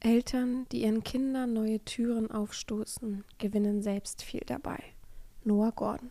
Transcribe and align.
Eltern, 0.00 0.66
die 0.70 0.82
ihren 0.82 1.02
Kindern 1.02 1.52
neue 1.52 1.80
Türen 1.84 2.30
aufstoßen, 2.30 3.24
gewinnen 3.38 3.82
selbst 3.82 4.22
viel 4.22 4.42
dabei. 4.46 4.78
Noah 5.44 5.72
Gordon. 5.72 6.10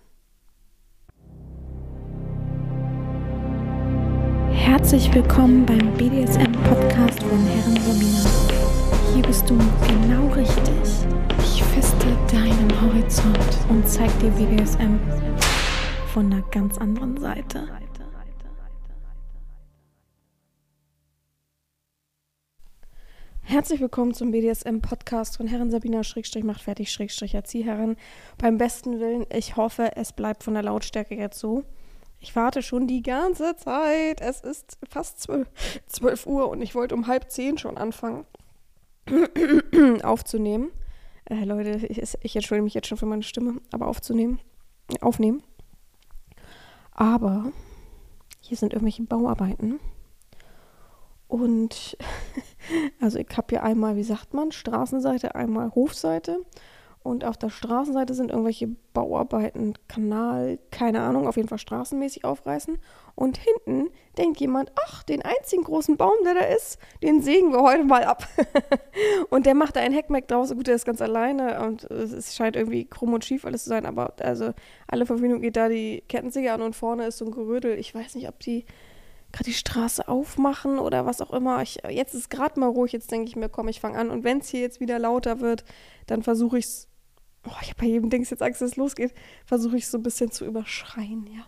Herzlich 4.51 5.13
willkommen 5.13 5.65
beim 5.65 5.93
BDSM-Podcast 5.93 7.23
von 7.23 7.45
Herren 7.45 7.77
Romina. 7.77 8.29
Hier 9.13 9.23
bist 9.23 9.49
du 9.49 9.57
genau 9.87 10.27
richtig. 10.33 11.07
Ich 11.39 11.63
feste 11.63 12.07
deinen 12.31 12.81
Horizont 12.81 13.39
und 13.69 13.87
zeig 13.87 14.11
dir 14.19 14.31
BDSM 14.31 14.99
von 16.13 16.25
einer 16.25 16.41
ganz 16.51 16.77
anderen 16.77 17.17
Seite. 17.17 17.67
Herzlich 23.49 23.79
willkommen 23.79 24.13
zum 24.13 24.31
BDSM-Podcast 24.31 25.37
von 25.37 25.47
Herren 25.47 25.71
Sabina 25.71 26.03
Schrägstrich 26.03 26.43
macht 26.43 26.61
fertig 26.61 26.91
Schrägstrich 26.91 27.33
Erzieherin. 27.33 27.95
Beim 28.37 28.57
besten 28.57 28.99
Willen, 28.99 29.25
ich 29.33 29.55
hoffe, 29.55 29.95
es 29.95 30.11
bleibt 30.11 30.43
von 30.43 30.53
der 30.53 30.63
Lautstärke 30.63 31.15
jetzt 31.15 31.39
so. 31.39 31.63
Ich 32.19 32.35
warte 32.35 32.61
schon 32.61 32.87
die 32.87 33.01
ganze 33.01 33.55
Zeit. 33.55 34.19
Es 34.19 34.41
ist 34.41 34.77
fast 34.89 35.21
12, 35.21 35.47
12 35.85 36.27
Uhr 36.27 36.49
und 36.49 36.61
ich 36.61 36.75
wollte 36.75 36.93
um 36.93 37.07
halb 37.07 37.31
zehn 37.31 37.57
schon 37.57 37.77
anfangen 37.77 38.25
aufzunehmen. 40.03 40.69
Äh, 41.23 41.45
Leute, 41.45 41.87
ich, 41.87 42.17
ich 42.21 42.35
entschuldige 42.35 42.65
mich 42.65 42.73
jetzt 42.73 42.87
schon 42.89 42.97
für 42.97 43.05
meine 43.05 43.23
Stimme, 43.23 43.61
aber 43.71 43.87
aufzunehmen, 43.87 44.41
aufnehmen. 44.99 45.41
Aber 46.91 47.53
hier 48.41 48.57
sind 48.57 48.73
irgendwelche 48.73 49.03
Bauarbeiten. 49.03 49.79
Und 51.27 51.97
also 53.01 53.19
ich 53.19 53.27
habe 53.35 53.47
hier 53.49 53.63
einmal, 53.63 53.95
wie 53.95 54.03
sagt 54.03 54.33
man, 54.33 54.51
Straßenseite, 54.51 55.35
einmal 55.35 55.73
Hofseite. 55.75 56.45
Und 57.07 57.23
auf 57.23 57.37
der 57.37 57.49
Straßenseite 57.49 58.13
sind 58.13 58.31
irgendwelche 58.31 58.67
Bauarbeiten, 58.93 59.75
Kanal, 59.87 60.59
keine 60.71 60.99
Ahnung, 60.99 61.25
auf 61.25 61.37
jeden 61.37 61.47
Fall 61.47 61.57
straßenmäßig 61.57 62.25
aufreißen. 62.25 62.77
Und 63.15 63.37
hinten 63.37 63.91
denkt 64.17 64.41
jemand, 64.41 64.73
ach, 64.75 65.03
den 65.03 65.21
einzigen 65.21 65.63
großen 65.63 65.95
Baum, 65.95 66.11
der 66.25 66.33
da 66.33 66.41
ist, 66.41 66.79
den 67.01 67.21
sägen 67.21 67.53
wir 67.53 67.61
heute 67.61 67.85
mal 67.85 68.03
ab. 68.03 68.27
und 69.29 69.45
der 69.45 69.55
macht 69.55 69.77
da 69.77 69.79
ein 69.79 69.93
Heckmeck 69.93 70.27
draus. 70.27 70.53
Gut, 70.53 70.67
der 70.67 70.75
ist 70.75 70.85
ganz 70.85 71.01
alleine 71.01 71.65
und 71.65 71.85
es 71.85 72.35
scheint 72.35 72.57
irgendwie 72.57 72.83
krumm 72.83 73.13
und 73.13 73.23
schief 73.23 73.45
alles 73.45 73.63
zu 73.63 73.69
sein. 73.69 73.85
Aber 73.85 74.13
also 74.19 74.51
alle 74.85 75.05
fünf 75.05 75.21
Minuten 75.21 75.41
geht 75.41 75.55
da 75.55 75.69
die 75.69 76.03
Kettensäge 76.09 76.51
an 76.51 76.61
und 76.61 76.75
vorne 76.75 77.07
ist 77.07 77.19
so 77.19 77.25
ein 77.25 77.31
Gerödel. 77.31 77.79
Ich 77.79 77.95
weiß 77.95 78.15
nicht, 78.15 78.27
ob 78.27 78.37
die 78.41 78.65
gerade 79.37 79.51
die 79.51 79.53
Straße 79.53 80.07
aufmachen 80.07 80.79
oder 80.79 81.05
was 81.05 81.21
auch 81.21 81.31
immer. 81.31 81.61
Ich, 81.61 81.79
jetzt 81.89 82.15
ist 82.15 82.29
gerade 82.29 82.59
mal 82.59 82.69
ruhig, 82.69 82.91
jetzt 82.91 83.11
denke 83.11 83.27
ich 83.27 83.35
mir, 83.35 83.49
komm, 83.49 83.67
ich 83.67 83.79
fange 83.79 83.97
an. 83.97 84.09
Und 84.09 84.23
wenn 84.23 84.39
es 84.39 84.49
hier 84.49 84.61
jetzt 84.61 84.79
wieder 84.79 84.97
lauter 84.97 85.39
wird, 85.39 85.63
dann 86.07 86.23
versuche 86.23 86.57
ich 86.57 86.65
es, 86.65 86.87
oh, 87.45 87.51
ich 87.61 87.69
habe 87.69 87.79
bei 87.81 87.85
jedem 87.85 88.09
Dings 88.09 88.31
jetzt 88.31 88.41
Angst, 88.41 88.61
dass 88.61 88.71
es 88.71 88.77
losgeht, 88.77 89.13
versuche 89.45 89.77
ich 89.77 89.83
es 89.83 89.91
so 89.91 89.99
ein 89.99 90.03
bisschen 90.03 90.31
zu 90.31 90.45
überschreien, 90.45 91.27
ja. 91.27 91.45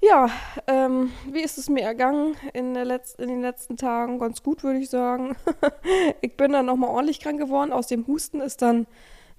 Ja, 0.00 0.28
ähm, 0.66 1.12
wie 1.30 1.40
ist 1.40 1.56
es 1.56 1.70
mir 1.70 1.82
ergangen 1.82 2.34
in, 2.52 2.74
in 2.74 3.28
den 3.28 3.40
letzten 3.40 3.76
Tagen? 3.76 4.18
Ganz 4.18 4.42
gut, 4.42 4.62
würde 4.62 4.80
ich 4.80 4.90
sagen. 4.90 5.34
ich 6.20 6.36
bin 6.36 6.52
dann 6.52 6.66
nochmal 6.66 6.90
ordentlich 6.90 7.20
krank 7.20 7.38
geworden. 7.38 7.72
Aus 7.72 7.86
dem 7.86 8.06
Husten 8.06 8.42
ist 8.42 8.60
dann, 8.60 8.86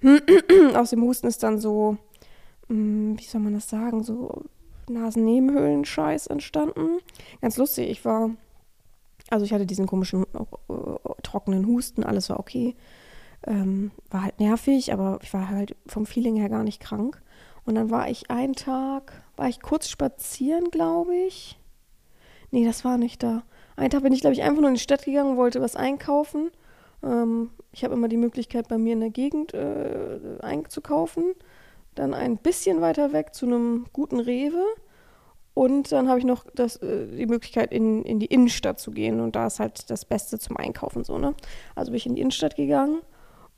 aus 0.74 0.90
dem 0.90 1.02
Husten 1.02 1.28
ist 1.28 1.44
dann 1.44 1.60
so, 1.60 1.98
hm, 2.68 3.16
wie 3.16 3.24
soll 3.24 3.42
man 3.42 3.52
das 3.52 3.68
sagen, 3.68 4.02
so 4.02 4.42
Nasennebenhöhlen-Scheiß 4.88 6.26
entstanden. 6.26 6.98
Ganz 7.40 7.56
lustig, 7.56 7.90
ich 7.90 8.04
war, 8.04 8.30
also 9.30 9.44
ich 9.44 9.52
hatte 9.52 9.66
diesen 9.66 9.86
komischen 9.86 10.24
äh, 10.24 11.12
trockenen 11.22 11.66
Husten, 11.66 12.04
alles 12.04 12.30
war 12.30 12.38
okay. 12.40 12.74
Ähm, 13.46 13.90
war 14.10 14.22
halt 14.22 14.40
nervig, 14.40 14.92
aber 14.92 15.18
ich 15.22 15.32
war 15.32 15.48
halt 15.48 15.76
vom 15.86 16.06
Feeling 16.06 16.36
her 16.36 16.48
gar 16.48 16.64
nicht 16.64 16.80
krank. 16.80 17.20
Und 17.64 17.74
dann 17.74 17.90
war 17.90 18.08
ich 18.08 18.30
einen 18.30 18.54
Tag, 18.54 19.22
war 19.36 19.48
ich 19.48 19.60
kurz 19.60 19.88
spazieren, 19.88 20.70
glaube 20.70 21.14
ich. 21.16 21.58
Nee, 22.50 22.64
das 22.64 22.84
war 22.84 22.96
nicht 22.96 23.22
da. 23.22 23.42
Einen 23.76 23.90
Tag 23.90 24.02
bin 24.02 24.12
ich, 24.12 24.20
glaube 24.20 24.34
ich, 24.34 24.42
einfach 24.42 24.60
nur 24.60 24.68
in 24.68 24.76
die 24.76 24.80
Stadt 24.80 25.04
gegangen, 25.04 25.36
wollte 25.36 25.60
was 25.60 25.76
einkaufen. 25.76 26.50
Ähm, 27.02 27.50
ich 27.72 27.84
habe 27.84 27.94
immer 27.94 28.08
die 28.08 28.16
Möglichkeit, 28.16 28.68
bei 28.68 28.78
mir 28.78 28.94
in 28.94 29.00
der 29.00 29.10
Gegend 29.10 29.52
äh, 29.52 30.18
einzukaufen 30.40 31.34
dann 31.98 32.14
ein 32.14 32.38
bisschen 32.38 32.80
weiter 32.80 33.12
weg 33.12 33.34
zu 33.34 33.46
einem 33.46 33.86
guten 33.92 34.20
Rewe. 34.20 34.64
Und 35.54 35.90
dann 35.90 36.08
habe 36.08 36.18
ich 36.18 36.26
noch 36.26 36.44
das, 36.54 36.76
äh, 36.76 37.06
die 37.06 37.26
Möglichkeit, 37.26 37.72
in, 37.72 38.04
in 38.04 38.20
die 38.20 38.26
Innenstadt 38.26 38.78
zu 38.78 38.90
gehen. 38.90 39.20
Und 39.20 39.36
da 39.36 39.46
ist 39.46 39.58
halt 39.58 39.90
das 39.90 40.04
Beste 40.04 40.38
zum 40.38 40.56
Einkaufen 40.56 41.02
so, 41.02 41.18
ne? 41.18 41.34
Also 41.74 41.90
bin 41.90 41.96
ich 41.96 42.06
in 42.06 42.14
die 42.14 42.20
Innenstadt 42.20 42.56
gegangen 42.56 43.00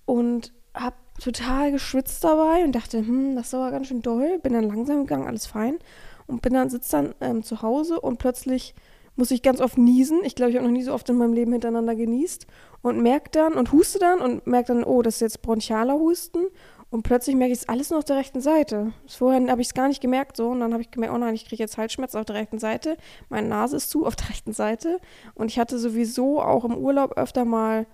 und 0.06 0.52
habe 0.74 0.96
total 1.20 1.72
geschwitzt 1.72 2.22
dabei 2.22 2.62
und 2.64 2.72
dachte, 2.72 2.98
hm, 2.98 3.34
das 3.34 3.48
ist 3.48 3.54
aber 3.54 3.72
ganz 3.72 3.88
schön 3.88 4.02
doll. 4.02 4.38
Bin 4.38 4.52
dann 4.52 4.68
langsam 4.68 5.00
gegangen, 5.00 5.26
alles 5.26 5.46
fein. 5.46 5.78
Und 6.26 6.42
bin 6.42 6.54
dann, 6.54 6.70
sitze 6.70 6.92
dann 6.92 7.14
ähm, 7.20 7.42
zu 7.42 7.62
Hause 7.62 8.00
und 8.00 8.18
plötzlich 8.18 8.74
muss 9.16 9.32
ich 9.32 9.42
ganz 9.42 9.60
oft 9.60 9.76
niesen. 9.76 10.20
Ich 10.22 10.36
glaube, 10.36 10.50
ich 10.50 10.56
habe 10.56 10.66
noch 10.66 10.72
nie 10.72 10.84
so 10.84 10.94
oft 10.94 11.08
in 11.08 11.16
meinem 11.16 11.32
Leben 11.32 11.50
hintereinander 11.50 11.96
genießt. 11.96 12.46
Und 12.82 13.02
merke 13.02 13.30
dann 13.32 13.54
und 13.54 13.72
huste 13.72 13.98
dann 13.98 14.20
und 14.20 14.46
merke 14.46 14.72
dann, 14.72 14.84
oh, 14.84 15.02
das 15.02 15.16
ist 15.16 15.20
jetzt 15.20 15.42
bronchialer 15.42 15.94
Husten. 15.94 16.46
Und 16.90 17.02
plötzlich 17.02 17.36
merke 17.36 17.52
ich 17.52 17.60
es 17.60 17.68
alles 17.68 17.90
nur 17.90 17.98
auf 17.98 18.04
der 18.04 18.16
rechten 18.16 18.40
Seite. 18.40 18.92
Vorher 19.06 19.46
habe 19.50 19.60
ich 19.60 19.68
es 19.68 19.74
gar 19.74 19.88
nicht 19.88 20.00
gemerkt 20.00 20.36
so. 20.36 20.48
Und 20.48 20.60
dann 20.60 20.72
habe 20.72 20.82
ich 20.82 20.90
gemerkt, 20.90 21.14
oh 21.14 21.18
nein, 21.18 21.34
ich 21.34 21.46
kriege 21.46 21.62
jetzt 21.62 21.76
Halsschmerzen 21.76 22.18
auf 22.18 22.24
der 22.24 22.36
rechten 22.36 22.58
Seite. 22.58 22.96
Meine 23.28 23.48
Nase 23.48 23.76
ist 23.76 23.90
zu 23.90 24.06
auf 24.06 24.16
der 24.16 24.28
rechten 24.30 24.52
Seite. 24.52 24.98
Und 25.34 25.50
ich 25.50 25.58
hatte 25.58 25.78
sowieso 25.78 26.40
auch 26.40 26.64
im 26.64 26.76
Urlaub 26.76 27.18
öfter 27.18 27.44
mal 27.44 27.86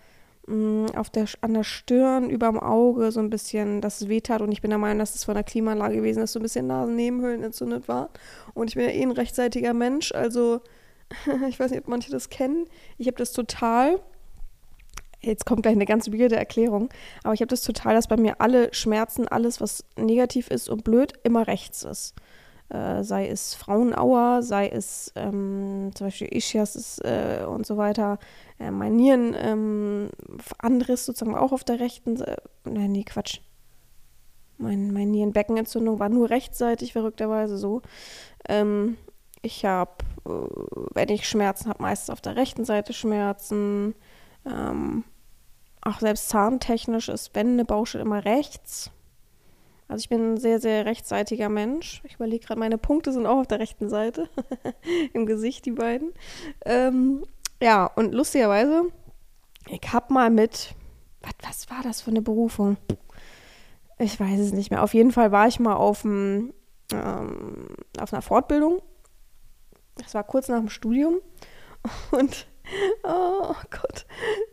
mh, 0.46 0.56
mm, 0.56 0.96
auf 0.96 1.10
der, 1.10 1.26
an 1.40 1.54
der 1.54 1.64
Stirn, 1.64 2.30
über 2.30 2.46
dem 2.46 2.60
Auge 2.60 3.10
so 3.10 3.18
ein 3.18 3.30
bisschen, 3.30 3.80
dass 3.80 4.00
es 4.00 4.08
wehtat. 4.08 4.42
Und 4.42 4.52
ich 4.52 4.62
bin 4.62 4.70
der 4.70 4.78
Meinung, 4.78 5.00
dass 5.00 5.16
es 5.16 5.24
von 5.24 5.34
der 5.34 5.44
Klimaanlage 5.44 5.96
gewesen 5.96 6.22
ist, 6.22 6.32
so 6.32 6.38
ein 6.38 6.42
bisschen 6.42 6.68
Nasennebenhöhlen 6.68 7.42
entzündet 7.42 7.88
war. 7.88 8.10
Und 8.54 8.68
ich 8.68 8.76
bin 8.76 8.84
ja 8.84 8.90
eh 8.90 9.02
ein 9.02 9.10
rechtseitiger 9.10 9.74
Mensch. 9.74 10.12
Also 10.12 10.60
ich 11.48 11.58
weiß 11.58 11.72
nicht, 11.72 11.80
ob 11.80 11.88
manche 11.88 12.12
das 12.12 12.30
kennen. 12.30 12.66
Ich 12.96 13.08
habe 13.08 13.16
das 13.16 13.32
total 13.32 14.00
jetzt 15.24 15.46
kommt 15.46 15.62
gleich 15.62 15.74
eine 15.74 15.86
ganz 15.86 16.10
weirde 16.10 16.36
Erklärung, 16.36 16.88
aber 17.22 17.34
ich 17.34 17.40
habe 17.40 17.48
das 17.48 17.62
total, 17.62 17.94
dass 17.94 18.08
bei 18.08 18.16
mir 18.16 18.40
alle 18.40 18.72
Schmerzen, 18.72 19.28
alles, 19.28 19.60
was 19.60 19.84
negativ 19.96 20.48
ist 20.48 20.68
und 20.68 20.84
blöd, 20.84 21.12
immer 21.22 21.46
rechts 21.46 21.82
ist. 21.82 22.14
Äh, 22.70 23.04
sei 23.04 23.28
es 23.28 23.54
Frauenauer, 23.54 24.42
sei 24.42 24.68
es 24.68 25.12
ähm, 25.16 25.90
zum 25.94 26.06
Beispiel 26.06 26.28
Ischias 26.34 26.98
äh, 27.00 27.44
und 27.46 27.66
so 27.66 27.76
weiter, 27.76 28.18
äh, 28.58 28.70
mein 28.70 28.96
Nieren, 28.96 29.36
ähm, 29.38 30.08
sozusagen 30.88 31.36
auch 31.36 31.52
auf 31.52 31.64
der 31.64 31.80
rechten 31.80 32.16
Seite. 32.16 32.42
Nein, 32.64 32.92
nee, 32.92 33.04
Quatsch. 33.04 33.40
Mein, 34.56 34.92
mein 34.92 35.10
Nierenbeckenentzündung 35.10 35.98
war 35.98 36.08
nur 36.08 36.30
rechtsseitig, 36.30 36.92
verrückterweise 36.92 37.58
so. 37.58 37.82
Ähm, 38.48 38.96
ich 39.42 39.64
habe, 39.64 39.92
äh, 40.26 40.30
wenn 40.94 41.10
ich 41.10 41.28
Schmerzen 41.28 41.68
habe, 41.68 41.82
meistens 41.82 42.10
auf 42.10 42.20
der 42.22 42.36
rechten 42.36 42.64
Seite 42.64 42.92
Schmerzen. 42.92 43.94
Ähm, 44.46 45.04
auch 45.84 46.00
selbst 46.00 46.28
zahntechnisch 46.28 47.08
ist, 47.08 47.34
wenn 47.34 47.52
eine 47.52 47.64
Baustelle 47.64 48.04
immer 48.04 48.24
rechts. 48.24 48.90
Also 49.86 50.02
ich 50.02 50.08
bin 50.08 50.34
ein 50.34 50.36
sehr, 50.38 50.60
sehr 50.60 50.86
rechtsseitiger 50.86 51.48
Mensch. 51.48 52.00
Ich 52.04 52.14
überlege 52.14 52.46
gerade, 52.46 52.58
meine 52.58 52.78
Punkte 52.78 53.12
sind 53.12 53.26
auch 53.26 53.40
auf 53.40 53.46
der 53.46 53.60
rechten 53.60 53.88
Seite. 53.88 54.28
Im 55.12 55.26
Gesicht, 55.26 55.66
die 55.66 55.72
beiden. 55.72 56.12
Ähm, 56.64 57.24
ja, 57.62 57.86
und 57.86 58.14
lustigerweise, 58.14 58.84
ich 59.68 59.92
habe 59.92 60.12
mal 60.12 60.30
mit, 60.30 60.74
was, 61.22 61.32
was 61.42 61.70
war 61.70 61.82
das 61.82 62.00
für 62.00 62.10
eine 62.10 62.22
Berufung? 62.22 62.78
Ich 63.98 64.18
weiß 64.18 64.40
es 64.40 64.52
nicht 64.52 64.70
mehr. 64.70 64.82
Auf 64.82 64.94
jeden 64.94 65.12
Fall 65.12 65.32
war 65.32 65.46
ich 65.48 65.60
mal 65.60 65.74
auf, 65.74 66.04
ähm, 66.04 66.52
auf 66.90 68.12
einer 68.12 68.22
Fortbildung. 68.22 68.82
Das 69.96 70.14
war 70.14 70.24
kurz 70.24 70.48
nach 70.48 70.58
dem 70.58 70.70
Studium. 70.70 71.20
Und 72.10 72.46
Oh 73.02 73.54
Gott, 73.70 74.06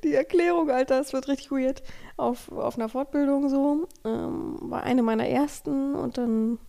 die 0.03 0.13
Erklärung, 0.13 0.69
Alter, 0.69 0.99
es 0.99 1.13
wird 1.13 1.28
richtig 1.28 1.52
weird. 1.52 1.81
Auf, 2.17 2.52
auf 2.52 2.78
einer 2.78 2.90
Fortbildung 2.90 3.49
so, 3.49 3.87
ähm, 4.03 4.58
war 4.61 4.84
eine 4.84 5.02
meiner 5.02 5.28
ersten 5.28 5.96
und 5.96 6.17
dann, 6.17 6.59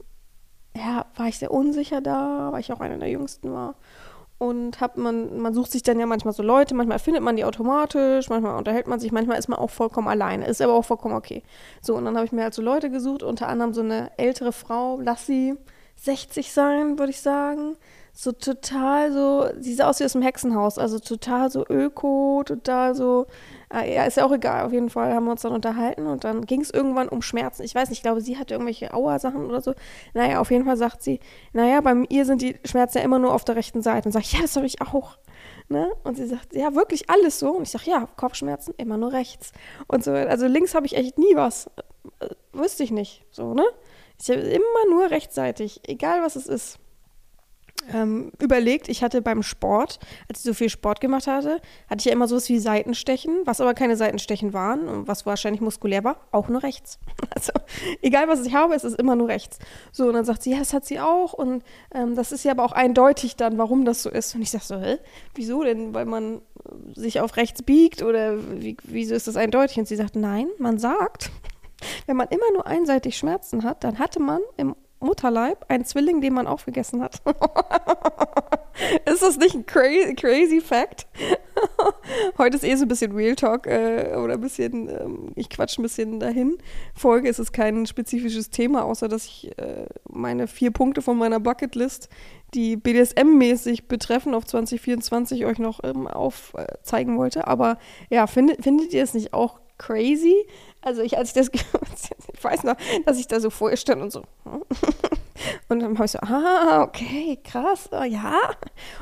ja, 0.76 1.06
war 1.16 1.28
ich 1.28 1.38
sehr 1.38 1.50
unsicher 1.50 2.00
da, 2.00 2.50
weil 2.52 2.60
ich 2.60 2.72
auch 2.72 2.80
eine 2.80 2.98
der 2.98 3.10
jüngsten 3.10 3.52
war. 3.52 3.74
Und 4.38 4.80
hab 4.80 4.96
man, 4.96 5.38
man 5.38 5.54
sucht 5.54 5.70
sich 5.70 5.82
dann 5.82 6.00
ja 6.00 6.06
manchmal 6.06 6.34
so 6.34 6.42
Leute, 6.42 6.74
manchmal 6.74 6.98
findet 6.98 7.22
man 7.22 7.36
die 7.36 7.44
automatisch, 7.44 8.28
manchmal 8.28 8.56
unterhält 8.56 8.88
man 8.88 8.98
sich, 8.98 9.12
manchmal 9.12 9.38
ist 9.38 9.48
man 9.48 9.58
auch 9.58 9.70
vollkommen 9.70 10.08
alleine, 10.08 10.46
ist 10.46 10.60
aber 10.62 10.72
auch 10.72 10.84
vollkommen 10.84 11.14
okay. 11.14 11.42
So, 11.80 11.94
und 11.94 12.04
dann 12.04 12.16
habe 12.16 12.26
ich 12.26 12.32
mir 12.32 12.42
halt 12.42 12.54
so 12.54 12.62
Leute 12.62 12.90
gesucht, 12.90 13.22
unter 13.22 13.48
anderem 13.48 13.72
so 13.72 13.82
eine 13.82 14.10
ältere 14.18 14.52
Frau, 14.52 15.00
lass 15.00 15.26
sie 15.26 15.56
60 15.96 16.52
sein, 16.52 16.98
würde 16.98 17.10
ich 17.10 17.20
sagen 17.20 17.76
so 18.14 18.30
total 18.30 19.10
so, 19.10 19.48
sie 19.58 19.72
sah 19.74 19.88
aus 19.88 19.98
wie 19.98 20.04
aus 20.04 20.12
dem 20.12 20.20
Hexenhaus, 20.20 20.76
also 20.76 20.98
total 20.98 21.50
so 21.50 21.64
öko, 21.66 22.42
total 22.44 22.94
so, 22.94 23.26
äh, 23.72 23.94
ja, 23.94 24.04
ist 24.04 24.18
ja 24.18 24.26
auch 24.26 24.32
egal, 24.32 24.66
auf 24.66 24.72
jeden 24.72 24.90
Fall 24.90 25.14
haben 25.14 25.24
wir 25.24 25.32
uns 25.32 25.40
dann 25.40 25.52
unterhalten 25.52 26.06
und 26.06 26.22
dann 26.24 26.44
ging 26.44 26.60
es 26.60 26.70
irgendwann 26.70 27.08
um 27.08 27.22
Schmerzen. 27.22 27.62
Ich 27.62 27.74
weiß 27.74 27.88
nicht, 27.88 27.98
ich 27.98 28.02
glaube, 28.02 28.20
sie 28.20 28.36
hatte 28.36 28.52
irgendwelche 28.52 28.92
Auersachen 28.92 29.46
oder 29.46 29.62
so. 29.62 29.74
Naja, 30.12 30.40
auf 30.40 30.50
jeden 30.50 30.66
Fall 30.66 30.76
sagt 30.76 31.02
sie, 31.02 31.20
naja, 31.54 31.80
bei 31.80 31.94
ihr 32.10 32.26
sind 32.26 32.42
die 32.42 32.56
Schmerzen 32.66 32.98
ja 32.98 33.04
immer 33.04 33.18
nur 33.18 33.32
auf 33.32 33.44
der 33.44 33.56
rechten 33.56 33.80
Seite. 33.80 34.08
Und 34.08 34.12
sage 34.12 34.26
ich, 34.26 34.32
ja, 34.34 34.42
das 34.42 34.56
habe 34.56 34.66
ich 34.66 34.82
auch. 34.82 35.16
Ne? 35.68 35.90
Und 36.04 36.16
sie 36.16 36.26
sagt, 36.26 36.54
ja, 36.54 36.74
wirklich 36.74 37.08
alles 37.08 37.38
so. 37.38 37.52
Und 37.56 37.62
ich 37.62 37.70
sage, 37.70 37.90
ja, 37.90 38.06
Kopfschmerzen 38.16 38.74
immer 38.76 38.98
nur 38.98 39.12
rechts. 39.12 39.52
Und 39.88 40.04
so, 40.04 40.12
also 40.12 40.46
links 40.46 40.74
habe 40.74 40.84
ich 40.84 40.96
echt 40.96 41.16
nie 41.18 41.34
was. 41.34 41.70
Äh, 42.20 42.28
wüsste 42.52 42.82
ich 42.82 42.90
nicht. 42.90 43.24
So, 43.30 43.54
ne? 43.54 43.64
Ich 44.20 44.28
habe 44.30 44.40
immer 44.40 44.90
nur 44.90 45.10
rechtzeitig, 45.10 45.80
egal 45.88 46.22
was 46.22 46.36
es 46.36 46.46
ist 46.46 46.78
ähm, 47.92 48.32
überlegt, 48.40 48.88
ich 48.88 49.02
hatte 49.02 49.22
beim 49.22 49.42
Sport, 49.42 49.98
als 50.28 50.40
ich 50.40 50.44
so 50.44 50.54
viel 50.54 50.68
Sport 50.68 51.00
gemacht 51.00 51.26
hatte, 51.26 51.60
hatte 51.88 51.98
ich 51.98 52.04
ja 52.04 52.12
immer 52.12 52.28
sowas 52.28 52.48
wie 52.48 52.58
Seitenstechen, 52.58 53.40
was 53.44 53.60
aber 53.60 53.74
keine 53.74 53.96
Seitenstechen 53.96 54.52
waren 54.52 55.02
was 55.06 55.26
wahrscheinlich 55.26 55.60
muskulär 55.60 56.04
war, 56.04 56.16
auch 56.30 56.48
nur 56.48 56.62
rechts. 56.62 56.98
Also 57.34 57.52
egal, 58.02 58.28
was 58.28 58.44
ich 58.44 58.54
habe, 58.54 58.74
es 58.74 58.84
ist 58.84 58.98
immer 58.98 59.16
nur 59.16 59.28
rechts. 59.28 59.58
So, 59.90 60.06
und 60.06 60.14
dann 60.14 60.24
sagt 60.24 60.42
sie, 60.42 60.50
ja, 60.50 60.58
das 60.58 60.74
hat 60.74 60.84
sie 60.84 61.00
auch 61.00 61.32
und 61.32 61.64
ähm, 61.94 62.14
das 62.14 62.30
ist 62.30 62.44
ja 62.44 62.52
aber 62.52 62.64
auch 62.64 62.72
eindeutig 62.72 63.36
dann, 63.36 63.56
warum 63.56 63.84
das 63.84 64.02
so 64.02 64.10
ist. 64.10 64.34
Und 64.34 64.42
ich 64.42 64.50
sage 64.50 64.64
so, 64.64 64.76
hä, 64.76 64.98
wieso 65.34 65.62
denn? 65.62 65.94
Weil 65.94 66.04
man 66.04 66.42
sich 66.94 67.20
auf 67.20 67.36
rechts 67.36 67.62
biegt 67.62 68.02
oder 68.02 68.36
wie, 68.60 68.76
wieso 68.84 69.14
ist 69.14 69.28
das 69.28 69.36
eindeutig? 69.36 69.78
Und 69.78 69.88
sie 69.88 69.96
sagt, 69.96 70.14
nein, 70.14 70.48
man 70.58 70.78
sagt, 70.78 71.30
wenn 72.06 72.16
man 72.16 72.28
immer 72.28 72.52
nur 72.52 72.66
einseitig 72.66 73.16
Schmerzen 73.16 73.64
hat, 73.64 73.82
dann 73.82 73.98
hatte 73.98 74.20
man 74.20 74.42
im 74.56 74.76
Mutterleib 75.02 75.64
ein 75.68 75.84
Zwilling, 75.84 76.20
den 76.20 76.34
man 76.34 76.46
aufgegessen 76.46 77.02
hat. 77.02 77.20
ist 79.06 79.22
das 79.22 79.36
nicht 79.36 79.54
ein 79.54 79.66
crazy, 79.66 80.14
crazy 80.14 80.60
Fact? 80.60 81.06
Heute 82.38 82.56
ist 82.56 82.64
eh 82.64 82.74
so 82.76 82.84
ein 82.84 82.88
bisschen 82.88 83.12
Real 83.12 83.34
Talk 83.34 83.66
äh, 83.66 84.14
oder 84.16 84.34
ein 84.34 84.40
bisschen, 84.40 84.88
ähm, 84.88 85.32
ich 85.34 85.50
quatsch 85.50 85.78
ein 85.78 85.82
bisschen 85.82 86.20
dahin. 86.20 86.58
Folge 86.94 87.28
ist 87.28 87.38
es 87.38 87.52
kein 87.52 87.86
spezifisches 87.86 88.50
Thema, 88.50 88.84
außer 88.84 89.08
dass 89.08 89.26
ich 89.26 89.56
äh, 89.58 89.86
meine 90.08 90.46
vier 90.46 90.70
Punkte 90.70 91.02
von 91.02 91.18
meiner 91.18 91.40
Bucketlist, 91.40 92.08
die 92.54 92.76
BDSM-mäßig 92.76 93.88
betreffen, 93.88 94.34
auf 94.34 94.44
2024 94.44 95.46
euch 95.46 95.58
noch 95.58 95.80
ähm, 95.84 96.06
aufzeigen 96.06 97.18
wollte. 97.18 97.46
Aber 97.46 97.78
ja, 98.10 98.26
findet, 98.26 98.62
findet 98.62 98.92
ihr 98.92 99.02
es 99.02 99.14
nicht 99.14 99.32
auch 99.32 99.60
crazy? 99.78 100.46
Also 100.82 101.02
ich, 101.02 101.16
als 101.16 101.28
ich 101.28 101.34
das, 101.34 101.48
ich 102.34 102.44
weiß 102.44 102.64
noch, 102.64 102.76
dass 103.06 103.18
ich 103.18 103.28
da 103.28 103.40
so 103.40 103.50
vor 103.50 103.70
ihr 103.70 103.76
stand 103.76 104.02
und 104.02 104.10
so. 104.10 104.22
Hm? 104.44 104.64
Und 105.68 105.80
dann 105.80 105.94
habe 105.94 106.04
ich 106.04 106.12
so, 106.12 106.18
ah, 106.20 106.82
okay, 106.82 107.38
krass, 107.42 107.88
oh, 107.90 108.04
ja. 108.04 108.34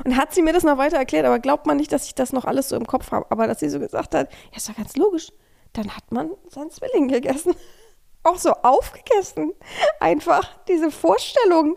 Und 0.03 0.15
hat 0.17 0.33
sie 0.33 0.41
mir 0.41 0.53
das 0.53 0.63
noch 0.63 0.77
weiter 0.77 0.97
erklärt, 0.97 1.25
aber 1.25 1.39
glaubt 1.39 1.67
man 1.67 1.77
nicht, 1.77 1.91
dass 1.91 2.05
ich 2.05 2.15
das 2.15 2.33
noch 2.33 2.45
alles 2.45 2.69
so 2.69 2.75
im 2.75 2.87
Kopf 2.87 3.11
habe. 3.11 3.25
Aber 3.29 3.47
dass 3.47 3.59
sie 3.59 3.69
so 3.69 3.79
gesagt 3.79 4.15
hat, 4.15 4.31
ja, 4.31 4.57
ist 4.57 4.67
doch 4.67 4.75
ganz 4.75 4.95
logisch. 4.95 5.31
Dann 5.73 5.95
hat 5.95 6.11
man 6.11 6.31
seinen 6.49 6.71
Zwilling 6.71 7.07
gegessen. 7.09 7.53
Auch 8.23 8.37
so 8.37 8.51
aufgegessen. 8.51 9.53
Einfach 9.99 10.63
diese 10.67 10.91
Vorstellung. 10.91 11.75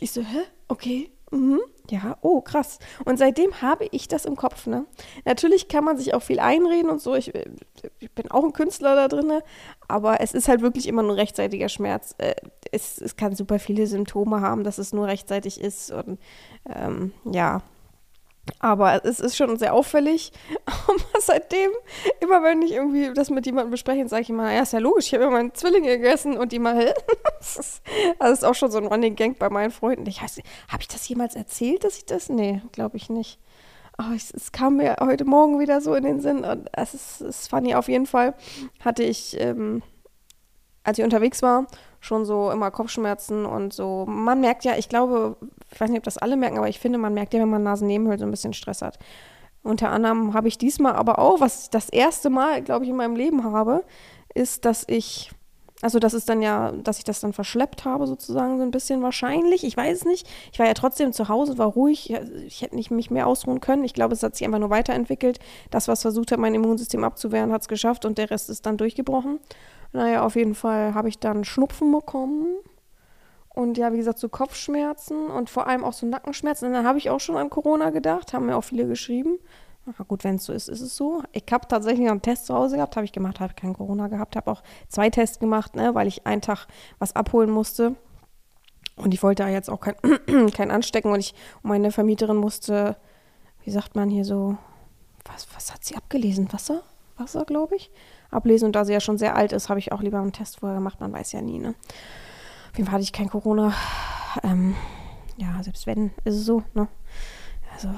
Ich 0.00 0.12
so, 0.12 0.22
hä? 0.22 0.42
Okay. 0.68 1.10
Mhm. 1.30 1.60
Ja, 1.90 2.16
oh, 2.20 2.40
krass. 2.40 2.78
Und 3.04 3.18
seitdem 3.18 3.62
habe 3.62 3.86
ich 3.90 4.06
das 4.06 4.24
im 4.24 4.36
Kopf, 4.36 4.66
ne? 4.66 4.86
Natürlich 5.24 5.68
kann 5.68 5.84
man 5.84 5.96
sich 5.96 6.14
auch 6.14 6.22
viel 6.22 6.38
einreden 6.38 6.88
und 6.88 7.00
so. 7.00 7.14
Ich, 7.14 7.32
ich 7.98 8.10
bin 8.12 8.30
auch 8.30 8.44
ein 8.44 8.52
Künstler 8.52 8.94
da 8.94 9.08
drin, 9.08 9.40
aber 9.88 10.20
es 10.20 10.32
ist 10.32 10.48
halt 10.48 10.60
wirklich 10.60 10.86
immer 10.86 11.02
nur 11.02 11.16
rechtzeitiger 11.16 11.68
Schmerz. 11.68 12.14
Äh, 12.18 12.34
es, 12.70 13.00
es 13.00 13.16
kann 13.16 13.34
super 13.34 13.58
viele 13.58 13.86
Symptome 13.86 14.40
haben, 14.40 14.62
dass 14.62 14.78
es 14.78 14.92
nur 14.92 15.06
rechtzeitig 15.06 15.60
ist. 15.60 15.90
Und 15.90 16.20
ähm, 16.68 17.12
ja, 17.24 17.62
aber 18.58 19.04
es 19.04 19.20
ist 19.20 19.36
schon 19.36 19.56
sehr 19.56 19.74
auffällig. 19.74 20.32
Aber 20.66 21.20
seitdem, 21.20 21.70
immer 22.20 22.42
wenn 22.42 22.62
ich 22.62 22.72
irgendwie 22.72 23.12
das 23.14 23.30
mit 23.30 23.46
jemandem 23.46 23.70
bespreche, 23.70 24.06
sage 24.08 24.22
ich 24.22 24.30
immer, 24.30 24.52
ja, 24.52 24.62
ist 24.62 24.72
ja 24.72 24.78
logisch, 24.78 25.06
ich 25.06 25.14
habe 25.14 25.24
ja 25.24 25.30
meinen 25.30 25.54
Zwilling 25.54 25.84
gegessen 25.84 26.36
und 26.36 26.52
die 26.52 26.58
mal, 26.58 26.94
das 27.38 27.80
ist, 28.20 28.44
auch 28.44 28.54
schon 28.54 28.70
so 28.70 28.78
ein 28.78 28.86
Running 28.86 29.16
Gang 29.16 29.38
bei 29.38 29.48
meinen 29.48 29.70
Freunden. 29.70 30.06
Ich 30.06 30.22
weiß, 30.22 30.40
habe 30.68 30.82
ich 30.82 30.88
das 30.88 31.08
jemals 31.08 31.34
erzählt, 31.34 31.84
dass 31.84 31.96
ich 31.96 32.06
das? 32.06 32.28
Nee, 32.28 32.62
glaube 32.72 32.96
ich 32.96 33.10
nicht. 33.10 33.38
Aber 33.96 34.14
es, 34.14 34.30
es, 34.30 34.52
kam 34.52 34.78
mir 34.78 34.96
heute 35.00 35.24
Morgen 35.24 35.60
wieder 35.60 35.80
so 35.80 35.94
in 35.94 36.04
den 36.04 36.20
Sinn 36.20 36.44
und 36.44 36.68
es 36.72 36.94
ist, 36.94 37.20
ist 37.20 37.50
funny. 37.50 37.74
Auf 37.74 37.88
jeden 37.88 38.06
Fall 38.06 38.34
hatte 38.82 39.02
ich, 39.02 39.38
ähm, 39.38 39.82
als 40.84 40.98
ich 40.98 41.04
unterwegs 41.04 41.42
war, 41.42 41.66
schon 42.00 42.24
so 42.24 42.50
immer 42.50 42.70
Kopfschmerzen 42.70 43.44
und 43.44 43.72
so. 43.72 44.06
Man 44.06 44.40
merkt 44.40 44.64
ja, 44.64 44.76
ich 44.76 44.88
glaube, 44.88 45.36
ich 45.70 45.80
weiß 45.80 45.90
nicht, 45.90 45.98
ob 45.98 46.04
das 46.04 46.18
alle 46.18 46.36
merken, 46.36 46.58
aber 46.58 46.68
ich 46.68 46.80
finde, 46.80 46.98
man 46.98 47.14
merkt 47.14 47.34
ja, 47.34 47.40
wenn 47.40 47.50
man 47.50 47.62
Nasennebenhöhlen 47.62 48.18
so 48.18 48.24
ein 48.24 48.30
bisschen 48.30 48.54
Stress 48.54 48.82
hat. 48.82 48.98
Unter 49.62 49.90
anderem 49.90 50.32
habe 50.32 50.48
ich 50.48 50.56
diesmal 50.56 50.94
aber 50.94 51.18
auch, 51.18 51.40
was 51.40 51.64
ich 51.64 51.70
das 51.70 51.90
erste 51.90 52.30
Mal, 52.30 52.62
glaube 52.62 52.84
ich, 52.84 52.90
in 52.90 52.96
meinem 52.96 53.14
Leben 53.14 53.44
habe, 53.44 53.84
ist, 54.34 54.64
dass 54.64 54.84
ich, 54.88 55.30
also 55.82 55.98
das 55.98 56.14
ist 56.14 56.30
dann 56.30 56.40
ja, 56.40 56.72
dass 56.72 56.96
ich 56.96 57.04
das 57.04 57.20
dann 57.20 57.34
verschleppt 57.34 57.84
habe, 57.84 58.06
sozusagen 58.06 58.56
so 58.56 58.62
ein 58.62 58.70
bisschen 58.70 59.02
wahrscheinlich. 59.02 59.62
Ich 59.64 59.76
weiß 59.76 59.98
es 59.98 60.04
nicht. 60.06 60.26
Ich 60.52 60.58
war 60.58 60.66
ja 60.66 60.72
trotzdem 60.72 61.12
zu 61.12 61.28
Hause, 61.28 61.58
war 61.58 61.66
ruhig. 61.66 62.10
Ich 62.46 62.62
hätte 62.62 62.74
nicht 62.74 62.90
mich 62.90 63.10
mehr 63.10 63.26
ausruhen 63.26 63.60
können. 63.60 63.84
Ich 63.84 63.92
glaube, 63.92 64.14
es 64.14 64.22
hat 64.22 64.34
sich 64.34 64.46
einfach 64.46 64.58
nur 64.58 64.70
weiterentwickelt. 64.70 65.40
Das, 65.70 65.88
was 65.88 66.00
versucht 66.00 66.32
hat, 66.32 66.38
mein 66.38 66.54
Immunsystem 66.54 67.04
abzuwehren, 67.04 67.52
hat 67.52 67.60
es 67.60 67.68
geschafft 67.68 68.06
und 68.06 68.16
der 68.16 68.30
Rest 68.30 68.48
ist 68.48 68.64
dann 68.64 68.78
durchgebrochen. 68.78 69.40
Naja, 69.92 70.24
auf 70.24 70.36
jeden 70.36 70.54
Fall 70.54 70.94
habe 70.94 71.08
ich 71.08 71.18
dann 71.18 71.44
Schnupfen 71.44 71.90
bekommen. 71.90 72.56
Und 73.48 73.76
ja, 73.76 73.92
wie 73.92 73.96
gesagt, 73.96 74.18
so 74.18 74.28
Kopfschmerzen 74.28 75.26
und 75.26 75.50
vor 75.50 75.66
allem 75.66 75.84
auch 75.84 75.92
so 75.92 76.06
Nackenschmerzen. 76.06 76.68
Und 76.68 76.74
dann 76.74 76.86
habe 76.86 76.98
ich 76.98 77.10
auch 77.10 77.18
schon 77.18 77.36
an 77.36 77.50
Corona 77.50 77.90
gedacht, 77.90 78.32
haben 78.32 78.46
mir 78.46 78.56
auch 78.56 78.64
viele 78.64 78.86
geschrieben. 78.86 79.38
Na 79.86 80.04
gut, 80.06 80.22
wenn 80.22 80.36
es 80.36 80.44
so 80.44 80.52
ist, 80.52 80.68
ist 80.68 80.82
es 80.82 80.96
so. 80.96 81.22
Ich 81.32 81.44
habe 81.50 81.66
tatsächlich 81.66 82.08
einen 82.08 82.22
Test 82.22 82.46
zu 82.46 82.54
Hause 82.54 82.76
gehabt, 82.76 82.94
habe 82.94 83.04
ich 83.04 83.12
gemacht, 83.12 83.40
habe 83.40 83.54
kein 83.54 83.72
Corona 83.72 84.06
gehabt, 84.06 84.36
habe 84.36 84.50
auch 84.50 84.62
zwei 84.88 85.10
Tests 85.10 85.40
gemacht, 85.40 85.74
ne, 85.74 85.94
weil 85.94 86.06
ich 86.06 86.26
einen 86.26 86.42
Tag 86.42 86.68
was 87.00 87.16
abholen 87.16 87.50
musste. 87.50 87.96
Und 88.94 89.14
ich 89.14 89.22
wollte 89.22 89.42
da 89.42 89.48
jetzt 89.48 89.68
auch 89.68 89.80
kein, 89.80 89.96
kein 90.54 90.70
anstecken 90.70 91.10
und 91.10 91.18
ich 91.18 91.34
meine 91.62 91.90
Vermieterin 91.90 92.36
musste, 92.36 92.96
wie 93.64 93.70
sagt 93.70 93.96
man 93.96 94.10
hier 94.10 94.24
so, 94.24 94.56
was, 95.24 95.48
was 95.54 95.72
hat 95.72 95.84
sie 95.84 95.96
abgelesen? 95.96 96.52
Wasser? 96.52 96.82
Wasser, 97.16 97.44
glaube 97.44 97.74
ich 97.76 97.90
ablesen. 98.30 98.66
Und 98.66 98.76
da 98.76 98.84
sie 98.84 98.92
ja 98.92 99.00
schon 99.00 99.18
sehr 99.18 99.36
alt 99.36 99.52
ist, 99.52 99.68
habe 99.68 99.78
ich 99.78 99.92
auch 99.92 100.02
lieber 100.02 100.20
einen 100.20 100.32
Test 100.32 100.60
vorher 100.60 100.78
gemacht. 100.78 101.00
Man 101.00 101.12
weiß 101.12 101.32
ja 101.32 101.42
nie, 101.42 101.58
ne? 101.58 101.74
Auf 102.70 102.76
jeden 102.76 102.86
Fall 102.86 102.94
hatte 102.94 103.02
ich 103.02 103.12
kein 103.12 103.28
Corona. 103.28 103.72
Ähm, 104.42 104.76
ja, 105.36 105.62
selbst 105.62 105.86
wenn, 105.86 106.10
ist 106.24 106.36
es 106.36 106.44
so, 106.44 106.62
ne? 106.74 106.88
Also 107.74 107.88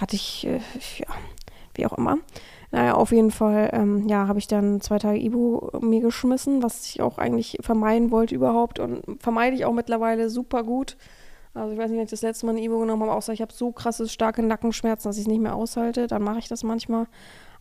hatte 0.00 0.16
ich, 0.16 0.46
äh, 0.46 0.60
ja, 0.98 1.06
wie 1.74 1.86
auch 1.86 1.92
immer. 1.92 2.18
Naja, 2.72 2.94
auf 2.94 3.12
jeden 3.12 3.30
Fall, 3.30 3.70
ähm, 3.72 4.08
ja, 4.08 4.26
habe 4.26 4.38
ich 4.38 4.48
dann 4.48 4.80
zwei 4.80 4.98
Tage 4.98 5.18
Ibu 5.18 5.78
mir 5.80 6.00
geschmissen, 6.00 6.62
was 6.62 6.86
ich 6.86 7.00
auch 7.00 7.18
eigentlich 7.18 7.58
vermeiden 7.60 8.10
wollte 8.10 8.34
überhaupt 8.34 8.80
und 8.80 9.02
vermeide 9.20 9.54
ich 9.54 9.64
auch 9.64 9.72
mittlerweile 9.72 10.30
super 10.30 10.64
gut. 10.64 10.96
Also 11.54 11.72
ich 11.72 11.78
weiß 11.78 11.88
nicht, 11.90 11.98
wenn 11.98 12.04
ich 12.04 12.10
das 12.10 12.22
letzte 12.22 12.44
Mal 12.46 12.52
eine 12.52 12.62
Ibu 12.62 12.80
genommen 12.80 13.02
habe, 13.02 13.12
außer 13.12 13.32
ich 13.32 13.40
habe 13.40 13.52
so 13.52 13.72
krasse, 13.72 14.08
starke 14.08 14.42
Nackenschmerzen, 14.42 15.08
dass 15.08 15.16
ich 15.16 15.22
es 15.22 15.28
nicht 15.28 15.40
mehr 15.40 15.54
aushalte, 15.54 16.06
dann 16.06 16.22
mache 16.22 16.38
ich 16.38 16.48
das 16.48 16.64
manchmal. 16.64 17.06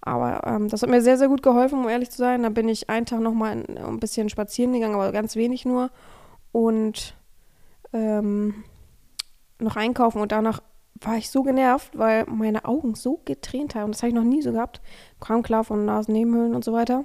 Aber 0.05 0.41
ähm, 0.45 0.69
das 0.69 0.81
hat 0.81 0.89
mir 0.89 1.01
sehr, 1.01 1.17
sehr 1.17 1.27
gut 1.27 1.41
geholfen, 1.41 1.79
um 1.79 1.89
ehrlich 1.89 2.11
zu 2.11 2.17
sein. 2.17 2.43
Da 2.43 2.49
bin 2.49 2.69
ich 2.69 2.89
einen 2.89 3.05
Tag 3.05 3.19
nochmal 3.19 3.63
ein 3.67 3.99
bisschen 3.99 4.29
spazieren 4.29 4.71
gegangen, 4.71 4.95
aber 4.95 5.11
ganz 5.11 5.35
wenig 5.35 5.65
nur. 5.65 5.89
Und 6.51 7.15
ähm, 7.91 8.63
noch 9.59 9.75
einkaufen 9.75 10.21
und 10.21 10.31
danach 10.31 10.61
war 11.01 11.17
ich 11.17 11.29
so 11.29 11.43
genervt, 11.43 11.97
weil 11.97 12.25
meine 12.25 12.65
Augen 12.65 12.95
so 12.95 13.19
getränt 13.25 13.75
haben. 13.75 13.91
Das 13.91 14.01
habe 14.01 14.09
ich 14.09 14.15
noch 14.15 14.23
nie 14.23 14.41
so 14.41 14.53
gehabt. 14.53 14.81
Kam 15.19 15.43
klar 15.43 15.63
von 15.63 15.85
Nasennebenhöhlen 15.85 16.55
und 16.55 16.63
so 16.63 16.71
weiter. 16.71 17.03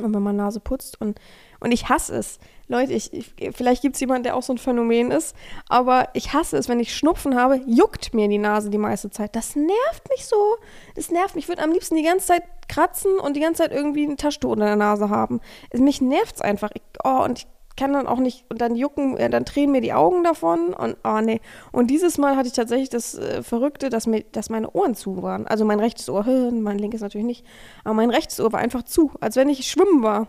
Und 0.00 0.14
wenn 0.14 0.22
man 0.22 0.36
Nase 0.36 0.60
putzt 0.60 1.00
und 1.00 1.20
und 1.60 1.72
ich 1.72 1.88
hasse 1.88 2.14
es. 2.14 2.38
Leute, 2.68 2.92
ich, 2.92 3.12
ich 3.12 3.32
vielleicht 3.54 3.82
gibt 3.82 3.94
es 3.94 4.00
jemanden, 4.00 4.24
der 4.24 4.36
auch 4.36 4.42
so 4.42 4.52
ein 4.52 4.58
Phänomen 4.58 5.10
ist, 5.10 5.36
aber 5.68 6.08
ich 6.14 6.32
hasse 6.32 6.56
es, 6.56 6.68
wenn 6.68 6.80
ich 6.80 6.96
Schnupfen 6.96 7.36
habe, 7.36 7.60
juckt 7.66 8.12
mir 8.12 8.28
die 8.28 8.38
Nase 8.38 8.70
die 8.70 8.78
meiste 8.78 9.10
Zeit. 9.10 9.36
Das 9.36 9.54
nervt 9.54 10.08
mich 10.10 10.26
so. 10.26 10.56
Das 10.94 11.10
nervt 11.10 11.36
mich. 11.36 11.44
Ich 11.44 11.48
würde 11.48 11.62
am 11.62 11.70
liebsten 11.70 11.96
die 11.96 12.02
ganze 12.02 12.26
Zeit 12.26 12.42
kratzen 12.68 13.18
und 13.20 13.36
die 13.36 13.40
ganze 13.40 13.62
Zeit 13.62 13.72
irgendwie 13.72 14.04
ein 14.04 14.16
Taschentuch 14.16 14.50
unter 14.50 14.66
der 14.66 14.76
Nase 14.76 15.10
haben. 15.10 15.40
Es, 15.70 15.80
mich 15.80 16.00
nervt 16.00 16.36
es 16.36 16.40
einfach. 16.40 16.70
Ich, 16.74 16.82
oh, 17.04 17.22
und 17.24 17.38
ich 17.38 17.46
kann 17.76 17.92
dann 17.92 18.06
auch 18.06 18.18
nicht, 18.18 18.44
und 18.48 18.60
dann 18.60 18.74
jucken, 18.74 19.16
äh, 19.16 19.30
dann 19.30 19.44
drehen 19.44 19.70
mir 19.70 19.80
die 19.80 19.92
Augen 19.92 20.24
davon 20.24 20.72
und 20.72 20.96
oh 21.04 21.20
nee. 21.20 21.40
Und 21.72 21.88
dieses 21.88 22.18
Mal 22.18 22.36
hatte 22.36 22.48
ich 22.48 22.54
tatsächlich 22.54 22.88
das 22.88 23.14
äh, 23.14 23.42
Verrückte, 23.42 23.90
dass, 23.90 24.06
mir, 24.06 24.24
dass 24.32 24.50
meine 24.50 24.70
Ohren 24.72 24.94
zu 24.94 25.22
waren. 25.22 25.46
Also 25.46 25.64
mein 25.64 25.78
rechtes 25.78 26.08
Ohr, 26.08 26.24
mein 26.52 26.78
linkes 26.78 27.02
natürlich 27.02 27.26
nicht, 27.26 27.46
aber 27.84 27.94
mein 27.94 28.10
rechtes 28.10 28.40
Ohr 28.40 28.52
war 28.52 28.60
einfach 28.60 28.82
zu, 28.82 29.12
als 29.20 29.36
wenn 29.36 29.48
ich 29.48 29.70
schwimmen 29.70 30.02
war. 30.02 30.28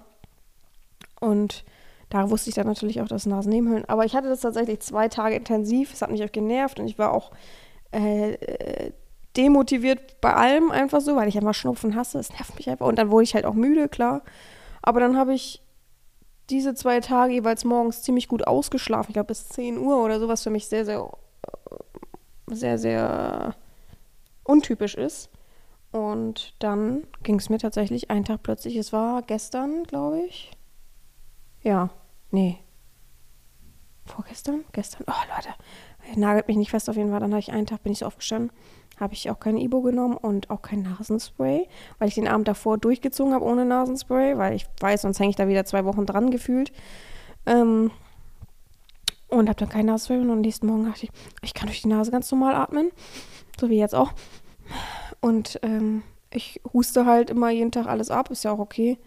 Und 1.19 1.63
da 2.09 2.29
wusste 2.29 2.49
ich 2.49 2.55
dann 2.55 2.67
natürlich 2.67 3.01
auch 3.01 3.07
das 3.07 3.25
Nasennebenhöhlen. 3.25 3.85
Aber 3.87 4.05
ich 4.05 4.15
hatte 4.15 4.29
das 4.29 4.41
tatsächlich 4.41 4.79
zwei 4.79 5.07
Tage 5.07 5.35
intensiv. 5.35 5.93
Es 5.93 6.01
hat 6.01 6.11
mich 6.11 6.23
auch 6.23 6.31
genervt 6.31 6.79
und 6.79 6.87
ich 6.87 6.97
war 6.97 7.13
auch 7.13 7.31
äh, 7.91 8.91
demotiviert 9.35 10.21
bei 10.21 10.33
allem 10.33 10.71
einfach 10.71 11.01
so, 11.01 11.15
weil 11.15 11.27
ich 11.27 11.37
einfach 11.37 11.53
Schnupfen 11.53 11.95
hasse. 11.95 12.19
Es 12.19 12.31
nervt 12.31 12.55
mich 12.55 12.69
einfach. 12.69 12.87
Und 12.87 12.97
dann 12.97 13.11
wurde 13.11 13.23
ich 13.23 13.35
halt 13.35 13.45
auch 13.45 13.53
müde, 13.53 13.89
klar. 13.89 14.21
Aber 14.81 14.99
dann 14.99 15.17
habe 15.17 15.33
ich 15.33 15.61
diese 16.49 16.75
zwei 16.75 17.01
Tage 17.01 17.33
jeweils 17.33 17.65
morgens 17.65 18.03
ziemlich 18.03 18.27
gut 18.29 18.47
ausgeschlafen. 18.47 19.09
Ich 19.09 19.13
glaube 19.13 19.27
bis 19.27 19.49
10 19.49 19.77
Uhr 19.77 20.01
oder 20.03 20.19
sowas 20.19 20.43
für 20.43 20.49
mich 20.49 20.67
sehr, 20.67 20.85
sehr 20.85 21.09
sehr, 22.49 22.77
sehr 22.77 23.55
untypisch 24.43 24.95
ist. 24.95 25.29
Und 25.91 26.53
dann 26.59 27.03
ging 27.23 27.35
es 27.35 27.49
mir 27.49 27.59
tatsächlich 27.59 28.09
einen 28.09 28.25
Tag 28.25 28.43
plötzlich, 28.43 28.75
es 28.75 28.93
war 28.93 29.21
gestern, 29.21 29.83
glaube 29.83 30.21
ich. 30.21 30.51
Ja, 31.67 31.89
nee. 32.31 32.59
Vorgestern? 34.05 34.63
Gestern? 34.71 35.03
Oh, 35.05 35.35
Leute, 35.35 35.49
nagelt 36.17 36.47
mich 36.47 36.55
nicht 36.55 36.71
fest 36.71 36.89
auf 36.89 36.95
jeden 36.95 37.09
Fall. 37.09 37.19
Dann 37.19 37.31
habe 37.31 37.41
ich 37.41 37.51
einen 37.51 37.65
Tag, 37.65 37.83
bin 37.83 37.91
ich 37.91 37.99
so 37.99 38.05
aufgestanden, 38.05 38.55
habe 38.97 39.13
ich 39.13 39.29
auch 39.29 39.41
kein 39.41 39.57
Ibo 39.57 39.81
genommen 39.81 40.15
und 40.15 40.49
auch 40.49 40.61
kein 40.61 40.83
Nasenspray, 40.83 41.67
weil 41.99 42.07
ich 42.07 42.15
den 42.15 42.29
Abend 42.29 42.47
davor 42.47 42.77
durchgezogen 42.77 43.33
habe 43.33 43.43
ohne 43.43 43.65
Nasenspray, 43.65 44.37
weil 44.37 44.55
ich 44.55 44.65
weiß, 44.79 45.01
sonst 45.01 45.19
hänge 45.19 45.31
ich 45.31 45.35
da 45.35 45.49
wieder 45.49 45.65
zwei 45.65 45.83
Wochen 45.83 46.05
dran 46.05 46.31
gefühlt. 46.31 46.71
Ähm, 47.45 47.91
und 49.27 49.49
habe 49.49 49.59
dann 49.59 49.67
kein 49.67 49.87
Nasenspray 49.87 50.19
und 50.19 50.31
am 50.31 50.39
nächsten 50.39 50.67
Morgen 50.67 50.85
dachte 50.85 51.07
ich, 51.07 51.11
ich 51.41 51.53
kann 51.53 51.67
durch 51.67 51.81
die 51.81 51.89
Nase 51.89 52.11
ganz 52.11 52.31
normal 52.31 52.55
atmen, 52.55 52.91
so 53.59 53.69
wie 53.69 53.77
jetzt 53.77 53.93
auch. 53.93 54.13
Und 55.19 55.59
ähm, 55.63 56.03
ich 56.31 56.61
huste 56.71 57.05
halt 57.05 57.29
immer 57.29 57.49
jeden 57.49 57.73
Tag 57.73 57.87
alles 57.87 58.09
ab, 58.09 58.31
ist 58.31 58.45
ja 58.45 58.53
auch 58.53 58.59
okay. 58.59 58.97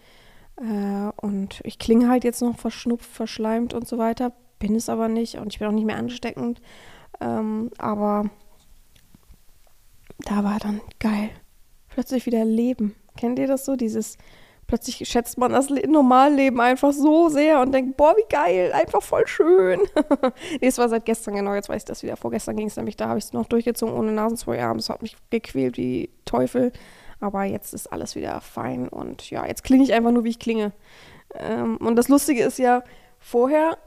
Äh, 0.61 1.11
und 1.17 1.61
ich 1.65 1.79
klinge 1.79 2.09
halt 2.09 2.25
jetzt 2.25 2.43
noch 2.43 2.59
verschnupft, 2.59 3.11
verschleimt 3.11 3.75
und 3.75 3.89
so 3.89 3.99
weiter, 3.99 4.33
bin 4.59 4.75
es 4.75 4.89
aber 4.89 5.09
nicht 5.09 5.37
und 5.37 5.53
ich 5.53 5.59
bin 5.59 5.69
auch 5.69 5.73
nicht 5.73 5.87
mehr 5.87 5.97
ansteckend. 5.97 6.61
Ähm, 7.21 7.71
aber 7.79 8.31
da 10.19 10.45
war 10.45 10.59
dann 10.59 10.81
geil. 10.99 11.31
Plötzlich 11.89 12.27
wieder 12.27 12.45
Leben. 12.45 12.95
Kennt 13.17 13.39
ihr 13.39 13.47
das 13.47 13.65
so? 13.65 13.77
Dieses, 13.77 14.17
plötzlich 14.67 15.09
schätzt 15.09 15.39
man 15.39 15.53
das 15.53 15.69
Normalleben 15.71 16.61
einfach 16.61 16.93
so 16.93 17.29
sehr 17.29 17.61
und 17.61 17.73
denkt, 17.73 17.97
boah, 17.97 18.15
wie 18.17 18.29
geil, 18.29 18.73
einfach 18.73 19.03
voll 19.03 19.27
schön. 19.27 19.81
nee, 20.61 20.69
es 20.69 20.79
war 20.79 20.89
seit 20.89 21.05
gestern 21.07 21.35
genau, 21.35 21.55
jetzt 21.55 21.69
weiß 21.69 21.83
ich 21.83 21.87
das 21.87 22.03
wieder. 22.03 22.17
Vorgestern 22.17 22.57
ging 22.57 22.69
es 22.69 22.77
nämlich, 22.77 22.97
da 22.97 23.09
habe 23.09 23.19
ich 23.19 23.25
es 23.25 23.33
noch 23.33 23.47
durchgezogen 23.47 23.95
ohne 23.95 24.13
Nasenspray 24.13 24.61
abends, 24.61 24.91
hat 24.91 25.03
mich 25.03 25.17
gequält 25.31 25.77
wie 25.77 26.11
Teufel. 26.25 26.73
Aber 27.21 27.45
jetzt 27.45 27.75
ist 27.75 27.93
alles 27.93 28.15
wieder 28.17 28.41
fein 28.41 28.89
und 28.89 29.31
ja, 29.31 29.47
jetzt 29.47 29.63
klinge 29.63 29.85
ich 29.85 29.93
einfach 29.93 30.11
nur, 30.11 30.25
wie 30.25 30.31
ich 30.31 30.39
klinge. 30.39 30.73
Ähm, 31.35 31.77
und 31.77 31.97
das 31.97 32.09
Lustige 32.09 32.43
ist 32.43 32.59
ja, 32.59 32.83
vorher 33.19 33.79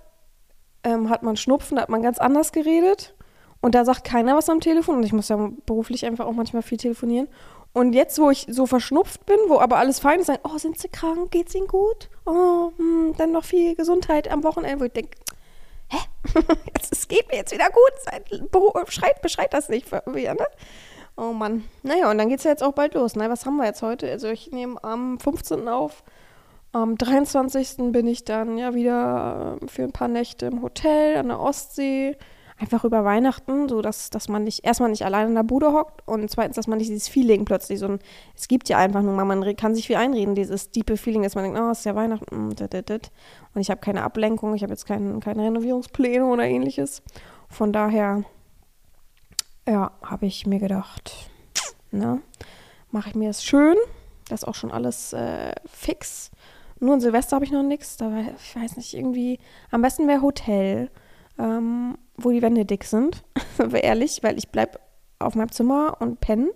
ähm, 0.84 1.10
hat 1.10 1.24
man 1.24 1.36
Schnupfen, 1.36 1.76
da 1.76 1.84
hat 1.84 1.90
man 1.90 2.02
ganz 2.02 2.20
anders 2.20 2.52
geredet. 2.52 3.16
Und 3.62 3.76
da 3.76 3.86
sagt 3.86 4.04
keiner 4.04 4.36
was 4.36 4.50
am 4.50 4.60
Telefon. 4.60 4.98
Und 4.98 5.04
ich 5.04 5.14
muss 5.14 5.30
ja 5.30 5.50
beruflich 5.66 6.06
einfach 6.06 6.26
auch 6.26 6.34
manchmal 6.34 6.64
viel 6.64 6.78
telefonieren. 6.78 7.30
Und 7.72 7.94
jetzt, 7.94 8.20
wo 8.20 8.30
ich 8.30 8.46
so 8.50 8.68
verschnupft 8.68 9.26
bin, 9.26 9.38
wo 9.48 9.60
aber 9.60 9.78
alles 9.78 10.00
fein 10.00 10.20
ist, 10.20 10.28
sagen, 10.28 10.42
oh, 10.44 10.58
sind 10.58 10.78
Sie 10.78 10.90
krank? 10.90 11.32
Geht's 11.32 11.56
Ihnen 11.56 11.68
gut? 11.68 12.10
Oh, 12.26 12.72
hm, 12.78 13.16
dann 13.18 13.32
noch 13.32 13.46
viel 13.46 13.76
Gesundheit 13.76 14.30
am 14.30 14.44
Wochenende. 14.44 14.82
Wo 14.82 14.86
ich 14.86 14.92
denke, 14.92 15.18
hä? 15.90 15.98
es 16.92 17.08
geht 17.08 17.28
mir 17.30 17.38
jetzt 17.38 17.52
wieder 17.54 17.70
gut. 17.70 18.90
Schreit, 18.90 19.22
beschreit 19.22 19.54
das 19.54 19.70
nicht 19.70 19.88
für 19.90 20.04
mir, 20.06 20.34
ne? 20.34 20.46
Oh 21.16 21.32
Mann. 21.34 21.64
Naja, 21.84 22.10
und 22.10 22.18
dann 22.18 22.30
geht's 22.30 22.44
ja 22.44 22.52
jetzt 22.52 22.64
auch 22.64 22.74
bald 22.74 22.96
los. 22.96 23.16
Ne? 23.16 23.30
Was 23.30 23.46
haben 23.46 23.58
wir 23.58 23.66
jetzt 23.66 23.82
heute? 23.82 24.10
Also 24.10 24.30
ich 24.30 24.52
nehme 24.52 24.84
am 24.84 25.20
15. 25.20 25.68
auf. 25.68 26.04
Am 26.72 26.98
23. 26.98 27.92
bin 27.92 28.08
ich 28.08 28.26
dann 28.26 28.58
ja 28.58 28.74
wieder 28.74 29.60
äh, 29.62 29.68
für 29.68 29.84
ein 29.84 29.92
paar 29.92 30.08
Nächte 30.08 30.48
im 30.48 30.64
Hotel 30.64 31.18
an 31.18 31.28
der 31.28 31.40
Ostsee 31.40 32.18
einfach 32.58 32.84
über 32.84 33.04
Weihnachten, 33.04 33.68
so 33.68 33.82
dass, 33.82 34.10
dass 34.10 34.30
man 34.30 34.44
nicht 34.44 34.66
erstmal 34.66 34.90
nicht 34.90 35.06
allein 35.06 35.28
in 35.28 35.36
der 35.36 35.44
Bude 35.44 35.74
hockt 35.74 36.08
und 36.08 36.30
zweitens, 36.30 36.56
dass 36.56 36.68
man 36.68 36.78
nicht 36.78 36.90
dieses 36.90 37.08
Feeling 37.08 37.46
plötzlich 37.46 37.80
so 37.80 37.88
ein, 37.88 38.00
es 38.36 38.48
gibt 38.48 38.70
ja 38.70 38.78
einfach 38.78 39.02
nur 39.02 39.14
mal, 39.14 39.26
man 39.26 39.56
kann 39.56 39.76
sich 39.76 39.88
viel 39.88 39.96
einreden, 39.96 40.36
dieses 40.36 40.72
diepe 40.72 40.98
Feeling, 40.98 41.24
dass 41.24 41.36
man 41.36 41.44
denkt, 41.44 41.60
oh, 41.60 41.70
es 41.72 41.80
ist 41.80 41.86
ja 41.86 41.96
Weihnachten, 41.96 42.48
mm, 42.48 42.56
und 43.54 43.62
ich 43.62 43.70
habe 43.70 43.82
keine 43.82 44.04
Ablenkung, 44.04 44.56
ich 44.56 44.64
habe 44.64 44.72
jetzt 44.72 44.86
kein, 44.86 45.20
keine 45.20 45.44
Renovierungspläne 45.44 46.26
oder 46.26 46.46
ähnliches. 46.46 47.02
Von 47.50 47.74
daher, 47.74 48.24
ja, 49.68 49.92
habe 50.02 50.26
ich 50.26 50.46
mir 50.46 50.60
gedacht, 50.60 51.30
ne, 51.92 52.22
mache 52.92 53.10
ich 53.10 53.16
mir 53.16 53.30
es 53.30 53.44
schön, 53.44 53.76
das 54.30 54.42
ist 54.42 54.48
auch 54.48 54.56
schon 54.56 54.72
alles 54.72 55.14
äh, 55.14 55.54
fix. 55.66 56.32
Nur 56.80 56.96
ein 56.96 57.02
Silvester 57.02 57.36
habe 57.36 57.46
ich 57.46 57.52
noch 57.52 57.64
nichts, 57.64 57.98
da 57.98 58.12
ich 58.20 58.56
weiß 58.56 58.78
nicht, 58.78 58.94
irgendwie, 58.94 59.40
am 59.72 59.82
besten 59.82 60.08
wäre 60.08 60.22
Hotel. 60.22 60.90
Ähm, 61.40 61.98
wo 62.18 62.32
die 62.32 62.42
Wände 62.42 62.66
dick 62.66 62.84
sind, 62.84 63.24
ehrlich, 63.74 64.22
weil 64.22 64.38
ich 64.38 64.50
bleibe 64.50 64.80
auf 65.20 65.36
meinem 65.36 65.52
Zimmer 65.52 65.98
und 66.00 66.20
penne. 66.20 66.52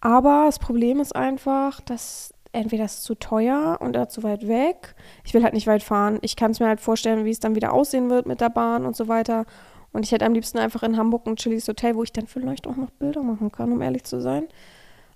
Aber 0.00 0.44
das 0.46 0.58
Problem 0.58 1.00
ist 1.00 1.14
einfach, 1.14 1.80
dass 1.80 2.34
entweder 2.52 2.84
ist 2.84 3.04
zu 3.04 3.14
teuer 3.14 3.78
und 3.80 3.96
zu 4.10 4.22
weit 4.22 4.46
weg. 4.46 4.94
Ich 5.24 5.32
will 5.32 5.42
halt 5.42 5.54
nicht 5.54 5.66
weit 5.66 5.82
fahren. 5.82 6.18
Ich 6.22 6.36
kann 6.36 6.50
es 6.50 6.60
mir 6.60 6.66
halt 6.66 6.80
vorstellen, 6.80 7.24
wie 7.24 7.30
es 7.30 7.40
dann 7.40 7.54
wieder 7.54 7.72
aussehen 7.72 8.10
wird 8.10 8.26
mit 8.26 8.40
der 8.40 8.50
Bahn 8.50 8.84
und 8.84 8.96
so 8.96 9.08
weiter. 9.08 9.46
Und 9.92 10.04
ich 10.04 10.12
hätte 10.12 10.24
am 10.24 10.32
liebsten 10.32 10.58
einfach 10.58 10.82
in 10.82 10.96
Hamburg 10.96 11.26
ein 11.26 11.36
chilliges 11.36 11.68
Hotel, 11.68 11.94
wo 11.96 12.02
ich 12.02 12.12
dann 12.12 12.26
vielleicht 12.26 12.66
auch 12.66 12.76
noch 12.76 12.90
Bilder 12.90 13.22
machen 13.22 13.52
kann, 13.52 13.72
um 13.72 13.82
ehrlich 13.82 14.04
zu 14.04 14.20
sein. 14.20 14.48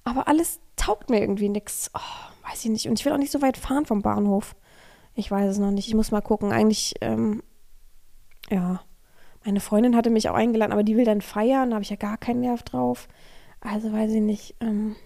Aber 0.05 0.29
alles 0.29 0.61
taugt 0.77 1.11
mir 1.11 1.21
irgendwie 1.21 1.49
nichts. 1.49 1.91
Oh, 1.95 2.49
weiß 2.49 2.65
ich 2.65 2.71
nicht. 2.71 2.89
Und 2.89 2.99
ich 2.99 3.05
will 3.05 3.13
auch 3.13 3.19
nicht 3.19 3.33
so 3.33 3.43
weit 3.43 3.57
fahren 3.57 3.87
vom 3.87 4.03
Bahnhof. 4.03 4.55
Ich 5.15 5.31
weiß 5.31 5.51
es 5.51 5.59
noch 5.59 5.71
nicht. 5.71 5.89
Ich 5.89 5.95
muss 5.95 6.13
mal 6.13 6.21
gucken. 6.21 6.53
Eigentlich, 6.53 6.95
ähm, 7.01 7.43
ja, 8.51 8.81
meine 9.45 9.61
Freundin 9.61 9.97
hatte 9.97 10.11
mich 10.11 10.29
auch 10.29 10.35
eingeladen, 10.35 10.73
aber 10.73 10.83
die 10.83 10.97
will 10.97 11.05
dann 11.05 11.23
feiern, 11.23 11.71
da 11.71 11.77
habe 11.77 11.83
ich 11.83 11.91
ja 11.91 11.97
gar 11.97 12.19
keinen 12.19 12.41
Nerv 12.41 12.63
drauf. 12.63 13.09
Also 13.61 13.93
weiß 13.93 14.13
ich 14.13 14.21
nicht. 14.21 14.57
Ähm, 14.61 14.97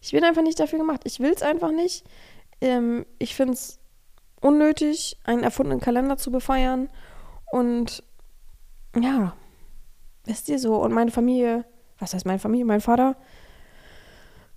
ich 0.00 0.12
bin 0.12 0.24
einfach 0.24 0.42
nicht 0.42 0.60
dafür 0.60 0.78
gemacht. 0.78 1.02
Ich 1.04 1.18
will 1.20 1.32
es 1.32 1.42
einfach 1.42 1.72
nicht. 1.72 2.04
Ähm, 2.60 3.04
ich 3.18 3.34
finde 3.34 3.54
es 3.54 3.78
unnötig, 4.40 5.18
einen 5.24 5.42
erfundenen 5.42 5.80
Kalender 5.80 6.16
zu 6.16 6.30
befeiern. 6.30 6.88
Und 7.50 8.02
ja, 9.00 9.34
wisst 10.24 10.48
ihr 10.48 10.58
so. 10.58 10.76
Und 10.76 10.92
meine 10.92 11.10
Familie, 11.10 11.64
was 11.98 12.14
heißt 12.14 12.26
meine 12.26 12.38
Familie? 12.38 12.64
Mein 12.64 12.80
Vater 12.80 13.16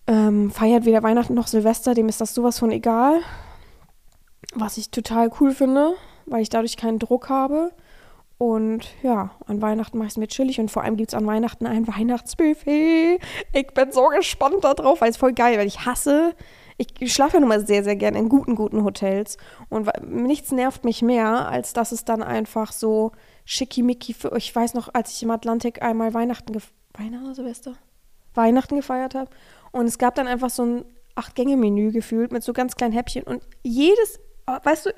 ähm, 0.08 0.52
feiert 0.52 0.86
weder 0.86 1.04
Weihnachten 1.04 1.34
noch 1.34 1.48
Silvester, 1.48 1.94
dem 1.94 2.10
ist 2.10 2.22
das 2.22 2.34
sowas 2.34 2.60
von 2.60 2.72
egal. 2.72 3.22
Was 4.56 4.78
ich 4.78 4.90
total 4.90 5.30
cool 5.40 5.52
finde, 5.54 5.94
weil 6.26 6.42
ich 6.42 6.50
dadurch 6.50 6.78
keinen 6.78 7.00
Druck 7.00 7.30
habe. 7.30 7.72
Und 8.40 8.88
ja, 9.04 9.32
an 9.48 9.62
Weihnachten 9.62 9.98
mache 9.98 10.08
ich 10.08 10.14
es 10.14 10.18
mir 10.18 10.28
chillig 10.28 10.62
und 10.62 10.72
vor 10.72 10.84
allem 10.84 10.96
gibt 10.96 11.12
es 11.12 11.14
an 11.14 11.28
Weihnachten 11.28 11.68
ein 11.68 11.88
Weihnachtsbuffet. 11.96 13.20
Ich 13.54 13.68
bin 13.68 13.92
so 13.92 14.08
gespannt 14.08 14.64
darauf, 14.64 15.02
weil 15.02 15.12
es 15.12 15.18
voll 15.18 15.34
geil, 15.34 15.58
weil 15.58 15.68
ich 15.68 15.86
hasse, 15.86 16.34
ich 16.78 17.14
schlafe 17.14 17.36
ja 17.36 17.40
nun 17.42 17.50
mal 17.50 17.66
sehr, 17.66 17.84
sehr 17.84 17.98
gerne 17.98 18.18
in 18.18 18.30
guten, 18.30 18.56
guten 18.56 18.86
Hotels 18.86 19.38
und 19.68 19.90
nichts 20.10 20.54
nervt 20.54 20.86
mich 20.86 21.02
mehr, 21.02 21.50
als 21.50 21.74
dass 21.74 21.92
es 21.92 22.06
dann 22.06 22.24
einfach 22.24 22.72
so 22.72 23.12
schickimicki 23.50 24.14
für, 24.14 24.36
ich 24.38 24.56
weiß 24.56 24.76
noch, 24.76 24.94
als 24.94 25.12
ich 25.12 25.24
im 25.24 25.32
Atlantik 25.32 25.82
einmal 25.82 26.14
Weihnachten, 26.14 26.56
Weihnachten 26.94 27.34
Silvester? 27.34 27.74
Weihnachten 28.36 28.76
gefeiert 28.76 29.16
habe 29.16 29.32
und 29.72 29.88
es 29.88 29.98
gab 29.98 30.14
dann 30.14 30.28
einfach 30.28 30.52
so 30.52 30.64
ein 30.64 30.86
Acht-Gänge-Menü 31.16 31.92
gefühlt 31.92 32.32
mit 32.32 32.44
so 32.44 32.54
ganz 32.54 32.76
kleinen 32.76 32.94
Häppchen 32.94 33.24
und 33.24 33.42
jedes 33.64 34.20
weißt 34.64 34.88
du, 34.88 34.92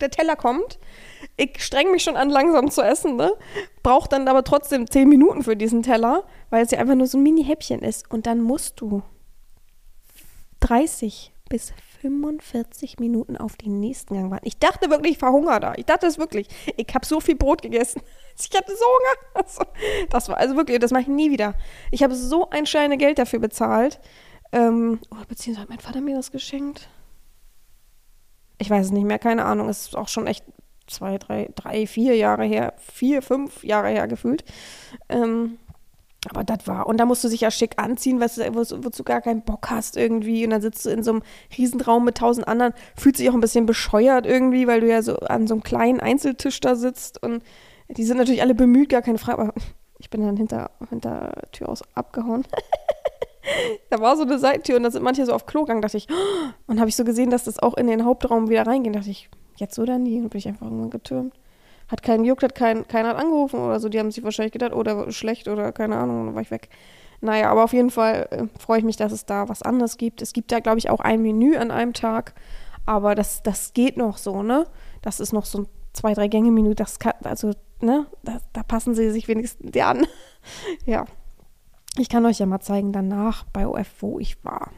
der 0.00 0.10
Teller 0.10 0.36
kommt, 0.36 0.78
ich 1.36 1.62
streng 1.64 1.90
mich 1.92 2.02
schon 2.02 2.16
an, 2.16 2.28
langsam 2.28 2.70
zu 2.70 2.82
essen, 2.82 3.16
ne? 3.16 3.32
Brauch 3.82 4.06
dann 4.06 4.28
aber 4.28 4.44
trotzdem 4.44 4.90
zehn 4.90 5.08
Minuten 5.08 5.42
für 5.42 5.56
diesen 5.56 5.82
Teller, 5.82 6.24
weil 6.50 6.64
es 6.64 6.70
ja 6.70 6.78
einfach 6.78 6.94
nur 6.94 7.06
so 7.06 7.16
ein 7.16 7.22
Mini-Häppchen 7.22 7.80
ist. 7.80 8.10
Und 8.10 8.26
dann 8.26 8.42
musst 8.42 8.80
du 8.82 9.02
30 10.60 11.32
bis 11.48 11.72
45 12.00 12.98
Minuten 12.98 13.36
auf 13.36 13.56
den 13.56 13.80
nächsten 13.80 14.14
Gang 14.14 14.30
warten. 14.30 14.46
Ich 14.46 14.58
dachte 14.58 14.90
wirklich, 14.90 15.12
ich 15.12 15.18
verhungere 15.18 15.60
da. 15.60 15.74
Ich 15.76 15.86
dachte 15.86 16.06
es 16.06 16.18
wirklich. 16.18 16.48
Ich 16.76 16.94
habe 16.94 17.04
so 17.06 17.20
viel 17.20 17.36
Brot 17.36 17.62
gegessen. 17.62 18.02
Ich 18.42 18.56
hatte 18.56 18.72
so 18.74 18.86
Hunger. 18.86 19.34
Also, 19.34 19.62
das 20.08 20.30
war 20.30 20.38
also 20.38 20.56
wirklich, 20.56 20.78
das 20.78 20.92
mache 20.92 21.02
ich 21.02 21.08
nie 21.08 21.30
wieder. 21.30 21.52
Ich 21.90 22.02
habe 22.02 22.14
so 22.14 22.48
ein 22.48 22.64
Scheine 22.64 22.96
Geld 22.96 23.18
dafür 23.18 23.38
bezahlt. 23.38 24.00
Ähm, 24.50 24.98
oder 25.10 25.26
beziehungsweise 25.26 25.64
hat 25.64 25.68
mein 25.68 25.78
Vater 25.78 26.00
mir 26.00 26.16
das 26.16 26.32
geschenkt 26.32 26.88
ich 28.60 28.70
weiß 28.70 28.86
es 28.86 28.92
nicht 28.92 29.04
mehr, 29.04 29.18
keine 29.18 29.44
Ahnung, 29.46 29.68
es 29.68 29.88
ist 29.88 29.96
auch 29.96 30.08
schon 30.08 30.26
echt 30.26 30.44
zwei, 30.86 31.18
drei, 31.18 31.50
drei, 31.54 31.86
vier 31.86 32.14
Jahre 32.16 32.44
her, 32.44 32.74
vier, 32.76 33.22
fünf 33.22 33.64
Jahre 33.64 33.88
her 33.88 34.06
gefühlt. 34.06 34.44
Ähm, 35.08 35.58
aber 36.28 36.44
das 36.44 36.66
war, 36.66 36.86
und 36.86 36.98
da 36.98 37.06
musst 37.06 37.24
du 37.24 37.28
sich 37.28 37.40
ja 37.40 37.50
schick 37.50 37.72
anziehen, 37.76 38.20
weißt 38.20 38.38
du, 38.38 38.84
wozu, 38.84 39.04
gar 39.04 39.22
keinen 39.22 39.42
Bock 39.42 39.70
hast 39.70 39.96
irgendwie. 39.96 40.44
Und 40.44 40.50
dann 40.50 40.60
sitzt 40.60 40.84
du 40.84 40.90
in 40.90 41.02
so 41.02 41.12
einem 41.12 41.22
Riesenraum 41.56 42.04
mit 42.04 42.18
tausend 42.18 42.46
anderen, 42.46 42.74
fühlt 42.94 43.16
sich 43.16 43.30
auch 43.30 43.34
ein 43.34 43.40
bisschen 43.40 43.64
bescheuert 43.64 44.26
irgendwie, 44.26 44.66
weil 44.66 44.82
du 44.82 44.88
ja 44.88 45.00
so 45.00 45.16
an 45.16 45.46
so 45.46 45.54
einem 45.54 45.62
kleinen 45.62 46.00
Einzeltisch 46.00 46.60
da 46.60 46.74
sitzt. 46.74 47.22
Und 47.22 47.42
die 47.88 48.04
sind 48.04 48.18
natürlich 48.18 48.42
alle 48.42 48.54
bemüht, 48.54 48.90
gar 48.90 49.00
keine 49.00 49.16
Frage. 49.16 49.40
Aber 49.40 49.54
ich 49.98 50.10
bin 50.10 50.20
dann 50.22 50.36
hinter, 50.36 50.70
hinter 50.90 51.32
Tür 51.52 51.70
aus 51.70 51.82
abgehauen. 51.94 52.44
da 53.90 54.00
war 54.00 54.16
so 54.16 54.22
eine 54.22 54.38
Seitentür 54.38 54.76
und 54.76 54.82
da 54.82 54.90
sind 54.90 55.02
manche 55.02 55.24
so 55.24 55.32
auf 55.32 55.46
Klo 55.46 55.62
gegangen, 55.62 55.80
dachte 55.80 55.96
ich, 55.96 56.06
und 56.66 56.80
habe 56.80 56.90
ich 56.90 56.96
so 56.96 57.04
gesehen, 57.04 57.30
dass 57.30 57.44
das 57.44 57.58
auch 57.58 57.74
in 57.74 57.86
den 57.86 58.04
Hauptraum 58.04 58.50
wieder 58.50 58.66
reingeht, 58.66 58.94
dachte 58.94 59.10
ich, 59.10 59.30
jetzt 59.56 59.78
oder 59.78 59.98
nie? 59.98 60.18
Und 60.18 60.28
bin 60.28 60.38
ich 60.38 60.48
einfach 60.48 60.66
irgendwann 60.66 60.90
getürmt. 60.90 61.34
Hat 61.90 62.02
keinen 62.02 62.24
juckt, 62.24 62.42
hat 62.42 62.54
kein, 62.54 62.86
keiner 62.86 63.10
hat 63.10 63.16
angerufen 63.16 63.60
oder 63.60 63.80
so, 63.80 63.88
die 63.88 63.98
haben 63.98 64.10
sich 64.10 64.22
wahrscheinlich 64.22 64.52
gedacht, 64.52 64.72
oh, 64.72 64.82
der 64.82 64.96
war 64.96 65.10
schlecht 65.10 65.48
oder 65.48 65.72
keine 65.72 65.96
Ahnung, 65.96 66.26
dann 66.26 66.34
war 66.34 66.42
ich 66.42 66.50
weg. 66.50 66.68
Naja, 67.20 67.50
aber 67.50 67.64
auf 67.64 67.72
jeden 67.72 67.90
Fall 67.90 68.28
äh, 68.30 68.58
freue 68.58 68.78
ich 68.78 68.84
mich, 68.84 68.96
dass 68.96 69.12
es 69.12 69.26
da 69.26 69.48
was 69.48 69.62
anderes 69.62 69.96
gibt. 69.98 70.22
Es 70.22 70.32
gibt 70.32 70.52
da, 70.52 70.60
glaube 70.60 70.78
ich, 70.78 70.88
auch 70.88 71.00
ein 71.00 71.20
Menü 71.20 71.56
an 71.56 71.70
einem 71.70 71.92
Tag, 71.92 72.34
aber 72.86 73.14
das, 73.14 73.42
das 73.42 73.74
geht 73.74 73.96
noch 73.96 74.16
so, 74.16 74.42
ne? 74.42 74.66
Das 75.02 75.20
ist 75.20 75.32
noch 75.32 75.44
so 75.44 75.60
ein 75.60 75.66
zwei, 75.92 76.14
drei 76.14 76.28
Gänge-Menü, 76.28 76.74
das 76.74 76.98
kann, 76.98 77.14
also 77.24 77.52
ne, 77.80 78.06
da, 78.22 78.38
da 78.52 78.62
passen 78.62 78.94
sie 78.94 79.10
sich 79.10 79.28
wenigstens 79.28 79.76
an. 79.80 80.06
ja. 80.86 81.04
Ich 81.98 82.08
kann 82.08 82.24
euch 82.24 82.38
ja 82.38 82.46
mal 82.46 82.60
zeigen 82.60 82.92
danach 82.92 83.44
bei 83.52 83.66
OF, 83.66 83.88
wo 84.00 84.18
ich 84.20 84.42
war. 84.44 84.70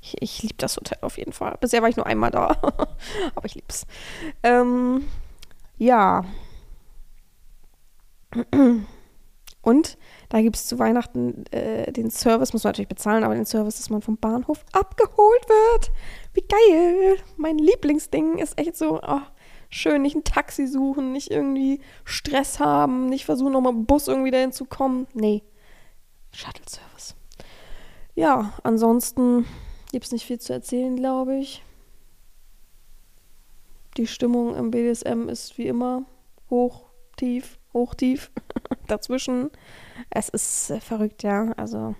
Ich, 0.00 0.20
ich 0.20 0.42
liebe 0.42 0.56
das 0.58 0.76
Hotel 0.76 0.98
auf 1.00 1.16
jeden 1.16 1.32
Fall. 1.32 1.56
Bisher 1.60 1.80
war 1.80 1.88
ich 1.88 1.96
nur 1.96 2.06
einmal 2.06 2.30
da, 2.30 2.48
aber 3.34 3.46
ich 3.46 3.54
liebe 3.54 3.68
es. 3.68 3.86
Ähm, 4.42 5.04
ja. 5.76 6.24
Und 9.62 9.96
da 10.28 10.42
gibt 10.42 10.56
es 10.56 10.66
zu 10.66 10.78
Weihnachten 10.78 11.46
äh, 11.50 11.90
den 11.90 12.10
Service, 12.10 12.52
muss 12.52 12.64
man 12.64 12.70
natürlich 12.70 12.88
bezahlen, 12.88 13.24
aber 13.24 13.34
den 13.34 13.46
Service, 13.46 13.76
dass 13.76 13.88
man 13.88 14.02
vom 14.02 14.18
Bahnhof 14.18 14.64
abgeholt 14.72 15.48
wird. 15.48 15.90
Wie 16.34 16.42
geil! 16.42 17.16
Mein 17.36 17.56
Lieblingsding 17.56 18.38
ist 18.38 18.58
echt 18.58 18.76
so, 18.76 19.00
oh, 19.02 19.20
schön, 19.70 20.02
nicht 20.02 20.16
ein 20.16 20.24
Taxi 20.24 20.66
suchen, 20.66 21.12
nicht 21.12 21.30
irgendwie 21.30 21.80
Stress 22.04 22.60
haben, 22.60 23.06
nicht 23.06 23.24
versuchen, 23.24 23.52
nochmal 23.52 23.72
mit 23.72 23.82
dem 23.82 23.86
Bus 23.86 24.06
irgendwie 24.06 24.30
dahin 24.30 24.52
zu 24.52 24.66
kommen. 24.66 25.06
Nee, 25.14 25.42
Shuttle-Service. 26.32 27.14
Ja, 28.14 28.52
ansonsten 28.62 29.46
gibt 29.92 30.04
es 30.04 30.12
nicht 30.12 30.26
viel 30.26 30.38
zu 30.38 30.52
erzählen, 30.52 30.94
glaube 30.94 31.36
ich. 31.36 31.62
Die 33.96 34.06
Stimmung 34.06 34.56
im 34.56 34.70
BDSM 34.70 35.28
ist 35.28 35.56
wie 35.56 35.68
immer 35.68 36.04
hoch, 36.50 36.86
tief, 37.16 37.58
hoch, 37.72 37.94
tief. 37.94 38.30
Dazwischen. 38.88 39.50
Es 40.10 40.28
ist 40.28 40.72
verrückt, 40.80 41.22
ja. 41.22 41.52
Also, 41.56 41.94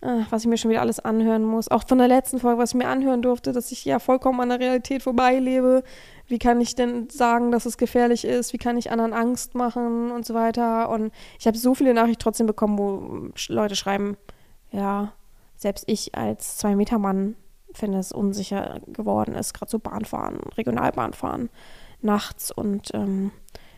äh, 0.00 0.20
was 0.30 0.42
ich 0.42 0.48
mir 0.48 0.58
schon 0.58 0.70
wieder 0.70 0.80
alles 0.80 1.00
anhören 1.00 1.42
muss. 1.42 1.68
Auch 1.68 1.86
von 1.86 1.98
der 1.98 2.08
letzten 2.08 2.38
Folge, 2.38 2.60
was 2.60 2.70
ich 2.70 2.76
mir 2.76 2.88
anhören 2.88 3.22
durfte, 3.22 3.52
dass 3.52 3.72
ich 3.72 3.84
ja 3.84 3.98
vollkommen 3.98 4.40
an 4.40 4.50
der 4.50 4.60
Realität 4.60 5.02
vorbeilebe. 5.02 5.82
Wie 6.28 6.38
kann 6.38 6.60
ich 6.60 6.76
denn 6.76 7.10
sagen, 7.10 7.50
dass 7.50 7.66
es 7.66 7.78
gefährlich 7.78 8.24
ist? 8.24 8.52
Wie 8.52 8.58
kann 8.58 8.76
ich 8.76 8.90
anderen 8.90 9.12
Angst 9.12 9.54
machen 9.54 10.12
und 10.12 10.24
so 10.24 10.34
weiter? 10.34 10.88
Und 10.90 11.12
ich 11.38 11.46
habe 11.46 11.58
so 11.58 11.74
viele 11.74 11.94
Nachrichten 11.94 12.22
trotzdem 12.22 12.46
bekommen, 12.46 12.78
wo 12.78 13.32
Leute 13.48 13.74
schreiben, 13.74 14.16
ja, 14.70 15.12
selbst 15.56 15.84
ich 15.88 16.14
als 16.14 16.58
Zwei-Meter-Mann 16.58 17.34
finde 17.76 17.98
es 17.98 18.12
unsicher 18.12 18.80
geworden 18.86 19.34
ist, 19.34 19.54
gerade 19.54 19.70
so 19.70 19.78
Bahnfahren, 19.78 20.38
Regionalbahnfahren 20.56 21.50
nachts 22.00 22.50
und 22.50 22.90
ähm, 22.94 23.32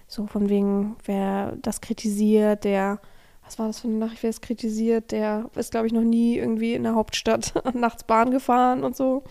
so 0.07 0.27
von 0.27 0.49
wegen, 0.49 0.97
wer 1.05 1.57
das 1.63 1.81
kritisiert, 1.81 2.65
der, 2.65 3.01
was 3.45 3.59
war 3.59 3.67
das 3.67 3.81
für 3.81 3.89
eine 3.89 3.99
Nachricht, 3.99 4.23
wer 4.23 4.31
es 4.31 4.41
kritisiert, 4.41 5.13
der 5.13 5.51
ist, 5.55 5.71
glaube 5.71 5.87
ich, 5.87 5.93
noch 5.93 6.03
nie 6.03 6.37
irgendwie 6.37 6.75
in 6.75 6.83
der 6.83 6.95
Hauptstadt 6.95 7.53
nachts 7.75 8.05
Bahn 8.05 8.31
gefahren 8.31 8.85
und 8.85 8.97
so. 8.97 9.25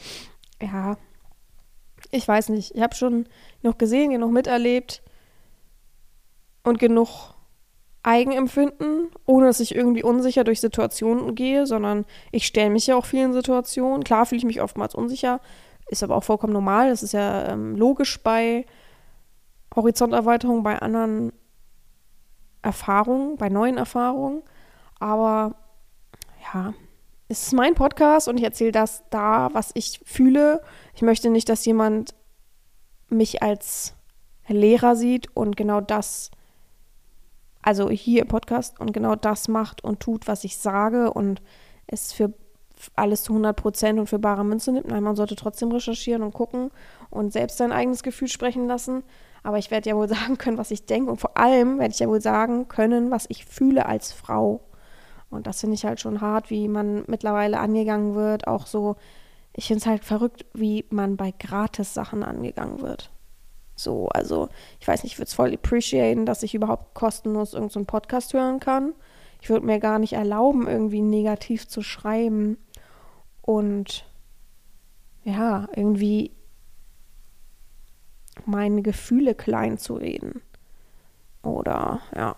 Ja, 0.61 0.97
ich 2.11 2.27
weiß 2.27 2.49
nicht. 2.49 2.75
Ich 2.75 2.81
habe 2.81 2.95
schon 2.95 3.27
noch 3.63 3.77
gesehen, 3.77 4.11
genug 4.11 4.31
miterlebt 4.31 5.01
und 6.63 6.79
genug 6.79 7.36
Eigenempfinden, 8.07 9.09
ohne 9.25 9.47
dass 9.47 9.59
ich 9.59 9.75
irgendwie 9.75 10.01
unsicher 10.01 10.45
durch 10.45 10.61
Situationen 10.61 11.35
gehe, 11.35 11.65
sondern 11.65 12.05
ich 12.31 12.47
stelle 12.47 12.69
mich 12.69 12.87
ja 12.87 12.95
auch 12.95 13.05
vielen 13.05 13.33
Situationen. 13.33 14.05
Klar 14.05 14.25
fühle 14.25 14.39
ich 14.39 14.45
mich 14.45 14.61
oftmals 14.61 14.95
unsicher, 14.95 15.41
ist 15.89 16.03
aber 16.03 16.15
auch 16.15 16.23
vollkommen 16.23 16.53
normal. 16.53 16.89
Das 16.89 17.03
ist 17.03 17.11
ja 17.11 17.49
ähm, 17.49 17.75
logisch 17.75 18.23
bei 18.23 18.65
Horizonterweiterung, 19.75 20.63
bei 20.63 20.79
anderen 20.79 21.33
Erfahrungen, 22.61 23.35
bei 23.35 23.49
neuen 23.49 23.77
Erfahrungen. 23.77 24.41
Aber 24.99 25.55
ja, 26.53 26.73
es 27.27 27.47
ist 27.47 27.53
mein 27.53 27.75
Podcast 27.75 28.29
und 28.29 28.37
ich 28.37 28.43
erzähle 28.45 28.71
das 28.71 29.03
da, 29.09 29.49
was 29.51 29.71
ich 29.73 29.99
fühle. 30.05 30.61
Ich 30.93 31.01
möchte 31.01 31.29
nicht, 31.29 31.49
dass 31.49 31.65
jemand 31.65 32.15
mich 33.09 33.43
als 33.43 33.95
Lehrer 34.47 34.95
sieht 34.95 35.35
und 35.35 35.57
genau 35.57 35.81
das 35.81 36.31
also 37.67 37.89
hier 37.89 38.21
im 38.21 38.29
Podcast 38.29 38.79
und 38.79 38.93
genau 38.93 39.15
das 39.17 39.49
macht 39.49 39.83
und 39.83 39.99
tut, 39.99 40.25
was 40.25 40.45
ich 40.45 40.55
sage 40.55 41.11
und 41.11 41.41
es 41.85 42.13
für 42.13 42.31
alles 42.95 43.23
zu 43.23 43.33
100 43.33 43.57
Prozent 43.57 43.99
und 43.99 44.07
für 44.07 44.19
bare 44.19 44.45
Münze 44.45 44.71
nimmt. 44.71 44.87
Nein, 44.87 45.03
man 45.03 45.17
sollte 45.17 45.35
trotzdem 45.35 45.73
recherchieren 45.73 46.23
und 46.23 46.33
gucken 46.33 46.71
und 47.09 47.33
selbst 47.33 47.57
sein 47.57 47.73
eigenes 47.73 48.03
Gefühl 48.03 48.29
sprechen 48.29 48.67
lassen. 48.67 49.03
Aber 49.43 49.57
ich 49.57 49.69
werde 49.69 49.89
ja 49.89 49.97
wohl 49.97 50.07
sagen 50.17 50.37
können, 50.37 50.57
was 50.57 50.71
ich 50.71 50.85
denke 50.85 51.11
und 51.11 51.19
vor 51.19 51.37
allem 51.37 51.77
werde 51.77 51.93
ich 51.93 51.99
ja 51.99 52.07
wohl 52.07 52.21
sagen 52.21 52.69
können, 52.69 53.11
was 53.11 53.25
ich 53.27 53.43
fühle 53.43 53.85
als 53.85 54.13
Frau. 54.13 54.61
Und 55.29 55.45
das 55.45 55.59
finde 55.59 55.73
ich 55.73 55.83
halt 55.83 55.99
schon 55.99 56.21
hart, 56.21 56.49
wie 56.49 56.69
man 56.69 57.03
mittlerweile 57.07 57.59
angegangen 57.59 58.15
wird. 58.15 58.47
Auch 58.47 58.65
so, 58.65 58.95
ich 59.51 59.67
finde 59.67 59.79
es 59.79 59.87
halt 59.87 60.05
verrückt, 60.05 60.45
wie 60.53 60.85
man 60.89 61.17
bei 61.17 61.33
Gratis-Sachen 61.37 62.23
angegangen 62.23 62.81
wird. 62.81 63.11
So, 63.77 64.09
also 64.09 64.49
ich 64.79 64.87
weiß 64.87 65.03
nicht, 65.03 65.13
ich 65.13 65.19
würde 65.19 65.27
es 65.27 65.35
voll 65.35 65.53
appreciaten, 65.53 66.25
dass 66.25 66.41
ich 66.41 66.55
überhaupt 66.55 66.95
kostenlos 66.95 67.53
irgendeinen 67.53 67.85
so 67.85 67.91
Podcast 67.91 68.33
hören 68.33 68.59
kann. 68.59 68.93
Ich 69.39 69.49
würde 69.49 69.67
mir 69.67 69.79
gar 69.79 69.99
nicht 69.99 70.13
erlauben, 70.13 70.67
irgendwie 70.67 71.01
negativ 71.01 71.67
zu 71.67 71.83
schreiben 71.83 72.57
und 73.43 74.03
ja, 75.23 75.67
irgendwie 75.75 76.31
meine 78.45 78.81
Gefühle 78.81 79.35
klein 79.35 79.77
zu 79.77 79.93
reden 79.93 80.41
oder 81.43 82.01
ja, 82.15 82.35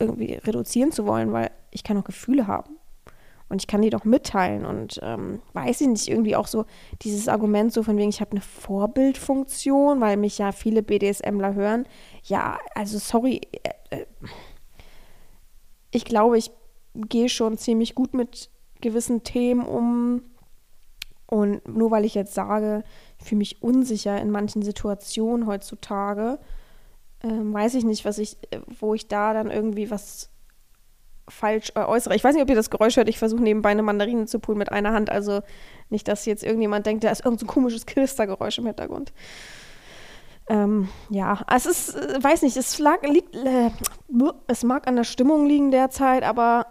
irgendwie 0.00 0.34
reduzieren 0.34 0.90
zu 0.90 1.06
wollen, 1.06 1.32
weil 1.32 1.52
ich 1.70 1.84
kann 1.84 1.96
auch 1.98 2.04
Gefühle 2.04 2.48
haben. 2.48 2.79
Und 3.50 3.60
ich 3.60 3.66
kann 3.66 3.82
die 3.82 3.90
doch 3.90 4.04
mitteilen. 4.04 4.64
Und 4.64 5.00
ähm, 5.02 5.42
weiß 5.52 5.80
ich 5.80 5.88
nicht, 5.88 6.08
irgendwie 6.08 6.36
auch 6.36 6.46
so 6.46 6.64
dieses 7.02 7.26
Argument 7.26 7.72
so 7.72 7.82
von 7.82 7.98
wegen, 7.98 8.08
ich 8.08 8.20
habe 8.20 8.30
eine 8.30 8.40
Vorbildfunktion, 8.40 10.00
weil 10.00 10.16
mich 10.16 10.38
ja 10.38 10.52
viele 10.52 10.82
BDSMler 10.82 11.54
hören. 11.54 11.84
Ja, 12.24 12.58
also 12.76 12.98
sorry. 12.98 13.40
Äh, 13.90 13.96
äh, 13.96 14.06
ich 15.90 16.04
glaube, 16.04 16.38
ich 16.38 16.52
gehe 16.94 17.28
schon 17.28 17.58
ziemlich 17.58 17.96
gut 17.96 18.14
mit 18.14 18.50
gewissen 18.80 19.24
Themen 19.24 19.66
um. 19.66 20.22
Und 21.26 21.66
nur 21.66 21.90
weil 21.90 22.04
ich 22.04 22.14
jetzt 22.14 22.34
sage, 22.34 22.84
ich 23.18 23.26
fühle 23.26 23.40
mich 23.40 23.62
unsicher 23.62 24.20
in 24.20 24.30
manchen 24.30 24.62
Situationen 24.62 25.46
heutzutage, 25.46 26.38
ähm, 27.22 27.52
weiß 27.52 27.74
ich 27.74 27.84
nicht, 27.84 28.04
was 28.04 28.18
ich, 28.18 28.36
äh, 28.50 28.60
wo 28.78 28.94
ich 28.94 29.08
da 29.08 29.34
dann 29.34 29.50
irgendwie 29.50 29.90
was 29.90 30.30
falsch 31.30 31.72
äh, 31.74 31.80
äußere. 31.80 32.14
Ich 32.14 32.24
weiß 32.24 32.34
nicht, 32.34 32.42
ob 32.42 32.50
ihr 32.50 32.56
das 32.56 32.70
Geräusch 32.70 32.96
hört. 32.96 33.08
Ich 33.08 33.18
versuche 33.18 33.42
nebenbei 33.42 33.70
eine 33.70 33.82
Mandarine 33.82 34.26
zu 34.26 34.38
poolen 34.38 34.58
mit 34.58 34.72
einer 34.72 34.92
Hand. 34.92 35.10
Also 35.10 35.40
nicht, 35.88 36.08
dass 36.08 36.26
jetzt 36.26 36.44
irgendjemand 36.44 36.86
denkt, 36.86 37.04
da 37.04 37.10
ist 37.10 37.24
irgendein 37.24 37.46
so 37.46 37.52
komisches 37.52 37.86
Knistergeräusch 37.86 38.58
im 38.58 38.66
Hintergrund. 38.66 39.12
Ähm, 40.48 40.88
ja, 41.10 41.40
es 41.54 41.66
ist, 41.66 41.94
äh, 41.94 42.22
weiß 42.22 42.42
nicht, 42.42 42.56
es, 42.56 42.78
lag, 42.78 43.02
liegt, 43.02 43.36
äh, 43.36 43.70
es 44.48 44.64
mag 44.64 44.88
an 44.88 44.96
der 44.96 45.04
Stimmung 45.04 45.46
liegen 45.46 45.70
derzeit, 45.70 46.24
aber 46.24 46.66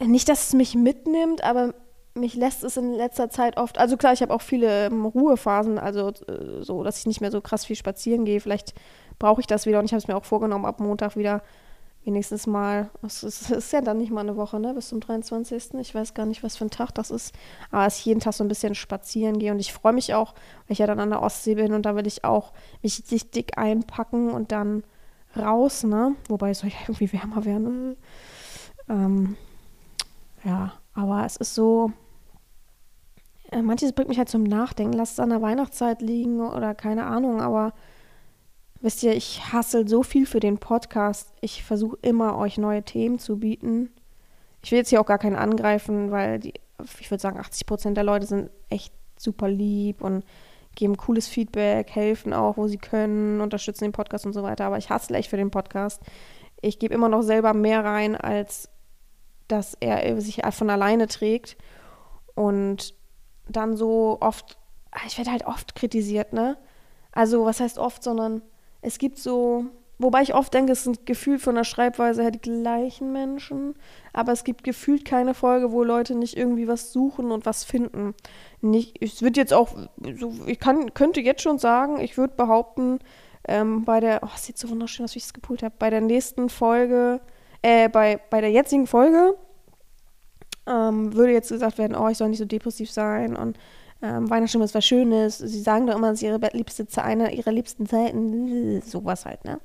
nicht, 0.00 0.28
dass 0.28 0.48
es 0.48 0.54
mich 0.54 0.74
mitnimmt, 0.74 1.44
aber 1.44 1.74
mich 2.14 2.34
lässt 2.34 2.64
es 2.64 2.76
in 2.76 2.92
letzter 2.94 3.30
Zeit 3.30 3.56
oft, 3.56 3.78
also 3.78 3.96
klar, 3.96 4.12
ich 4.12 4.22
habe 4.22 4.34
auch 4.34 4.42
viele 4.42 4.86
ähm, 4.86 5.04
Ruhephasen, 5.04 5.78
also 5.78 6.08
äh, 6.08 6.62
so, 6.62 6.82
dass 6.82 6.98
ich 6.98 7.06
nicht 7.06 7.20
mehr 7.20 7.30
so 7.30 7.40
krass 7.40 7.64
viel 7.64 7.76
spazieren 7.76 8.24
gehe. 8.24 8.40
Vielleicht 8.40 8.74
brauche 9.18 9.40
ich 9.40 9.46
das 9.46 9.66
wieder 9.66 9.78
und 9.78 9.84
ich 9.84 9.92
habe 9.92 9.98
es 9.98 10.08
mir 10.08 10.16
auch 10.16 10.24
vorgenommen, 10.24 10.64
ab 10.64 10.80
Montag 10.80 11.16
wieder 11.16 11.42
wenigstens 12.08 12.46
mal, 12.46 12.88
es 13.02 13.22
ist, 13.22 13.50
ist, 13.50 13.72
ja 13.72 13.82
dann 13.82 13.98
nicht 13.98 14.10
mal 14.10 14.22
eine 14.22 14.36
Woche, 14.36 14.58
ne, 14.58 14.72
bis 14.72 14.88
zum 14.88 15.00
23. 15.00 15.74
Ich 15.74 15.94
weiß 15.94 16.14
gar 16.14 16.24
nicht, 16.24 16.42
was 16.42 16.56
für 16.56 16.64
ein 16.64 16.70
Tag 16.70 16.92
das 16.94 17.10
ist, 17.10 17.34
aber 17.70 17.84
dass 17.84 17.98
ich 17.98 18.06
jeden 18.06 18.20
Tag 18.20 18.32
so 18.32 18.42
ein 18.42 18.48
bisschen 18.48 18.74
spazieren 18.74 19.38
gehe 19.38 19.52
und 19.52 19.58
ich 19.58 19.74
freue 19.74 19.92
mich 19.92 20.14
auch, 20.14 20.32
weil 20.32 20.72
ich 20.72 20.78
ja 20.78 20.86
dann 20.86 21.00
an 21.00 21.10
der 21.10 21.22
Ostsee 21.22 21.56
bin 21.56 21.74
und 21.74 21.84
da 21.84 21.94
will 21.96 22.06
ich 22.06 22.24
auch 22.24 22.52
mich 22.82 23.04
dick 23.04 23.58
einpacken 23.58 24.30
und 24.30 24.52
dann 24.52 24.84
raus, 25.36 25.84
ne, 25.84 26.16
wobei 26.28 26.50
es 26.50 26.60
soll 26.60 26.70
ja 26.70 26.76
irgendwie 26.86 27.12
wärmer 27.12 27.44
werden. 27.44 27.96
Ähm, 28.88 29.36
ja, 30.44 30.72
aber 30.94 31.26
es 31.26 31.36
ist 31.36 31.54
so, 31.54 31.92
äh, 33.52 33.60
manches 33.60 33.92
bringt 33.92 34.08
mich 34.08 34.18
halt 34.18 34.30
zum 34.30 34.44
Nachdenken, 34.44 34.94
lass 34.94 35.12
es 35.12 35.20
an 35.20 35.28
der 35.28 35.42
Weihnachtszeit 35.42 36.00
liegen 36.00 36.40
oder 36.40 36.74
keine 36.74 37.04
Ahnung, 37.04 37.42
aber 37.42 37.74
Wisst 38.80 39.02
ihr, 39.02 39.12
ich 39.14 39.52
hassel 39.52 39.88
so 39.88 40.04
viel 40.04 40.24
für 40.24 40.38
den 40.38 40.58
Podcast. 40.58 41.32
Ich 41.40 41.64
versuche 41.64 41.98
immer, 42.02 42.38
euch 42.38 42.58
neue 42.58 42.84
Themen 42.84 43.18
zu 43.18 43.38
bieten. 43.38 43.90
Ich 44.62 44.70
will 44.70 44.78
jetzt 44.78 44.90
hier 44.90 45.00
auch 45.00 45.06
gar 45.06 45.18
keinen 45.18 45.36
angreifen, 45.36 46.12
weil 46.12 46.38
die, 46.38 46.54
ich 47.00 47.10
würde 47.10 47.20
sagen, 47.20 47.40
80 47.40 47.66
Prozent 47.66 47.96
der 47.96 48.04
Leute 48.04 48.26
sind 48.26 48.50
echt 48.68 48.92
super 49.16 49.48
lieb 49.48 50.00
und 50.00 50.24
geben 50.76 50.96
cooles 50.96 51.26
Feedback, 51.26 51.90
helfen 51.90 52.32
auch, 52.32 52.56
wo 52.56 52.68
sie 52.68 52.78
können, 52.78 53.40
unterstützen 53.40 53.84
den 53.84 53.92
Podcast 53.92 54.26
und 54.26 54.32
so 54.32 54.44
weiter. 54.44 54.66
Aber 54.66 54.78
ich 54.78 54.90
hasse 54.90 55.12
echt 55.12 55.30
für 55.30 55.36
den 55.36 55.50
Podcast. 55.50 56.00
Ich 56.60 56.78
gebe 56.78 56.94
immer 56.94 57.08
noch 57.08 57.22
selber 57.22 57.54
mehr 57.54 57.84
rein, 57.84 58.14
als 58.14 58.68
dass 59.48 59.74
er 59.80 60.20
sich 60.20 60.42
von 60.50 60.70
alleine 60.70 61.08
trägt. 61.08 61.56
Und 62.36 62.94
dann 63.48 63.76
so 63.76 64.18
oft, 64.20 64.56
ich 65.04 65.18
werde 65.18 65.32
halt 65.32 65.46
oft 65.46 65.74
kritisiert, 65.74 66.32
ne? 66.32 66.56
Also, 67.10 67.44
was 67.44 67.58
heißt 67.58 67.78
oft, 67.78 68.04
sondern 68.04 68.42
es 68.80 68.98
gibt 68.98 69.18
so, 69.18 69.66
wobei 69.98 70.22
ich 70.22 70.34
oft 70.34 70.52
denke, 70.54 70.72
es 70.72 70.84
sind 70.84 71.06
gefühlt 71.06 71.40
von 71.40 71.54
der 71.54 71.64
Schreibweise 71.64 72.22
her 72.22 72.30
die 72.30 72.40
gleichen 72.40 73.12
Menschen, 73.12 73.74
aber 74.12 74.32
es 74.32 74.44
gibt 74.44 74.64
gefühlt 74.64 75.04
keine 75.04 75.34
Folge, 75.34 75.72
wo 75.72 75.82
Leute 75.82 76.14
nicht 76.14 76.36
irgendwie 76.36 76.68
was 76.68 76.92
suchen 76.92 77.30
und 77.30 77.46
was 77.46 77.64
finden. 77.64 78.14
Nicht, 78.60 79.02
es 79.02 79.22
wird 79.22 79.36
jetzt 79.36 79.52
auch, 79.52 79.76
so, 80.18 80.32
ich 80.46 80.58
kann, 80.58 80.94
könnte 80.94 81.20
jetzt 81.20 81.42
schon 81.42 81.58
sagen, 81.58 82.00
ich 82.00 82.16
würde 82.16 82.34
behaupten, 82.36 82.98
ähm, 83.46 83.84
bei 83.84 84.00
der, 84.00 84.20
oh, 84.22 84.28
es 84.34 84.44
sieht 84.44 84.58
so 84.58 84.68
wunderschön 84.68 85.04
aus, 85.04 85.14
wie 85.14 85.18
ich 85.18 85.24
es 85.24 85.32
gepult 85.34 85.62
habe, 85.62 85.74
bei 85.78 85.90
der 85.90 86.00
nächsten 86.00 86.48
Folge, 86.48 87.20
äh, 87.62 87.88
bei, 87.88 88.20
bei 88.30 88.40
der 88.40 88.50
jetzigen 88.50 88.86
Folge 88.86 89.36
ähm, 90.68 91.14
würde 91.14 91.32
jetzt 91.32 91.48
gesagt 91.50 91.78
werden, 91.78 91.96
oh, 91.96 92.08
ich 92.08 92.18
soll 92.18 92.28
nicht 92.28 92.38
so 92.38 92.44
depressiv 92.44 92.90
sein 92.90 93.36
und 93.36 93.58
ähm, 94.02 94.30
Weihnachtsstimmung 94.30 94.64
ist 94.64 94.74
was 94.74 94.84
Schönes. 94.84 95.38
Sie 95.38 95.60
sagen 95.60 95.86
doch 95.86 95.96
immer, 95.96 96.10
es 96.10 96.22
ist 96.22 96.22
ihre 96.22 96.38
liebste 96.52 96.86
eine 97.02 97.34
ihrer 97.34 97.52
liebsten 97.52 97.86
Zeiten, 97.86 98.80
sowas 98.82 99.26
halt, 99.26 99.44
ne? 99.44 99.60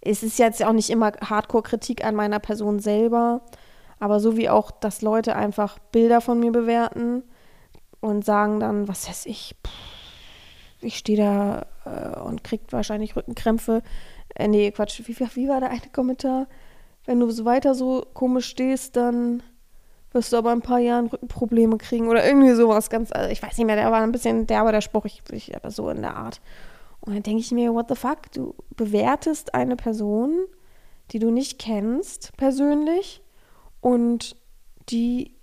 Es 0.00 0.22
ist 0.22 0.38
jetzt 0.38 0.64
auch 0.64 0.72
nicht 0.72 0.90
immer 0.90 1.12
Hardcore-Kritik 1.12 2.04
an 2.04 2.16
meiner 2.16 2.40
Person 2.40 2.80
selber, 2.80 3.42
aber 4.00 4.18
so 4.18 4.36
wie 4.36 4.50
auch, 4.50 4.72
dass 4.72 5.00
Leute 5.00 5.36
einfach 5.36 5.78
Bilder 5.78 6.20
von 6.20 6.40
mir 6.40 6.50
bewerten 6.50 7.22
und 8.00 8.24
sagen 8.24 8.58
dann, 8.58 8.88
was 8.88 9.08
weiß 9.08 9.26
ich, 9.26 9.54
pff, 9.64 9.72
ich 10.82 10.98
stehe 10.98 11.18
da 11.18 11.66
äh, 11.84 12.20
und 12.20 12.42
kriegt 12.42 12.72
wahrscheinlich 12.72 13.14
Rückenkrämpfe. 13.14 13.82
Äh, 14.34 14.48
nee, 14.48 14.72
Quatsch, 14.72 15.00
wie, 15.06 15.16
wie 15.16 15.48
war 15.48 15.60
der 15.60 15.70
eine 15.70 15.88
Kommentar? 15.92 16.48
Wenn 17.04 17.20
du 17.20 17.30
so 17.30 17.44
weiter 17.44 17.74
so 17.74 18.04
komisch 18.12 18.46
stehst, 18.46 18.96
dann 18.96 19.42
wirst 20.12 20.32
du 20.32 20.36
aber 20.36 20.52
in 20.52 20.58
ein 20.58 20.62
paar 20.62 20.78
Jahren 20.78 21.06
Rückenprobleme 21.06 21.78
kriegen 21.78 22.08
oder 22.08 22.26
irgendwie 22.26 22.52
sowas 22.54 22.90
ganz, 22.90 23.12
also 23.12 23.30
ich 23.30 23.42
weiß 23.42 23.56
nicht 23.56 23.66
mehr, 23.66 23.76
der 23.76 23.90
war 23.90 24.00
ein 24.00 24.12
bisschen 24.12 24.46
derber, 24.46 24.72
der 24.72 24.80
Spruch, 24.80 25.04
ich, 25.04 25.22
ich 25.30 25.56
aber 25.56 25.70
so 25.70 25.88
in 25.90 26.02
der 26.02 26.16
Art. 26.16 26.40
Und 27.00 27.14
dann 27.14 27.22
denke 27.22 27.40
ich 27.40 27.50
mir, 27.50 27.74
what 27.74 27.88
the 27.88 27.94
fuck, 27.94 28.30
du 28.32 28.54
bewertest 28.76 29.54
eine 29.54 29.76
Person, 29.76 30.46
die 31.10 31.18
du 31.18 31.30
nicht 31.30 31.58
kennst 31.58 32.36
persönlich 32.36 33.22
und 33.80 34.36
die 34.88 35.34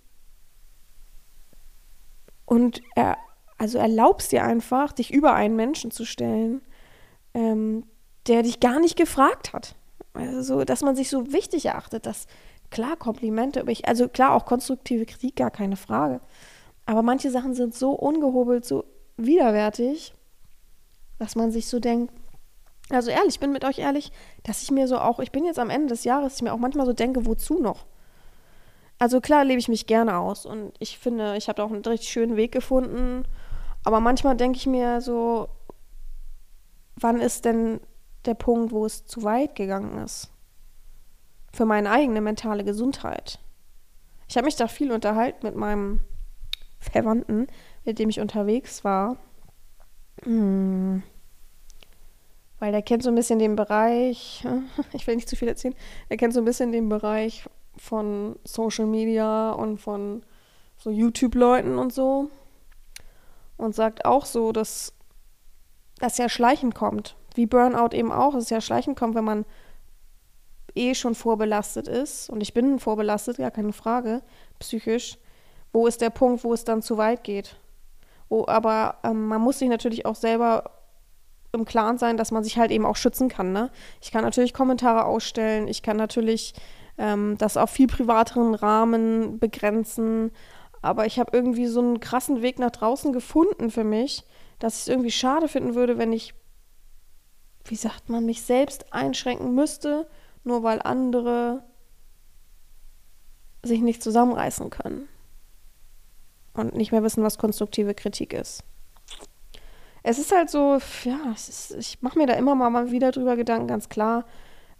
und 2.46 2.82
er 2.96 3.18
also 3.60 3.78
erlaubst 3.78 4.32
dir 4.32 4.44
einfach, 4.44 4.94
dich 4.94 5.12
über 5.12 5.34
einen 5.34 5.56
Menschen 5.56 5.92
zu 5.92 6.06
stellen, 6.06 6.62
ähm, 7.34 7.84
der 8.28 8.42
dich 8.42 8.60
gar 8.60 8.80
nicht 8.80 8.96
gefragt 8.96 9.54
hat. 9.54 9.76
Also, 10.14 10.42
so, 10.42 10.64
dass 10.64 10.82
man 10.82 10.96
sich 10.96 11.10
so 11.10 11.32
wichtig 11.32 11.68
erachtet, 11.68 12.06
dass 12.06 12.26
klar 12.72 12.96
Komplimente, 12.96 13.66
also 13.84 14.08
klar 14.08 14.34
auch 14.34 14.46
konstruktive 14.46 15.06
Kritik, 15.06 15.36
gar 15.38 15.52
keine 15.52 15.76
Frage. 15.76 16.22
Aber 16.86 17.02
manche 17.02 17.32
Sachen 17.32 17.54
sind 17.54 17.74
so 17.74 17.92
ungehobelt, 17.92 18.66
so 18.66 18.86
widerwärtig, 19.18 20.14
dass 21.18 21.36
man 21.36 21.52
sich 21.52 21.68
so 21.68 21.80
denkt, 21.80 22.14
also 22.90 23.12
ehrlich, 23.12 23.36
ich 23.36 23.40
bin 23.40 23.52
mit 23.52 23.66
euch 23.66 23.78
ehrlich, 23.78 24.12
dass 24.44 24.64
ich 24.64 24.72
mir 24.72 24.88
so 24.88 24.98
auch, 24.98 25.20
ich 25.20 25.32
bin 25.32 25.46
jetzt 25.46 25.60
am 25.60 25.70
Ende 25.70 25.88
des 25.88 26.04
Jahres, 26.04 26.36
ich 26.36 26.42
mir 26.42 26.54
auch 26.54 26.58
manchmal 26.58 26.88
so 26.88 26.94
denke, 26.94 27.26
wozu 27.26 27.60
noch? 27.60 27.86
Also 28.98 29.22
klar 29.22 29.46
lebe 29.46 29.60
ich 29.60 29.68
mich 29.68 29.86
gerne 29.86 30.18
aus 30.18 30.46
und 30.46 30.74
ich 30.80 30.98
finde, 30.98 31.38
ich 31.38 31.48
habe 31.48 31.58
da 31.58 31.64
auch 31.64 31.72
einen 31.72 31.86
richtig 31.86 32.10
schönen 32.10 32.36
Weg 32.36 32.52
gefunden 32.52 33.26
aber 33.84 34.00
manchmal 34.00 34.36
denke 34.36 34.58
ich 34.58 34.68
mir 34.68 35.02
so, 35.02 35.50
wann 36.96 37.22
ist 37.22 37.46
denn 37.46 37.80
der 38.26 38.34
Punkt, 38.34 38.72
wo 38.72 38.86
es 38.86 39.06
zu 39.06 39.24
weit 39.24 39.56
gegangen 39.56 40.04
ist? 40.04 40.30
Für 41.52 41.66
meine 41.66 41.92
eigene 41.92 42.22
mentale 42.22 42.64
Gesundheit. 42.64 43.40
Ich 44.28 44.38
habe 44.38 44.46
mich 44.46 44.56
da 44.56 44.68
viel 44.68 44.92
unterhalten 44.92 45.46
mit 45.46 45.56
meinem 45.56 46.02
Verwandten, 46.80 47.48
mit 47.84 48.00
dem 48.00 48.10
ich 48.10 48.20
unterwegs 48.20 48.84
war. 48.84 49.18
Hm. 50.24 51.04
Weil 52.60 52.72
der 52.72 52.82
kennt 52.82 53.04
so 53.04 53.10
ein 53.10 53.16
bisschen 53.16 53.40
den 53.40 53.56
Bereich, 53.56 54.46
ich 54.94 55.08
will 55.08 55.16
nicht 55.16 55.30
zu 55.30 55.36
viel 55.36 55.48
erzählen, 55.48 55.76
der 56.10 56.18
kennt 56.18 56.34
so 56.34 56.42
ein 56.42 56.46
bisschen 56.46 56.72
den 56.72 56.90
Bereich 56.90 57.46
von 57.78 58.38
Social 58.44 58.86
Media 58.86 59.52
und 59.52 59.78
von 59.78 60.24
so 60.78 60.90
YouTube-Leuten 60.90 61.78
und 61.78 61.94
so 61.94 62.30
und 63.58 63.76
sagt 63.76 64.06
auch 64.06 64.26
so, 64.26 64.52
dass 64.52 64.94
das 66.00 66.18
ja 66.18 66.30
schleichend 66.30 66.76
kommt. 66.76 67.16
Wie 67.36 67.46
Burnout 67.46 67.96
eben 67.96 68.12
auch, 68.12 68.34
dass 68.34 68.46
es 68.46 68.50
ja 68.50 68.62
schleichend 68.62 68.98
kommt, 68.98 69.16
wenn 69.16 69.26
man 69.26 69.46
eh 70.80 70.96
schon 70.96 71.16
vorbelastet 71.16 71.88
ist. 71.88 72.30
Und 72.30 72.42
ich 72.42 72.54
bin 72.54 72.80
vorbelastet, 72.80 73.38
gar 73.38 73.52
keine 73.52 73.74
Frage, 73.74 74.22
psychisch. 74.60 75.18
Wo 75.72 75.86
ist 75.86 76.02
der 76.02 76.10
Punkt, 76.10 76.44
wo 76.44 76.54
es 76.54 76.64
dann 76.64 76.82
zu 76.82 76.98
weit 76.98 77.24
geht? 77.24 77.58
Wo, 78.30 78.46
aber 78.48 78.98
ähm, 79.04 79.28
man 79.28 79.42
muss 79.42 79.60
sich 79.60 79.70
natürlich 79.70 80.06
auch 80.06 80.16
selber 80.16 80.72
im 81.52 81.66
Klaren 81.66 81.98
sein, 81.98 82.18
dass 82.18 82.32
man 82.32 82.44
sich 82.44 82.58
halt 82.58 82.72
eben 82.72 82.86
auch 82.86 82.96
schützen 82.96 83.28
kann. 83.28 83.52
Ne? 83.52 83.72
Ich 84.02 84.12
kann 84.12 84.24
natürlich 84.24 84.54
Kommentare 84.54 85.06
ausstellen, 85.06 85.68
ich 85.68 85.82
kann 85.82 85.98
natürlich 85.98 86.54
ähm, 86.98 87.38
das 87.38 87.58
auf 87.58 87.70
viel 87.70 87.88
privateren 87.88 88.54
Rahmen 88.54 89.40
begrenzen, 89.40 90.32
aber 90.82 91.06
ich 91.06 91.20
habe 91.20 91.36
irgendwie 91.36 91.68
so 91.68 91.80
einen 91.80 92.00
krassen 92.00 92.42
Weg 92.42 92.60
nach 92.60 92.72
draußen 92.72 93.12
gefunden 93.14 93.72
für 93.72 93.84
mich, 93.84 94.24
dass 94.60 94.76
ich 94.76 94.82
es 94.82 94.88
irgendwie 94.88 95.12
schade 95.12 95.48
finden 95.48 95.76
würde, 95.76 95.98
wenn 95.98 96.14
ich, 96.14 96.34
wie 97.66 97.76
sagt 97.76 98.10
man, 98.10 98.26
mich 98.26 98.44
selbst 98.44 98.94
einschränken 98.94 99.56
müsste, 99.56 100.08
nur 100.50 100.64
weil 100.64 100.82
andere 100.82 101.64
sich 103.64 103.82
nicht 103.82 104.04
zusammenreißen 104.04 104.70
können 104.70 105.08
und 106.54 106.76
nicht 106.76 106.92
mehr 106.92 107.04
wissen, 107.04 107.24
was 107.24 107.38
konstruktive 107.38 107.94
Kritik 107.94 108.34
ist. 108.34 108.64
Es 110.04 110.18
ist 110.18 110.32
halt 110.34 110.50
so, 110.50 110.80
ja, 111.04 111.32
ist, 111.34 111.76
ich 111.78 112.02
mache 112.02 112.18
mir 112.18 112.26
da 112.26 112.34
immer 112.34 112.56
mal 112.56 112.92
wieder 112.92 113.12
drüber 113.12 113.36
Gedanken, 113.36 113.68
ganz 113.68 113.90
klar. 113.90 114.26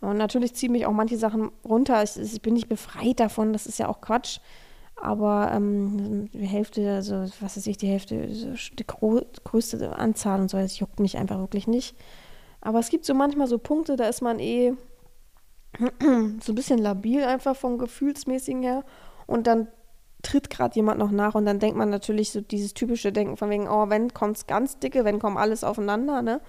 Und 0.02 0.18
natürlich 0.18 0.54
ziehen 0.54 0.72
mich 0.72 0.86
auch 0.86 0.94
manche 0.94 1.18
Sachen 1.18 1.52
runter. 1.66 2.02
Ich, 2.04 2.18
ich 2.18 2.42
bin 2.42 2.54
nicht 2.54 2.70
befreit 2.70 3.20
davon, 3.20 3.52
das 3.52 3.66
ist 3.66 3.80
ja 3.80 3.90
auch 3.90 4.02
Quatsch 4.02 4.40
aber 5.02 5.52
ähm, 5.54 6.30
die 6.32 6.46
Hälfte, 6.46 6.92
also 6.92 7.26
was 7.40 7.58
weiß 7.58 7.68
ich, 7.68 7.78
die 7.78 7.88
Hälfte, 7.88 8.28
die 8.28 8.86
größte 8.86 9.98
Anzahl 9.98 10.42
und 10.42 10.50
so, 10.50 10.58
das 10.58 10.80
juckt 10.80 11.00
mich 11.00 11.18
einfach 11.18 11.40
wirklich 11.40 11.68
nicht. 11.68 11.96
Aber 12.62 12.80
es 12.80 12.90
gibt 12.90 13.06
so 13.06 13.14
manchmal 13.14 13.48
so 13.48 13.58
Punkte, 13.58 13.96
da 13.96 14.08
ist 14.08 14.22
man 14.22 14.40
eh 14.40 14.74
so 16.42 16.52
ein 16.52 16.56
bisschen 16.56 16.80
labil 16.80 17.24
einfach 17.24 17.56
vom 17.56 17.78
Gefühlsmäßigen 17.78 18.64
her 18.64 18.84
und 19.28 19.48
dann 19.48 19.68
tritt 20.22 20.50
gerade 20.50 20.76
jemand 20.76 21.00
noch 21.00 21.12
nach 21.12 21.36
und 21.36 21.46
dann 21.46 21.60
denkt 21.60 21.78
man 21.78 21.90
natürlich 21.90 22.32
so 22.32 22.42
dieses 22.42 22.74
typische 22.74 23.12
Denken 23.12 23.38
von 23.38 23.50
wegen, 23.50 23.68
oh, 23.70 23.90
wenn 23.90 24.14
kommt's 24.14 24.48
ganz 24.48 24.80
dicke, 24.80 25.06
wenn 25.06 25.20
kommt 25.20 25.38
alles 25.38 25.64
aufeinander, 25.64 26.22
ne? 26.22 26.42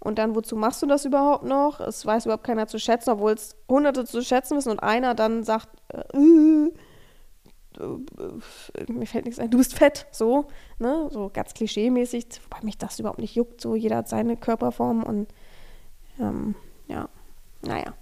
Und 0.00 0.20
dann, 0.20 0.36
wozu 0.36 0.54
machst 0.54 0.80
du 0.82 0.86
das 0.86 1.04
überhaupt 1.04 1.44
noch? 1.44 1.80
Es 1.80 2.06
weiß 2.06 2.26
überhaupt 2.26 2.44
keiner 2.44 2.68
zu 2.68 2.78
schätzen, 2.78 3.10
obwohl 3.10 3.32
es 3.32 3.56
hunderte 3.68 4.04
zu 4.04 4.22
schätzen 4.22 4.56
wissen 4.56 4.70
und 4.70 4.78
einer 4.78 5.16
dann 5.16 5.42
sagt, 5.42 5.68
äh, 5.88 6.02
äh, 7.78 8.92
mir 8.92 9.06
fällt 9.06 9.24
nichts 9.24 9.40
ein, 9.40 9.50
du 9.50 9.58
bist 9.58 9.74
fett, 9.74 10.06
so, 10.12 10.46
ne, 10.78 11.08
so 11.10 11.30
ganz 11.32 11.52
klischee-mäßig, 11.54 12.26
wobei 12.44 12.64
mich 12.64 12.78
das 12.78 13.00
überhaupt 13.00 13.18
nicht 13.18 13.34
juckt, 13.34 13.60
so, 13.60 13.74
jeder 13.74 13.96
hat 13.98 14.08
seine 14.08 14.36
Körperform 14.36 15.02
und, 15.02 15.28
ähm, 16.20 16.54
ja, 16.86 17.08
naja. 17.62 17.94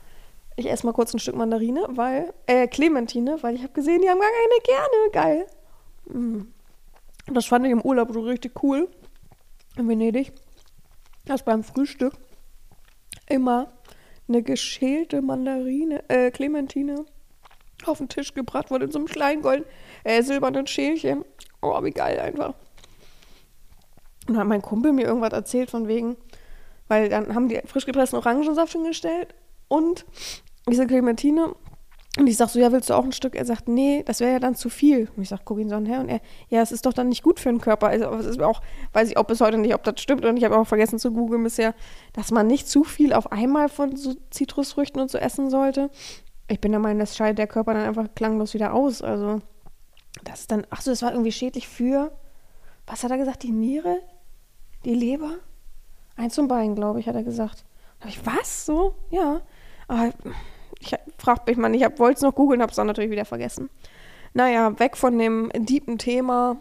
Ich 0.57 0.71
esse 0.71 0.87
mal 0.87 0.93
kurz 0.93 1.13
ein 1.13 1.19
Stück 1.19 1.37
Mandarine, 1.37 1.87
weil, 1.91 2.33
äh, 2.47 2.67
Clementine, 2.67 3.43
weil 3.43 3.55
ich 3.55 3.63
habe 3.63 3.75
gesehen, 3.75 4.01
die 4.01 4.09
haben 4.09 4.21
gar 4.21 4.31
keine 4.31 4.63
gerne, 4.65 5.11
geil. 5.13 5.47
Mm. 6.07 6.47
Das 7.33 7.47
fand 7.47 7.67
ich 7.67 7.73
im 7.73 7.83
Urlaub 7.83 8.13
so 8.13 8.21
richtig 8.21 8.63
cool, 8.63 8.89
in 9.77 9.89
Venedig, 9.89 10.33
dass 11.27 11.43
beim 11.43 11.63
Frühstück 11.63 12.15
immer 13.29 13.73
eine 14.29 14.43
geschälte 14.43 15.21
Mandarine, 15.23 16.09
äh, 16.09 16.31
Clementine 16.31 17.05
auf 17.85 17.99
den 17.99 18.09
Tisch 18.09 18.33
gebracht 18.33 18.71
wurde 18.71 18.87
in 18.87 18.93
so 18.93 18.99
einem 18.99 19.09
kleinen 19.09 19.43
goldenen, 19.43 19.69
äh, 20.05 20.23
silbernen 20.23 20.67
Schälchen. 20.67 21.25
Oh, 21.61 21.83
wie 21.83 21.91
geil 21.91 22.19
einfach. 22.19 22.55
Und 24.27 24.35
dann 24.35 24.39
hat 24.39 24.49
mein 24.49 24.63
Kumpel 24.63 24.93
mir 24.93 25.07
irgendwas 25.07 25.33
erzählt 25.33 25.71
von 25.71 25.87
wegen, 25.87 26.17
weil 26.89 27.09
dann 27.09 27.35
haben 27.35 27.49
die 27.49 27.61
frisch 27.67 27.87
gepressten 27.87 28.19
Orangensaft 28.19 28.73
schon 28.73 28.85
und 29.69 30.05
diese 30.69 30.87
Clementine. 30.87 31.55
Und 32.19 32.29
ich 32.29 32.39
sag 32.39 32.49
so, 32.49 32.59
ja, 32.59 32.73
willst 32.73 32.89
du 32.89 32.95
auch 32.95 33.05
ein 33.05 33.13
Stück? 33.13 33.35
Er 33.35 33.45
sagt, 33.45 33.69
nee, 33.69 34.03
das 34.07 34.21
wäre 34.21 34.33
ja 34.33 34.39
dann 34.39 34.55
zu 34.55 34.71
viel. 34.71 35.11
Und 35.15 35.23
ich 35.23 35.29
sag, 35.29 35.45
guck 35.45 35.59
ihn 35.59 35.69
so 35.69 35.79
her. 35.79 36.01
Und 36.01 36.09
er, 36.09 36.21
ja, 36.49 36.63
es 36.63 36.73
ist 36.73 36.87
doch 36.87 36.95
dann 36.95 37.11
nicht 37.11 37.23
gut 37.23 37.39
für 37.39 37.51
den 37.51 37.61
Körper. 37.61 37.89
Also, 37.89 38.07
es 38.15 38.25
ist 38.25 38.41
auch, 38.41 38.63
weiß 38.95 39.11
ich 39.11 39.19
auch 39.19 39.25
bis 39.25 39.43
heute 39.43 39.59
nicht, 39.59 39.75
ob 39.75 39.85
das 39.85 40.01
stimmt. 40.01 40.25
Und 40.25 40.39
ich 40.39 40.45
habe 40.45 40.57
auch 40.57 40.67
vergessen 40.67 40.99
zu 40.99 41.13
googeln 41.13 41.45
bisher, 41.45 41.75
dass 42.15 42.31
man 42.31 42.47
nicht 42.47 42.69
zu 42.69 42.85
viel 42.85 43.13
auf 43.13 43.33
einmal 43.33 43.69
von 43.69 43.97
so 43.97 44.15
Zitrusfrüchten 44.31 44.99
und 44.99 45.11
so 45.11 45.19
essen 45.19 45.51
sollte 45.51 45.91
ich 46.49 46.61
bin 46.61 46.73
der 46.73 46.81
Meinung, 46.81 47.01
das 47.01 47.17
scheidet 47.17 47.39
der 47.39 47.47
Körper 47.47 47.75
dann 47.75 47.85
einfach 47.85 48.15
klanglos 48.15 48.55
wieder 48.55 48.73
aus. 48.73 49.03
Also, 49.03 49.41
das 50.25 50.41
ist 50.41 50.51
dann, 50.51 50.67
ach 50.71 50.81
so, 50.81 50.91
das 50.91 51.03
war 51.03 51.13
irgendwie 51.13 51.33
schädlich 51.33 51.69
für, 51.69 52.13
was 52.87 53.03
hat 53.03 53.11
er 53.11 53.19
gesagt, 53.19 53.43
die 53.43 53.53
Niere? 53.53 53.99
Die 54.85 54.95
Leber? 54.95 55.35
Eins 56.17 56.35
zum 56.35 56.49
Bein, 56.49 56.75
glaube 56.75 57.01
ich, 57.01 57.09
hat 57.09 57.17
er 57.17 57.25
gesagt. 57.25 57.65
Da 58.01 58.09
ich, 58.09 58.25
was? 58.25 58.67
So? 58.67 58.95
Ja. 59.11 59.43
Aber 59.89 60.13
ich 60.81 60.95
frage 61.19 61.43
mich 61.47 61.57
mal, 61.57 61.75
ich 61.75 61.83
wollte 61.99 62.17
es 62.17 62.23
noch 62.23 62.35
googeln, 62.35 62.63
habe 62.63 62.71
es 62.71 62.77
dann 62.77 62.87
natürlich 62.87 63.11
wieder 63.11 63.25
vergessen. 63.25 63.71
Naja, 64.35 64.79
weg 64.79 64.97
von 64.97 65.19
dem 65.19 65.51
deepen 65.55 65.99
Thema 65.99 66.59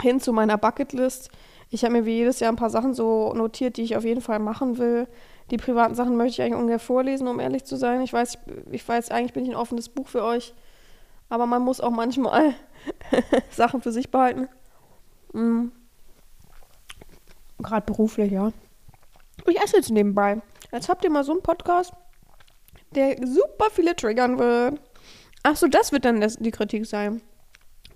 hin 0.00 0.20
zu 0.20 0.32
meiner 0.32 0.58
Bucketlist. 0.58 1.30
Ich 1.70 1.84
habe 1.84 1.94
mir 1.94 2.04
wie 2.04 2.16
jedes 2.16 2.40
Jahr 2.40 2.52
ein 2.52 2.56
paar 2.56 2.70
Sachen 2.70 2.92
so 2.92 3.32
notiert, 3.34 3.76
die 3.76 3.82
ich 3.82 3.96
auf 3.96 4.04
jeden 4.04 4.20
Fall 4.20 4.38
machen 4.38 4.78
will. 4.78 5.08
Die 5.50 5.56
privaten 5.56 5.94
Sachen 5.94 6.16
möchte 6.16 6.32
ich 6.34 6.42
eigentlich 6.42 6.60
ungefähr 6.60 6.78
vorlesen, 6.78 7.28
um 7.28 7.40
ehrlich 7.40 7.64
zu 7.64 7.76
sein. 7.76 8.02
Ich 8.02 8.12
weiß, 8.12 8.34
ich, 8.34 8.72
ich 8.72 8.88
weiß, 8.88 9.10
eigentlich 9.10 9.32
bin 9.32 9.44
ich 9.44 9.50
ein 9.50 9.56
offenes 9.56 9.88
Buch 9.88 10.08
für 10.08 10.22
euch. 10.22 10.54
Aber 11.28 11.46
man 11.46 11.62
muss 11.62 11.80
auch 11.80 11.90
manchmal 11.90 12.54
Sachen 13.50 13.80
für 13.80 13.92
sich 13.92 14.10
behalten. 14.10 14.48
Mhm. 15.32 15.72
Gerade 17.58 17.86
beruflich, 17.86 18.32
ja. 18.32 18.52
Ich 19.46 19.60
esse 19.60 19.76
jetzt 19.76 19.90
nebenbei. 19.90 20.42
Jetzt 20.72 20.88
habt 20.88 21.04
ihr 21.04 21.10
mal 21.10 21.24
so 21.24 21.32
einen 21.32 21.42
Podcast, 21.42 21.92
der 22.94 23.16
super 23.26 23.66
viele 23.70 23.96
triggern 23.96 24.38
wird. 24.38 24.80
Ach 25.42 25.56
so, 25.56 25.66
das 25.66 25.92
wird 25.92 26.04
dann 26.04 26.20
das, 26.20 26.36
die 26.36 26.50
Kritik 26.50 26.86
sein. 26.86 27.20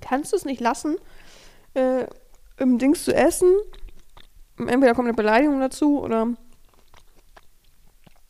Kannst 0.01 0.33
du 0.33 0.37
es 0.37 0.45
nicht 0.45 0.61
lassen, 0.61 0.97
äh, 1.75 2.07
im 2.59 2.79
Dings 2.79 3.05
zu 3.05 3.15
essen? 3.15 3.55
Entweder 4.59 4.95
kommt 4.95 5.09
eine 5.09 5.17
Beleidigung 5.17 5.61
dazu 5.61 6.01
oder 6.01 6.29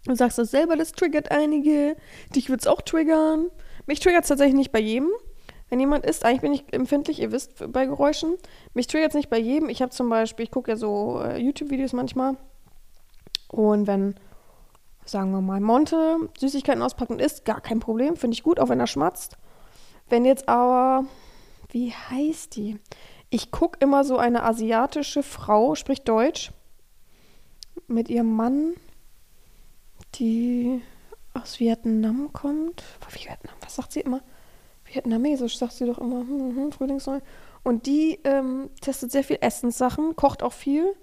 du 0.05 0.15
sagst 0.15 0.39
das 0.39 0.51
selber, 0.51 0.77
das 0.77 0.93
triggert 0.93 1.31
einige. 1.31 1.97
Dich 2.35 2.51
wird 2.51 2.61
es 2.61 2.67
auch 2.67 2.83
triggern. 2.83 3.47
Mich 3.87 4.01
triggert 4.01 4.25
es 4.25 4.29
tatsächlich 4.29 4.57
nicht 4.57 4.73
bei 4.73 4.81
jedem. 4.81 5.11
Wenn 5.69 5.81
jemand 5.81 6.05
isst, 6.05 6.25
eigentlich 6.25 6.41
bin 6.43 6.53
ich 6.53 6.73
empfindlich, 6.73 7.21
ihr 7.21 7.33
wisst, 7.33 7.73
bei 7.73 7.87
Geräuschen. 7.87 8.37
Mich 8.75 8.87
triggert 8.87 9.11
es 9.11 9.17
nicht 9.17 9.31
bei 9.31 9.39
jedem. 9.39 9.69
Ich 9.69 9.83
habe 9.83 9.91
zum 9.91 10.09
Beispiel, 10.09 10.45
ich 10.45 10.51
gucke 10.51 10.71
ja 10.71 10.77
so 10.77 11.21
äh, 11.21 11.39
YouTube-Videos 11.39 11.93
manchmal. 11.93 12.37
Und 13.49 13.87
wenn, 13.87 14.15
sagen 15.09 15.31
wir 15.31 15.41
mal, 15.41 15.61
Monte 15.61 16.19
Süßigkeiten 16.39 16.83
auspackt 16.83 17.11
und 17.11 17.21
isst, 17.21 17.45
gar 17.45 17.61
kein 17.61 17.81
Problem, 17.81 18.17
finde 18.17 18.35
ich 18.35 18.43
gut, 18.43 18.61
auch 18.61 18.69
wenn 18.69 18.81
er 18.81 18.87
schmatzt. 18.87 19.37
Wenn 20.09 20.25
jetzt 20.25 20.49
aber, 20.49 21.05
wie 21.71 21.93
heißt 21.93 22.57
die? 22.57 22.79
Ich 23.31 23.51
gucke 23.51 23.79
immer 23.81 24.05
so 24.05 24.19
eine 24.19 24.45
asiatische 24.45 25.23
Frau, 25.23 25.75
spricht 25.75 26.09
Deutsch, 26.09 26.53
mit 27.89 28.09
ihrem 28.09 28.35
Mann, 28.35 28.75
die 30.15 30.81
aus 31.35 31.61
Vietnam 31.61 32.33
kommt. 32.33 32.83
Vietnam, 33.11 33.55
was 33.61 33.77
sagt 33.77 33.93
sie 33.93 34.01
immer? 34.01 34.21
Vietnamesisch 34.85 35.59
sagt 35.59 35.73
sie 35.73 35.87
doch 35.87 35.99
immer, 35.99 36.21
hm, 36.21 36.57
hm, 36.57 36.73
Frühlingsneu. 36.73 37.21
Und 37.63 37.87
die 37.87 38.21
ähm, 38.25 38.71
testet 38.81 39.11
sehr 39.11 39.25
viel 39.25 39.39
Essenssachen, 39.41 40.15
kocht 40.15 40.43
auch 40.43 40.53
viel. 40.53 40.95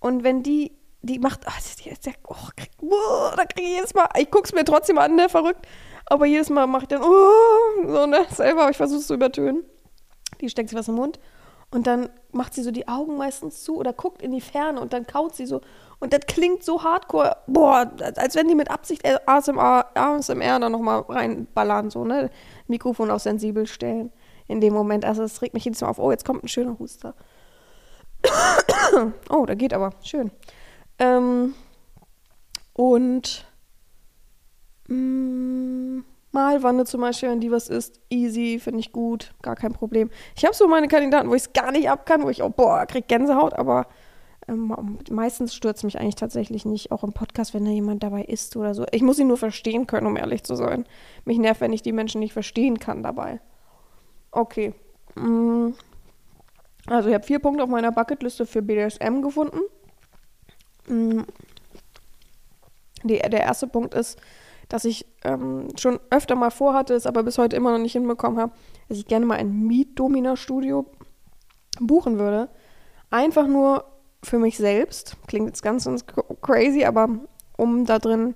Und 0.00 0.22
wenn 0.22 0.42
die, 0.42 0.72
die 1.06 1.18
macht, 1.18 1.40
ach, 1.46 1.60
die 1.82 1.90
ist 1.90 2.06
ja, 2.06 2.12
oh, 2.26 2.34
krieg, 2.56 2.70
oh, 2.80 3.30
da 3.36 3.44
kriege 3.44 3.68
ich 3.68 3.76
jedes 3.76 3.94
Mal, 3.94 4.08
ich 4.18 4.30
gucke 4.30 4.44
es 4.44 4.52
mir 4.52 4.64
trotzdem 4.64 4.98
an, 4.98 5.14
ne, 5.14 5.28
verrückt. 5.28 5.66
Aber 6.06 6.26
jedes 6.26 6.50
Mal 6.50 6.66
mache 6.66 6.84
ich 6.84 6.88
dann, 6.88 7.02
oh, 7.02 7.86
so, 7.86 8.06
ne, 8.06 8.26
selber, 8.30 8.62
aber 8.62 8.70
ich 8.70 8.76
versuche 8.76 9.00
es 9.00 9.06
zu 9.06 9.14
übertönen. 9.14 9.64
Die 10.40 10.48
steckt 10.48 10.70
sich 10.70 10.78
was 10.78 10.88
im 10.88 10.94
Mund. 10.94 11.18
Und 11.70 11.86
dann 11.86 12.08
macht 12.32 12.54
sie 12.54 12.62
so 12.62 12.70
die 12.70 12.88
Augen 12.88 13.16
meistens 13.16 13.64
zu 13.64 13.76
oder 13.76 13.92
guckt 13.92 14.22
in 14.22 14.30
die 14.30 14.40
Ferne 14.40 14.80
und 14.80 14.92
dann 14.92 15.06
kaut 15.06 15.34
sie 15.34 15.46
so. 15.46 15.60
Und 15.98 16.12
das 16.12 16.20
klingt 16.26 16.62
so 16.62 16.82
hardcore, 16.82 17.36
boah, 17.46 17.90
als 18.16 18.36
wenn 18.36 18.48
die 18.48 18.54
mit 18.54 18.70
Absicht 18.70 19.04
ASMR, 19.26 19.86
ASMR 19.94 20.60
da 20.60 20.68
nochmal 20.68 21.00
reinballern, 21.00 21.90
so, 21.90 22.04
ne? 22.04 22.30
Mikrofon 22.68 23.10
auf 23.10 23.22
sensibel 23.22 23.66
stellen 23.66 24.12
in 24.46 24.60
dem 24.60 24.72
Moment. 24.72 25.04
Also 25.04 25.22
es 25.22 25.42
regt 25.42 25.54
mich 25.54 25.64
jedes 25.64 25.80
Mal 25.80 25.88
auf, 25.88 25.98
oh, 25.98 26.10
jetzt 26.10 26.24
kommt 26.24 26.44
ein 26.44 26.48
schöner 26.48 26.78
Huster. 26.78 27.14
oh, 29.30 29.44
da 29.46 29.54
geht 29.54 29.74
aber, 29.74 29.90
schön. 30.02 30.30
Ähm, 30.98 31.54
und 32.72 33.46
mh, 34.88 34.96
mm, 34.96 36.04
Malwanne 36.32 36.84
zum 36.84 37.00
Beispiel, 37.00 37.30
wenn 37.30 37.40
die 37.40 37.50
was 37.50 37.68
ist, 37.68 38.00
easy, 38.10 38.58
finde 38.58 38.80
ich 38.80 38.92
gut, 38.92 39.32
gar 39.40 39.54
kein 39.54 39.72
Problem. 39.72 40.10
Ich 40.36 40.44
habe 40.44 40.54
so 40.54 40.66
meine 40.66 40.88
Kandidaten, 40.88 41.30
wo 41.30 41.34
ich 41.34 41.42
es 41.42 41.52
gar 41.52 41.70
nicht 41.70 41.88
ab 41.88 42.06
kann, 42.06 42.24
wo 42.24 42.28
ich 42.28 42.42
auch, 42.42 42.50
boah, 42.50 42.84
krieg 42.86 43.06
Gänsehaut, 43.06 43.54
aber 43.54 43.86
ähm, 44.48 44.98
meistens 45.10 45.54
stürzt 45.54 45.84
mich 45.84 45.98
eigentlich 45.98 46.16
tatsächlich 46.16 46.64
nicht, 46.66 46.90
auch 46.90 47.04
im 47.04 47.12
Podcast, 47.12 47.54
wenn 47.54 47.64
da 47.64 47.70
jemand 47.70 48.02
dabei 48.02 48.22
ist 48.22 48.56
oder 48.56 48.74
so. 48.74 48.84
Ich 48.90 49.02
muss 49.02 49.18
ihn 49.18 49.28
nur 49.28 49.38
verstehen 49.38 49.86
können, 49.86 50.06
um 50.06 50.16
ehrlich 50.16 50.42
zu 50.42 50.56
sein. 50.56 50.84
Mich 51.24 51.38
nervt, 51.38 51.60
wenn 51.60 51.72
ich 51.72 51.82
die 51.82 51.92
Menschen 51.92 52.18
nicht 52.18 52.32
verstehen 52.32 52.78
kann 52.78 53.02
dabei. 53.02 53.40
Okay. 54.32 54.74
Mm. 55.14 55.70
Also 56.86 57.08
ich 57.08 57.14
habe 57.14 57.24
vier 57.24 57.38
Punkte 57.38 57.62
auf 57.62 57.70
meiner 57.70 57.92
Bucketliste 57.92 58.44
für 58.44 58.60
BDSM 58.60 59.22
gefunden. 59.22 59.60
Mm. 60.88 61.22
Die, 63.02 63.18
der 63.18 63.40
erste 63.40 63.66
Punkt 63.66 63.92
ist, 63.92 64.18
dass 64.68 64.84
ich 64.84 65.06
ähm, 65.24 65.68
schon 65.78 66.00
öfter 66.10 66.36
mal 66.36 66.50
vorhatte, 66.50 66.94
es 66.94 67.06
aber 67.06 67.22
bis 67.22 67.36
heute 67.36 67.54
immer 67.54 67.72
noch 67.72 67.78
nicht 67.78 67.92
hinbekommen 67.92 68.38
habe, 68.38 68.52
dass 68.88 68.96
ich 68.98 69.06
gerne 69.06 69.26
mal 69.26 69.38
ein 69.38 69.66
Miet-Domina-Studio 69.66 70.86
buchen 71.80 72.18
würde. 72.18 72.48
Einfach 73.10 73.46
nur 73.46 73.84
für 74.22 74.38
mich 74.38 74.56
selbst. 74.56 75.16
Klingt 75.26 75.46
jetzt 75.48 75.62
ganz, 75.62 75.84
ganz 75.84 76.04
crazy, 76.40 76.84
aber 76.84 77.08
um 77.56 77.84
da 77.84 77.98
drin 77.98 78.34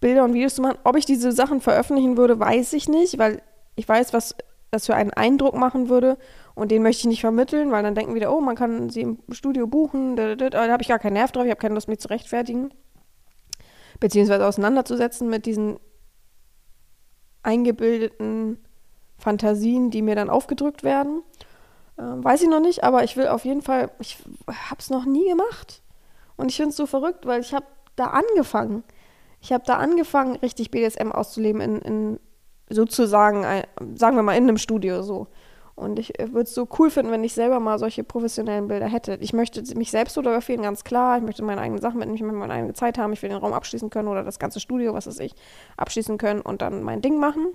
Bilder 0.00 0.24
und 0.24 0.34
Videos 0.34 0.54
zu 0.54 0.62
machen. 0.62 0.78
Ob 0.84 0.96
ich 0.96 1.06
diese 1.06 1.32
Sachen 1.32 1.60
veröffentlichen 1.60 2.16
würde, 2.16 2.38
weiß 2.38 2.72
ich 2.72 2.88
nicht, 2.88 3.18
weil 3.18 3.42
ich 3.76 3.88
weiß, 3.88 4.12
was 4.12 4.34
das 4.70 4.86
für 4.86 4.94
einen 4.94 5.12
Eindruck 5.12 5.54
machen 5.54 5.88
würde. 5.88 6.16
Und 6.60 6.70
den 6.70 6.82
möchte 6.82 7.00
ich 7.00 7.06
nicht 7.06 7.20
vermitteln, 7.20 7.72
weil 7.72 7.82
dann 7.82 7.94
denken 7.94 8.14
wieder, 8.14 8.32
oh, 8.32 8.40
man 8.40 8.54
kann 8.54 8.90
sie 8.90 9.00
im 9.00 9.18
Studio 9.30 9.66
buchen. 9.66 10.16
Da, 10.16 10.36
da, 10.36 10.50
da 10.50 10.70
habe 10.70 10.82
ich 10.82 10.88
gar 10.88 10.98
keinen 10.98 11.14
Nerv 11.14 11.32
drauf, 11.32 11.44
ich 11.44 11.50
habe 11.50 11.60
keine 11.60 11.74
Lust, 11.74 11.88
mich 11.88 11.98
zu 11.98 12.08
rechtfertigen 12.08 12.70
beziehungsweise 14.00 14.46
auseinanderzusetzen 14.46 15.28
mit 15.28 15.46
diesen 15.46 15.78
eingebildeten 17.42 18.58
Fantasien, 19.18 19.90
die 19.90 20.02
mir 20.02 20.16
dann 20.16 20.30
aufgedrückt 20.30 20.82
werden. 20.82 21.22
Ähm, 21.98 22.24
weiß 22.24 22.42
ich 22.42 22.48
noch 22.48 22.60
nicht, 22.60 22.82
aber 22.82 23.04
ich 23.04 23.16
will 23.16 23.28
auf 23.28 23.44
jeden 23.44 23.62
Fall, 23.62 23.90
ich 23.98 24.18
habe 24.48 24.80
es 24.80 24.90
noch 24.90 25.04
nie 25.04 25.28
gemacht. 25.28 25.82
Und 26.36 26.48
ich 26.48 26.56
finde 26.56 26.70
es 26.70 26.76
so 26.76 26.86
verrückt, 26.86 27.26
weil 27.26 27.42
ich 27.42 27.52
habe 27.54 27.66
da 27.96 28.06
angefangen. 28.06 28.82
Ich 29.40 29.52
habe 29.52 29.64
da 29.66 29.76
angefangen, 29.76 30.36
richtig 30.36 30.70
BDSM 30.70 31.12
auszuleben 31.12 31.60
in, 31.60 31.78
in 31.82 32.20
sozusagen, 32.70 33.44
sagen 33.94 34.16
wir 34.16 34.22
mal, 34.22 34.36
in 34.36 34.44
einem 34.44 34.58
Studio 34.58 35.02
so. 35.02 35.28
Und 35.80 35.98
ich 35.98 36.18
äh, 36.20 36.32
würde 36.32 36.42
es 36.42 36.54
so 36.54 36.68
cool 36.78 36.90
finden, 36.90 37.10
wenn 37.10 37.24
ich 37.24 37.32
selber 37.32 37.58
mal 37.58 37.78
solche 37.78 38.04
professionellen 38.04 38.68
Bilder 38.68 38.86
hätte. 38.86 39.16
Ich 39.20 39.32
möchte 39.32 39.62
mich 39.76 39.90
selbst 39.90 40.14
fotografieren, 40.14 40.62
ganz 40.62 40.84
klar. 40.84 41.16
Ich 41.16 41.24
möchte 41.24 41.42
meine 41.42 41.62
eigenen 41.62 41.80
Sachen 41.80 41.98
mitnehmen, 41.98 42.16
ich 42.16 42.22
möchte 42.22 42.36
meine 42.36 42.52
eigene 42.52 42.74
Zeit 42.74 42.98
haben. 42.98 43.14
Ich 43.14 43.22
will 43.22 43.30
den 43.30 43.38
Raum 43.38 43.54
abschließen 43.54 43.88
können 43.88 44.08
oder 44.08 44.22
das 44.22 44.38
ganze 44.38 44.60
Studio, 44.60 44.92
was 44.92 45.06
weiß 45.06 45.18
ich, 45.20 45.34
abschließen 45.78 46.18
können 46.18 46.42
und 46.42 46.60
dann 46.60 46.82
mein 46.82 47.00
Ding 47.00 47.18
machen. 47.18 47.46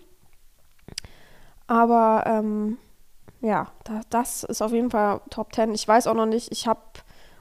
Aber 1.68 2.24
ähm, 2.26 2.78
ja, 3.42 3.68
da, 3.84 4.02
das 4.10 4.44
ist 4.44 4.64
auf 4.64 4.72
jeden 4.72 4.90
Fall 4.90 5.22
Top 5.30 5.54
10. 5.54 5.76
Ich 5.76 5.88
weiß 5.88 6.08
auch 6.08 6.16
noch 6.16 6.26
nicht, 6.26 6.52
ich 6.52 6.68
habe, 6.68 6.82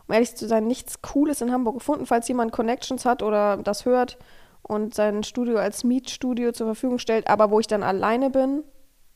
um 0.07 0.13
ehrlich 0.13 0.37
zu 0.37 0.47
sein, 0.47 0.67
nichts 0.67 1.01
Cooles 1.01 1.41
in 1.41 1.51
Hamburg 1.51 1.77
gefunden. 1.77 2.05
Falls 2.05 2.29
jemand 2.29 2.53
Connections 2.53 3.07
hat 3.07 3.23
oder 3.23 3.57
das 3.57 3.87
hört 3.87 4.19
und 4.61 4.95
sein 4.95 5.25
Studio 5.25 5.57
als 5.57 5.83
Mietstudio 5.83 6.53
zur 6.53 6.67
Verfügung 6.67 6.99
stellt, 6.99 7.29
aber 7.29 7.51
wo 7.51 7.59
ich 7.59 7.67
dann 7.67 7.83
alleine 7.83 8.29
bin, 8.29 8.65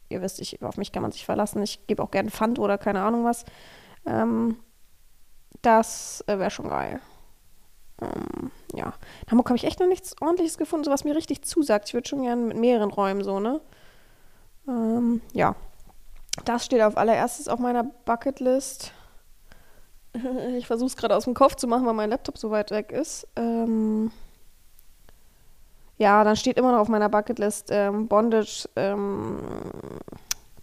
ihr 0.08 0.22
wisst, 0.22 0.40
ich, 0.40 0.62
auf 0.62 0.76
mich 0.76 0.92
kann 0.92 1.02
man 1.02 1.12
sich 1.12 1.24
verlassen. 1.24 1.62
Ich 1.62 1.86
gebe 1.86 2.02
auch 2.02 2.10
gerne 2.10 2.30
Pfand 2.30 2.58
oder 2.58 2.78
keine 2.78 3.02
Ahnung 3.02 3.24
was. 3.24 3.44
Ähm, 4.06 4.56
das 5.62 6.24
äh, 6.26 6.38
wäre 6.38 6.50
schon 6.50 6.68
geil. 6.68 7.00
Ähm, 8.00 8.50
ja. 8.74 8.92
In 9.24 9.30
Hamburg 9.30 9.48
habe 9.48 9.56
ich 9.56 9.64
echt 9.64 9.80
noch 9.80 9.88
nichts 9.88 10.14
ordentliches 10.20 10.58
gefunden, 10.58 10.84
so 10.84 10.90
was 10.90 11.04
mir 11.04 11.16
richtig 11.16 11.42
zusagt. 11.42 11.88
Ich 11.88 11.94
würde 11.94 12.08
schon 12.08 12.22
gerne 12.22 12.42
mit 12.42 12.56
mehreren 12.56 12.90
Räumen 12.90 13.24
so, 13.24 13.40
ne? 13.40 13.60
Ähm, 14.68 15.20
ja. 15.32 15.56
Das 16.44 16.64
steht 16.64 16.82
auf 16.82 16.96
allererstes 16.96 17.48
auf 17.48 17.58
meiner 17.58 17.84
Bucketlist. 17.84 18.92
Ich 20.56 20.66
versuche 20.66 20.86
es 20.86 20.96
gerade 20.96 21.14
aus 21.14 21.24
dem 21.24 21.34
Kopf 21.34 21.54
zu 21.56 21.68
machen, 21.68 21.86
weil 21.86 21.92
mein 21.92 22.10
Laptop 22.10 22.38
so 22.38 22.50
weit 22.50 22.70
weg 22.70 22.90
ist. 22.90 23.28
Ähm, 23.36 24.10
ja, 25.98 26.22
dann 26.24 26.36
steht 26.36 26.56
immer 26.56 26.72
noch 26.72 26.78
auf 26.78 26.88
meiner 26.88 27.08
Bucketlist 27.08 27.68
ähm, 27.70 28.06
Bondage, 28.06 28.68
ähm, 28.76 29.38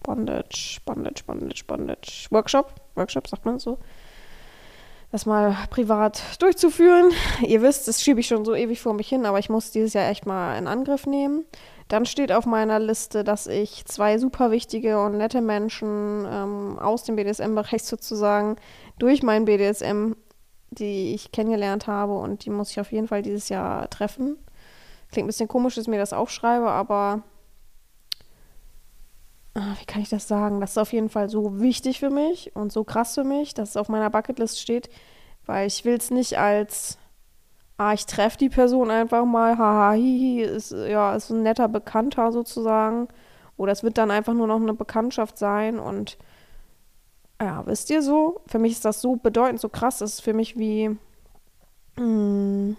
Bondage, 0.02 0.80
Bondage, 0.86 1.24
Bondage, 1.26 1.63
Bondage, 1.67 2.28
Workshop. 2.32 2.74
Workshop 2.95 3.28
sagt 3.28 3.45
man 3.45 3.60
so. 3.60 3.78
Das 5.12 5.26
mal 5.26 5.56
privat 5.69 6.21
durchzuführen. 6.39 7.12
Ihr 7.41 7.62
wisst, 7.62 7.88
das 7.88 8.02
schiebe 8.02 8.19
ich 8.19 8.28
schon 8.28 8.45
so 8.45 8.56
ewig 8.56 8.82
vor 8.82 8.93
mich 8.93 9.10
hin, 9.10 9.26
aber 9.26 9.39
ich 9.39 9.50
muss 9.50 9.71
dieses 9.71 9.93
Jahr 9.93 10.10
echt 10.10 10.26
mal 10.26 10.58
in 10.58 10.67
Angriff 10.67 11.06
nehmen. 11.06 11.45
Dann 11.88 12.06
steht 12.06 12.32
auf 12.32 12.45
meiner 12.45 12.80
Liste, 12.80 13.24
dass 13.24 13.45
ich 13.45 13.86
zwei 13.86 14.17
super 14.17 14.52
wichtige 14.52 15.00
und 15.00 15.17
nette 15.17 15.41
Menschen 15.41 16.26
ähm, 16.28 16.80
aus 16.80 17.04
dem 17.04 17.15
BDSM-Bereich 17.15 17.84
sozusagen 17.84 18.56
durch 18.98 19.21
mein 19.21 19.45
BDSM, 19.45 20.13
die 20.71 21.13
ich 21.13 21.32
kennengelernt 21.32 21.88
habe 21.88 22.17
und 22.17 22.45
die 22.45 22.50
muss 22.50 22.71
ich 22.71 22.80
auf 22.80 22.91
jeden 22.91 23.08
Fall 23.08 23.21
dieses 23.21 23.50
Jahr 23.50 23.89
treffen. 23.89 24.38
Klingt 25.15 25.28
ein 25.28 25.28
bisschen 25.28 25.47
komisch, 25.47 25.75
dass 25.75 25.86
ich 25.86 25.89
mir 25.89 25.97
das 25.97 26.12
aufschreibe, 26.12 26.69
aber 26.69 27.23
ah, 29.54 29.75
wie 29.80 29.86
kann 29.86 30.01
ich 30.01 30.10
das 30.10 30.28
sagen? 30.28 30.60
Das 30.60 30.71
ist 30.71 30.78
auf 30.78 30.91
jeden 30.91 31.08
Fall 31.08 31.30
so 31.30 31.62
wichtig 31.62 32.01
für 32.01 32.10
mich 32.10 32.54
und 32.54 32.73
so 32.73 32.84
krass 32.84 33.15
für 33.15 33.23
mich, 33.23 33.54
dass 33.54 33.69
es 33.69 33.78
auf 33.78 33.88
meiner 33.88 34.10
Bucketlist 34.10 34.60
steht, 34.60 34.89
weil 35.45 35.67
ich 35.67 35.86
will 35.86 35.95
es 35.95 36.12
nicht 36.12 36.38
als 36.38 36.97
ah, 37.78 37.93
ich 37.93 38.06
treffe 38.06 38.38
die 38.38 38.49
Person 38.49 38.91
einfach 38.91 39.23
mal, 39.23 39.58
haha, 39.58 39.93
hihi, 39.93 40.41
ist, 40.41 40.71
ja, 40.71 41.15
ist 41.15 41.30
ein 41.30 41.43
netter 41.43 41.69
Bekannter 41.69 42.34
sozusagen. 42.34 43.08
Oder 43.56 43.71
es 43.71 43.84
wird 43.84 43.97
dann 43.97 44.12
einfach 44.12 44.34
nur 44.34 44.47
noch 44.47 44.60
eine 44.60 44.73
Bekanntschaft 44.73 45.38
sein 45.38 45.80
und 45.80 46.17
ja, 47.41 47.65
wisst 47.65 47.89
ihr 47.89 48.01
so? 48.01 48.41
Für 48.47 48.60
mich 48.60 48.73
ist 48.73 48.84
das 48.84 48.99
so 48.99 49.15
bedeutend, 49.15 49.62
so 49.62 49.69
krass. 49.69 49.99
Das 49.99 50.15
ist 50.15 50.21
für 50.21 50.34
mich 50.34 50.58
wie. 50.58 50.89
Mh, 50.89 50.97
hm, 51.99 52.78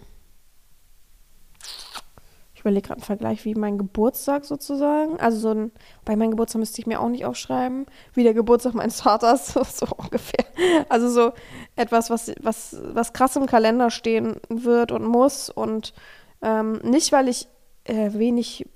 überlege 2.67 2.89
gerade 2.89 2.99
einen 2.99 3.05
Vergleich 3.05 3.45
wie 3.45 3.55
mein 3.55 3.79
Geburtstag 3.79 4.45
sozusagen. 4.45 5.21
Also 5.21 5.39
so 5.39 5.51
ein, 5.51 5.71
bei 6.05 6.17
meinem 6.17 6.33
Geburtstag 6.33 6.59
müsste 6.59 6.81
ich 6.81 6.87
mir 6.87 7.01
auch 7.01 7.09
nicht 7.09 7.25
aufschreiben, 7.25 7.87
wie 8.13 8.25
der 8.25 8.35
Geburtstag 8.35 8.75
meines 8.75 9.01
Vaters, 9.01 9.55
so, 9.55 9.87
ungefähr. 9.97 10.45
Also 10.89 11.09
so 11.09 11.33
etwas, 11.77 12.11
was, 12.11 12.33
was, 12.41 12.77
was 12.83 13.13
krass 13.13 13.37
im 13.37 13.47
Kalender 13.47 13.91
stehen 13.91 14.41
wird 14.49 14.91
und 14.91 15.05
muss. 15.05 15.49
Und 15.49 15.95
ähm, 16.43 16.81
nicht, 16.83 17.13
weil 17.13 17.29
ich 17.29 17.47
äh, 17.85 18.13
wenig, 18.15 18.69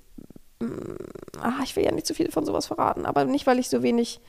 mm, 0.59 0.95
ach, 1.41 1.61
ich 1.63 1.75
will 1.75 1.83
ja 1.83 1.91
nicht 1.91 2.07
zu 2.07 2.13
viel 2.13 2.31
von 2.31 2.45
sowas 2.45 2.67
verraten, 2.67 3.05
aber 3.05 3.25
nicht, 3.25 3.45
weil 3.45 3.59
ich 3.59 3.67
so 3.67 3.83
wenig 3.83 4.21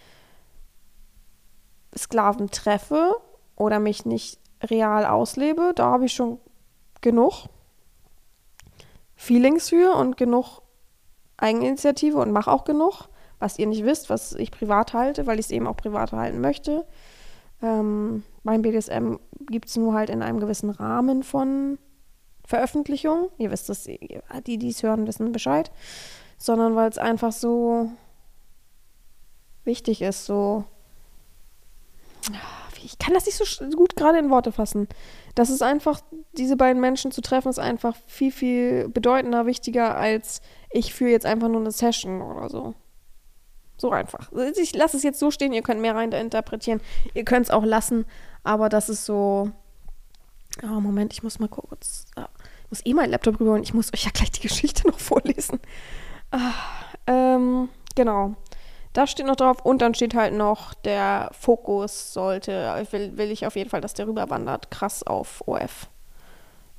Sklaven 1.96 2.50
treffe 2.50 3.14
oder 3.54 3.78
mich 3.78 4.04
nicht 4.06 4.40
real 4.60 5.06
auslebe. 5.06 5.72
Da 5.76 5.86
habe 5.86 6.06
ich 6.06 6.14
schon 6.14 6.40
genug. 7.00 7.46
Feelings 9.22 9.68
für 9.68 9.94
und 9.94 10.16
genug 10.16 10.62
Eigeninitiative 11.36 12.18
und 12.18 12.32
mache 12.32 12.50
auch 12.50 12.64
genug, 12.64 13.08
was 13.38 13.56
ihr 13.56 13.68
nicht 13.68 13.84
wisst, 13.84 14.10
was 14.10 14.32
ich 14.32 14.50
privat 14.50 14.94
halte, 14.94 15.28
weil 15.28 15.38
ich 15.38 15.46
es 15.46 15.52
eben 15.52 15.68
auch 15.68 15.76
privat 15.76 16.10
halten 16.10 16.40
möchte. 16.40 16.84
Ähm, 17.62 18.24
mein 18.42 18.62
BDSM 18.62 19.14
gibt 19.48 19.68
es 19.68 19.76
nur 19.76 19.94
halt 19.94 20.10
in 20.10 20.22
einem 20.22 20.40
gewissen 20.40 20.70
Rahmen 20.70 21.22
von 21.22 21.78
Veröffentlichung. 22.44 23.28
Ihr 23.38 23.52
wisst 23.52 23.68
das, 23.68 23.84
die, 23.84 24.58
die 24.58 24.68
es 24.68 24.82
hören, 24.82 25.06
wissen 25.06 25.30
Bescheid. 25.30 25.70
Sondern 26.36 26.74
weil 26.74 26.90
es 26.90 26.98
einfach 26.98 27.30
so 27.30 27.92
wichtig 29.62 30.02
ist, 30.02 30.26
so 30.26 30.64
ich 32.84 32.98
kann 32.98 33.14
das 33.14 33.26
nicht 33.26 33.36
so 33.36 33.64
gut 33.76 33.96
gerade 33.96 34.18
in 34.18 34.30
Worte 34.30 34.52
fassen. 34.52 34.88
Das 35.34 35.50
ist 35.50 35.62
einfach, 35.62 36.00
diese 36.32 36.56
beiden 36.56 36.80
Menschen 36.80 37.10
zu 37.10 37.20
treffen, 37.20 37.48
ist 37.48 37.58
einfach 37.58 37.96
viel, 38.06 38.32
viel 38.32 38.88
bedeutender, 38.88 39.46
wichtiger, 39.46 39.96
als 39.96 40.40
ich 40.70 40.94
führe 40.94 41.10
jetzt 41.10 41.26
einfach 41.26 41.48
nur 41.48 41.60
eine 41.60 41.70
Session 41.70 42.22
oder 42.22 42.48
so. 42.48 42.74
So 43.76 43.90
einfach. 43.90 44.30
Ich 44.56 44.74
lasse 44.74 44.96
es 44.96 45.02
jetzt 45.02 45.18
so 45.18 45.30
stehen, 45.30 45.52
ihr 45.52 45.62
könnt 45.62 45.80
mehr 45.80 45.94
rein 45.94 46.12
interpretieren. 46.12 46.80
Ihr 47.14 47.24
könnt 47.24 47.46
es 47.46 47.50
auch 47.50 47.64
lassen, 47.64 48.04
aber 48.44 48.68
das 48.68 48.88
ist 48.88 49.04
so. 49.04 49.50
Oh, 50.62 50.80
Moment, 50.80 51.12
ich 51.12 51.22
muss 51.22 51.38
mal 51.38 51.48
kurz. 51.48 52.04
Ah, 52.14 52.28
ich 52.64 52.70
muss 52.70 52.86
eh 52.86 52.94
meinen 52.94 53.10
Laptop 53.10 53.40
rüberholen. 53.40 53.62
Ich 53.62 53.74
muss 53.74 53.92
euch 53.92 54.04
ja 54.04 54.10
gleich 54.12 54.30
die 54.30 54.42
Geschichte 54.42 54.86
noch 54.86 54.98
vorlesen. 54.98 55.58
Ah, 56.30 56.52
ähm, 57.06 57.70
genau. 57.94 58.36
Das 58.92 59.10
steht 59.10 59.26
noch 59.26 59.36
drauf 59.36 59.64
und 59.64 59.80
dann 59.80 59.94
steht 59.94 60.14
halt 60.14 60.34
noch, 60.34 60.74
der 60.74 61.30
Fokus 61.32 62.12
sollte, 62.12 62.86
will, 62.90 63.16
will 63.16 63.30
ich 63.30 63.46
auf 63.46 63.56
jeden 63.56 63.70
Fall, 63.70 63.80
dass 63.80 63.94
der 63.94 64.06
rüberwandert, 64.06 64.70
krass 64.70 65.02
auf 65.02 65.42
OF. 65.46 65.88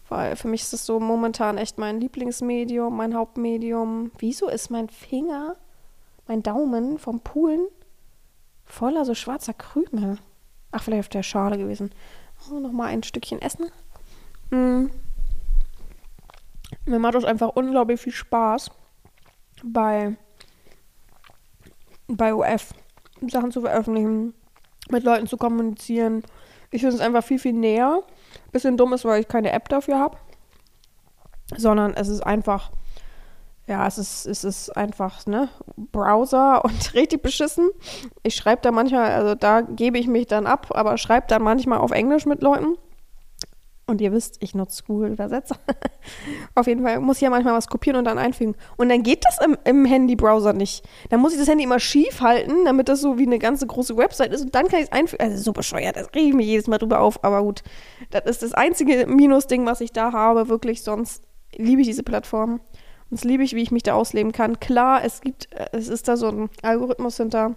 Weil 0.10 0.36
für 0.36 0.48
mich 0.48 0.62
ist 0.62 0.74
das 0.74 0.86
so 0.86 1.00
momentan 1.00 1.58
echt 1.58 1.80
mein 1.80 2.00
Lieblingsmedium, 2.00 2.96
mein 2.96 3.16
Hauptmedium. 3.16 4.12
Wieso 4.20 4.48
ist 4.48 4.70
mein 4.70 4.90
Finger, 4.90 5.56
mein 6.28 6.44
Daumen 6.44 7.00
vom 7.00 7.20
Poolen 7.22 7.68
voller 8.64 9.06
so 9.06 9.16
schwarzer 9.16 9.54
Krümel? 9.56 10.20
Ach, 10.72 10.84
vielleicht 10.84 11.06
auf 11.06 11.10
der 11.10 11.24
Schale 11.24 11.58
gewesen. 11.58 11.92
Oh, 12.52 12.60
Nochmal 12.60 12.90
ein 12.90 13.02
Stückchen 13.02 13.42
essen. 13.42 13.72
Mm. 14.52 14.92
Mir 16.86 17.00
macht 17.00 17.16
das 17.16 17.24
einfach 17.24 17.50
unglaublich 17.50 18.00
viel 18.00 18.14
Spaß 18.14 18.70
bei 19.64 20.16
bei 22.18 22.34
OF 22.34 22.74
Sachen 23.30 23.52
zu 23.52 23.62
veröffentlichen, 23.62 24.34
mit 24.90 25.04
Leuten 25.04 25.28
zu 25.28 25.38
kommunizieren. 25.38 26.24
Ich 26.72 26.82
finde 26.82 26.96
es 26.96 27.02
einfach 27.02 27.24
viel, 27.24 27.40
viel 27.40 27.54
näher. 27.54 28.02
Bisschen 28.52 28.78
dumm 28.78 28.94
ist, 28.94 29.06
weil 29.06 29.22
ich 29.22 29.28
keine 29.28 29.52
App 29.52 29.70
dafür 29.70 30.00
habe. 30.00 30.18
Sondern 31.56 31.94
es 31.94 32.08
ist 32.08 32.22
einfach, 32.22 32.72
ja, 33.68 33.88
es 33.88 33.98
ist, 33.98 34.26
es 34.26 34.44
ist 34.44 34.76
einfach, 34.76 35.26
ne, 35.26 35.50
Browser 35.78 36.64
und 36.66 36.94
richtig 36.94 37.22
beschissen. 37.22 37.70
Ich 38.24 38.36
schreibe 38.36 38.62
da 38.62 38.72
manchmal, 38.72 39.12
also 39.12 39.36
da 39.36 39.62
gebe 39.62 39.98
ich 39.98 40.08
mich 40.08 40.28
dann 40.28 40.48
ab, 40.48 40.68
aber 40.72 40.98
schreibe 40.98 41.28
dann 41.28 41.44
manchmal 41.44 41.80
auf 41.80 41.92
Englisch 41.92 42.26
mit 42.26 42.42
Leuten. 42.42 42.76
Und 43.86 44.00
ihr 44.00 44.14
wisst, 44.14 44.38
ich 44.40 44.56
nutze 44.56 44.84
Google 44.88 45.12
Übersetzer. 45.12 45.58
Auf 46.56 46.68
jeden 46.68 46.84
Fall 46.84 47.02
muss 47.02 47.18
ich 47.18 47.24
ja 47.24 47.30
manchmal 47.30 47.54
was 47.54 47.68
kopieren 47.68 47.98
und 47.98 48.06
dann 48.06 48.18
einfügen. 48.18 48.56
Und 48.78 48.88
dann 48.88 49.04
geht 49.04 49.26
das 49.26 49.40
im, 49.44 49.58
im 49.66 49.84
Handy-Browser 49.84 50.54
nicht. 50.54 50.88
Dann 51.10 51.20
muss 51.20 51.34
ich 51.34 51.40
das 51.40 51.50
Handy 51.50 51.66
immer 51.66 51.82
schief 51.82 52.22
halten, 52.22 52.64
damit 52.64 52.88
das 52.88 53.02
so 53.02 53.18
wie 53.18 53.26
eine 53.26 53.40
ganze 53.40 53.68
große 53.68 53.98
Website 53.98 54.32
ist. 54.32 54.46
Und 54.46 54.56
dann 54.56 54.70
kann 54.70 54.80
ich 54.80 54.86
es 54.86 54.92
einfügen. 54.94 55.22
Also 55.22 55.44
so 55.44 55.52
bescheuert, 55.52 55.98
das 55.98 56.08
rege 56.16 56.30
ich 56.30 56.34
mich 56.34 56.48
jedes 56.48 56.68
Mal 56.68 56.78
drüber 56.78 57.02
auf. 57.02 57.22
Aber 57.26 57.42
gut, 57.44 57.62
das 58.12 58.24
ist 58.24 58.44
das 58.44 58.54
einzige 58.54 59.06
Minus-Ding, 59.06 59.66
was 59.66 59.82
ich 59.82 59.92
da 59.92 60.14
habe. 60.14 60.48
Wirklich, 60.48 60.82
sonst 60.82 61.24
liebe 61.54 61.82
ich 61.82 61.88
diese 61.88 62.04
Plattform. 62.04 62.62
Und 63.10 63.18
es 63.18 63.26
liebe 63.26 63.44
ich, 63.44 63.54
wie 63.54 63.64
ich 63.64 63.72
mich 63.72 63.84
da 63.84 63.96
ausleben 63.96 64.32
kann. 64.32 64.62
Klar, 64.62 65.04
es 65.04 65.20
gibt, 65.20 65.54
äh, 65.54 65.68
es 65.74 65.90
ist 65.90 66.08
da 66.08 66.16
so 66.16 66.30
ein 66.30 66.50
Algorithmus 66.62 67.18
hinter 67.18 67.56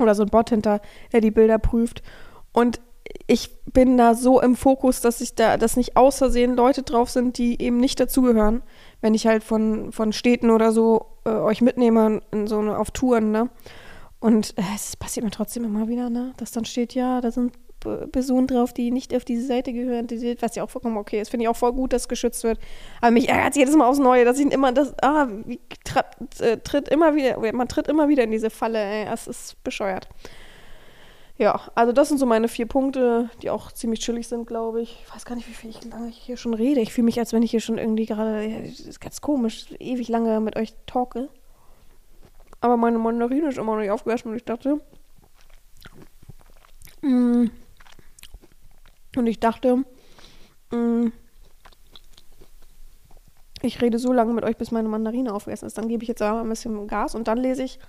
oder 0.00 0.16
so 0.16 0.24
ein 0.24 0.28
Bot 0.28 0.50
hinter, 0.50 0.80
der 1.12 1.20
die 1.20 1.30
Bilder 1.30 1.58
prüft. 1.58 2.02
Und 2.52 2.80
ich 3.26 3.64
bin 3.72 3.96
da 3.96 4.14
so 4.14 4.40
im 4.40 4.56
Fokus, 4.56 5.00
dass 5.00 5.20
ich 5.20 5.34
da, 5.34 5.56
dass 5.56 5.76
nicht 5.76 5.96
aus 5.96 6.18
Versehen 6.18 6.54
Leute 6.54 6.82
drauf 6.82 7.10
sind, 7.10 7.38
die 7.38 7.60
eben 7.60 7.78
nicht 7.78 7.98
dazugehören, 7.98 8.62
wenn 9.00 9.14
ich 9.14 9.26
halt 9.26 9.42
von, 9.42 9.92
von 9.92 10.12
Städten 10.12 10.50
oder 10.50 10.72
so 10.72 11.06
äh, 11.24 11.30
euch 11.30 11.60
mitnehme 11.60 12.22
in 12.30 12.46
so 12.46 12.58
eine, 12.58 12.78
auf 12.78 12.90
Touren, 12.90 13.30
ne? 13.30 13.50
Und 14.20 14.56
äh, 14.56 14.62
es 14.74 14.96
passiert 14.96 15.24
mir 15.24 15.30
trotzdem 15.32 15.64
immer 15.64 15.88
wieder, 15.88 16.10
ne? 16.10 16.32
Dass 16.36 16.52
dann 16.52 16.64
steht, 16.64 16.94
ja, 16.94 17.20
da 17.20 17.30
sind 17.30 17.52
Personen 18.12 18.46
drauf, 18.46 18.72
die 18.72 18.90
nicht 18.90 19.14
auf 19.14 19.24
diese 19.24 19.46
Seite 19.46 19.72
gehören, 19.72 20.06
was 20.40 20.54
ja 20.54 20.62
auch 20.62 20.70
vollkommen 20.70 20.96
okay 20.96 21.20
ist. 21.20 21.30
Finde 21.30 21.44
ich 21.44 21.48
auch 21.48 21.56
voll 21.56 21.72
gut, 21.72 21.92
dass 21.92 22.08
geschützt 22.08 22.44
wird. 22.44 22.58
Aber 23.00 23.10
mich 23.10 23.28
ärgert 23.28 23.56
jedes 23.56 23.74
Mal 23.74 23.88
aufs 23.88 23.98
Neue, 23.98 24.24
dass 24.24 24.38
ich 24.38 24.50
immer 24.52 24.70
das, 24.72 24.94
ah, 25.02 25.26
äh, 26.38 26.58
tritt 26.58 26.88
immer 26.88 27.16
wieder, 27.16 27.38
man 27.52 27.68
tritt 27.68 27.88
immer 27.88 28.08
wieder 28.08 28.22
in 28.22 28.30
diese 28.30 28.50
Falle, 28.50 28.78
ey, 28.78 29.06
es 29.12 29.26
ist 29.26 29.62
bescheuert. 29.64 30.08
Ja, 31.42 31.60
also 31.74 31.92
das 31.92 32.06
sind 32.06 32.18
so 32.18 32.26
meine 32.26 32.46
vier 32.46 32.66
Punkte, 32.66 33.28
die 33.42 33.50
auch 33.50 33.72
ziemlich 33.72 33.98
chillig 33.98 34.28
sind, 34.28 34.46
glaube 34.46 34.80
ich. 34.80 35.02
Ich 35.04 35.12
weiß 35.12 35.24
gar 35.24 35.34
nicht, 35.34 35.48
wie 35.48 35.54
viel 35.54 35.70
ich 35.70 35.84
lange 35.86 36.08
ich 36.08 36.16
hier 36.16 36.36
schon 36.36 36.54
rede. 36.54 36.80
Ich 36.80 36.92
fühle 36.92 37.06
mich, 37.06 37.18
als 37.18 37.32
wenn 37.32 37.42
ich 37.42 37.50
hier 37.50 37.58
schon 37.58 37.78
irgendwie 37.78 38.06
gerade, 38.06 38.62
das 38.62 38.78
ist 38.78 39.00
ganz 39.00 39.20
komisch, 39.20 39.66
ewig 39.80 40.08
lange 40.08 40.38
mit 40.38 40.54
euch 40.54 40.72
talke. 40.86 41.28
Aber 42.60 42.76
meine 42.76 42.98
Mandarine 42.98 43.48
ist 43.48 43.58
immer 43.58 43.72
noch 43.72 43.80
nicht 43.80 43.90
aufgegessen 43.90 44.30
und 44.30 44.36
ich 44.36 44.44
dachte, 44.44 44.80
mm, 47.00 47.46
und 49.16 49.26
ich 49.26 49.40
dachte, 49.40 49.84
mm, 50.70 51.08
ich 53.62 53.82
rede 53.82 53.98
so 53.98 54.12
lange 54.12 54.32
mit 54.32 54.44
euch, 54.44 54.56
bis 54.56 54.70
meine 54.70 54.88
Mandarine 54.88 55.34
aufgegessen 55.34 55.66
ist. 55.66 55.76
Dann 55.76 55.88
gebe 55.88 56.04
ich 56.04 56.08
jetzt 56.08 56.22
aber 56.22 56.42
ein 56.42 56.48
bisschen 56.48 56.86
Gas 56.86 57.16
und 57.16 57.26
dann 57.26 57.38
lese 57.38 57.64
ich 57.64 57.80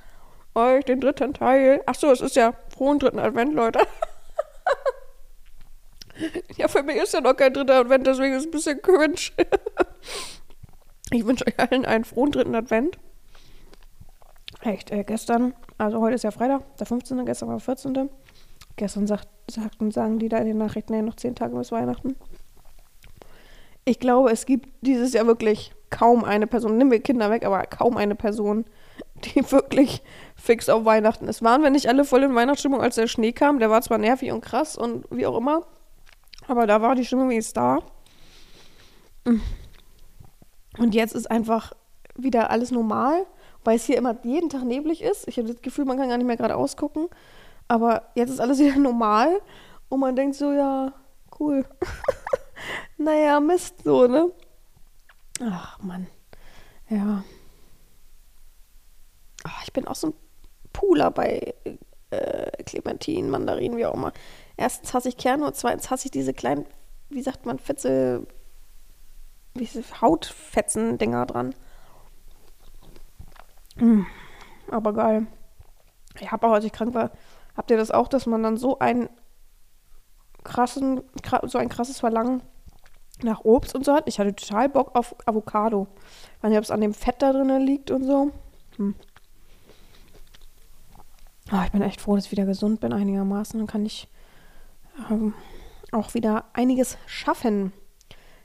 euch 0.55 0.85
den 0.85 1.01
dritten 1.01 1.33
Teil. 1.33 1.81
Achso, 1.85 2.11
es 2.11 2.21
ist 2.21 2.35
ja 2.35 2.53
frohen 2.75 2.99
dritten 2.99 3.19
Advent, 3.19 3.53
Leute. 3.53 3.79
ja, 6.57 6.67
für 6.67 6.83
mich 6.83 6.97
ist 6.97 7.13
ja 7.13 7.21
noch 7.21 7.35
kein 7.35 7.53
dritter 7.53 7.79
Advent, 7.79 8.07
deswegen 8.07 8.33
ist 8.33 8.41
es 8.41 8.47
ein 8.47 8.51
bisschen 8.51 8.81
cringe. 8.81 9.31
ich 11.11 11.25
wünsche 11.25 11.45
euch 11.47 11.59
allen 11.59 11.85
einen 11.85 12.05
frohen 12.05 12.31
dritten 12.31 12.55
Advent. 12.55 12.97
Echt, 14.61 14.91
äh, 14.91 15.03
gestern, 15.03 15.53
also 15.77 15.99
heute 15.99 16.15
ist 16.15 16.23
ja 16.23 16.31
Freitag, 16.31 16.61
der 16.77 16.87
15., 16.87 17.25
gestern 17.25 17.49
war 17.49 17.57
der 17.57 17.65
14. 17.65 18.09
Gestern 18.75 19.07
sagt, 19.07 19.27
sagten, 19.49 19.91
sagen 19.91 20.19
die 20.19 20.29
da 20.29 20.37
in 20.37 20.47
den 20.47 20.57
Nachrichten, 20.57 20.93
ja, 20.93 21.01
noch 21.01 21.15
zehn 21.15 21.35
Tage 21.35 21.55
bis 21.55 21.71
Weihnachten. 21.71 22.15
Ich 23.85 23.99
glaube, 23.99 24.31
es 24.31 24.45
gibt 24.45 24.69
dieses 24.81 25.13
Jahr 25.13 25.27
wirklich 25.27 25.73
kaum 25.89 26.23
eine 26.23 26.47
Person, 26.47 26.77
nimm 26.77 26.89
wir 26.89 27.01
Kinder 27.01 27.29
weg, 27.29 27.45
aber 27.45 27.61
kaum 27.65 27.97
eine 27.97 28.15
Person, 28.15 28.65
die 29.35 29.51
wirklich 29.51 30.01
fix 30.35 30.69
auf 30.69 30.85
Weihnachten 30.85 31.27
ist. 31.27 31.43
Waren 31.43 31.63
wir 31.63 31.69
nicht 31.69 31.87
alle 31.87 32.05
voll 32.05 32.23
in 32.23 32.35
Weihnachtsstimmung, 32.35 32.81
als 32.81 32.95
der 32.95 33.07
Schnee 33.07 33.31
kam? 33.31 33.59
Der 33.59 33.69
war 33.69 33.81
zwar 33.81 33.97
nervig 33.97 34.31
und 34.31 34.41
krass 34.41 34.77
und 34.77 35.05
wie 35.09 35.25
auch 35.25 35.37
immer, 35.37 35.63
aber 36.47 36.67
da 36.67 36.81
war 36.81 36.95
die 36.95 37.05
Stimmung 37.05 37.31
jetzt 37.31 37.55
da. 37.55 37.79
Und 40.77 40.95
jetzt 40.95 41.13
ist 41.13 41.29
einfach 41.29 41.73
wieder 42.15 42.49
alles 42.49 42.71
normal, 42.71 43.25
weil 43.63 43.77
es 43.77 43.85
hier 43.85 43.97
immer 43.97 44.17
jeden 44.23 44.49
Tag 44.49 44.63
neblig 44.63 45.01
ist. 45.01 45.27
Ich 45.27 45.37
habe 45.37 45.47
das 45.47 45.61
Gefühl, 45.61 45.85
man 45.85 45.97
kann 45.97 46.09
gar 46.09 46.17
nicht 46.17 46.27
mehr 46.27 46.37
gerade 46.37 46.55
ausgucken. 46.55 47.07
Aber 47.67 48.03
jetzt 48.15 48.29
ist 48.29 48.39
alles 48.39 48.59
wieder 48.59 48.77
normal 48.77 49.39
und 49.89 49.99
man 49.99 50.15
denkt 50.15 50.35
so, 50.35 50.51
ja, 50.51 50.93
cool. 51.39 51.65
naja, 52.97 53.39
Mist, 53.39 53.83
so, 53.83 54.07
ne? 54.07 54.31
Ach, 55.41 55.79
Mann. 55.79 56.07
Ja. 56.89 57.23
Oh, 59.45 59.61
ich 59.63 59.73
bin 59.73 59.87
auch 59.87 59.95
so 59.95 60.07
ein 60.07 60.13
Pooler 60.71 61.11
bei 61.11 61.53
äh, 62.09 62.63
Clementinen, 62.63 63.29
Mandarinen, 63.29 63.77
wie 63.77 63.85
auch 63.85 63.93
immer. 63.93 64.13
Erstens 64.57 64.93
hasse 64.93 65.09
ich 65.09 65.17
Kerne 65.17 65.45
und 65.45 65.55
zweitens 65.55 65.89
hasse 65.89 66.05
ich 66.05 66.11
diese 66.11 66.33
kleinen, 66.33 66.65
wie 67.09 67.21
sagt 67.21 67.45
man, 67.45 67.59
Fetze, 67.59 68.25
wie 69.53 69.67
Hautfetzen-Dinger 69.67 71.25
dran. 71.25 71.55
Mm, 73.75 74.03
aber 74.69 74.93
geil. 74.93 75.27
Ich 76.19 76.31
habe 76.31 76.47
auch, 76.47 76.53
als 76.53 76.65
ich 76.65 76.71
krank 76.71 76.93
war, 76.93 77.11
habt 77.55 77.71
ihr 77.71 77.77
das 77.77 77.91
auch, 77.91 78.07
dass 78.07 78.25
man 78.25 78.43
dann 78.43 78.57
so 78.57 78.79
ein 78.79 79.09
krassen, 80.43 81.01
so 81.43 81.57
ein 81.57 81.69
krasses 81.69 81.99
Verlangen 81.99 82.43
nach 83.21 83.41
Obst 83.43 83.75
und 83.75 83.85
so 83.85 83.93
hat. 83.93 84.07
Ich 84.07 84.19
hatte 84.19 84.35
total 84.35 84.69
Bock 84.69 84.95
auf 84.95 85.15
Avocado. 85.25 85.87
Ich 86.37 86.43
weiß 86.43 86.49
nicht, 86.49 86.57
ob 86.57 86.63
es 86.63 86.71
an 86.71 86.81
dem 86.81 86.93
Fett 86.93 87.21
da 87.21 87.31
drin 87.31 87.61
liegt 87.61 87.91
und 87.91 88.03
so. 88.03 88.31
Hm. 88.77 88.95
Oh, 91.53 91.61
ich 91.63 91.71
bin 91.71 91.83
echt 91.83 92.01
froh, 92.01 92.15
dass 92.15 92.25
ich 92.25 92.31
wieder 92.31 92.45
gesund 92.45 92.79
bin 92.79 92.93
einigermaßen. 92.93 93.59
Dann 93.59 93.67
kann 93.67 93.85
ich 93.85 94.07
ähm, 95.11 95.35
auch 95.91 96.15
wieder 96.15 96.45
einiges 96.53 96.97
schaffen. 97.05 97.71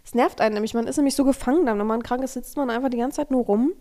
Es 0.05 0.15
nervt 0.15 0.43
einen 0.43 0.55
nämlich. 0.55 0.75
Man 0.75 0.87
ist 0.87 0.97
nämlich 0.97 1.15
so 1.15 1.25
gefangen 1.25 1.65
dann. 1.65 1.79
Wenn 1.79 1.87
man 1.87 2.03
krank 2.03 2.23
ist, 2.23 2.35
sitzt 2.35 2.59
man 2.59 2.69
einfach 2.69 2.91
die 2.91 2.99
ganze 2.99 3.17
Zeit 3.17 3.31
nur 3.31 3.45
rum, 3.45 3.73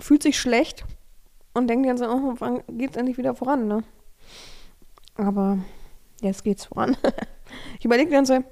fühlt 0.00 0.22
sich 0.22 0.38
schlecht 0.40 0.86
und 1.52 1.68
denkt 1.68 1.84
die 1.84 1.88
ganze 1.88 2.04
Zeit, 2.04 2.12
oh, 2.12 2.34
wann 2.38 2.62
geht 2.78 2.92
es 2.92 2.96
endlich 2.96 3.18
wieder 3.18 3.34
voran, 3.34 3.68
ne? 3.68 3.84
Aber 5.16 5.58
jetzt 6.22 6.42
geht's 6.42 6.66
voran. 6.66 6.96
ich 7.78 7.84
überlege 7.84 8.08
die 8.08 8.14
ganze 8.14 8.34
Zeit, 8.34 8.44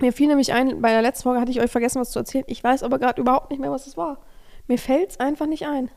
mir 0.00 0.12
fiel 0.12 0.28
nämlich 0.28 0.52
ein, 0.52 0.80
bei 0.80 0.90
der 0.90 1.02
letzten 1.02 1.24
Folge 1.24 1.40
hatte 1.40 1.50
ich 1.50 1.60
euch 1.60 1.70
vergessen, 1.70 2.00
was 2.00 2.10
zu 2.10 2.20
erzählen. 2.20 2.44
Ich 2.46 2.62
weiß 2.62 2.84
aber 2.84 3.00
gerade 3.00 3.20
überhaupt 3.20 3.50
nicht 3.50 3.58
mehr, 3.58 3.72
was 3.72 3.88
es 3.88 3.96
war. 3.96 4.20
Mir 4.68 4.78
fällt 4.78 5.10
es 5.10 5.20
einfach 5.20 5.46
nicht 5.46 5.66
ein. 5.66 5.90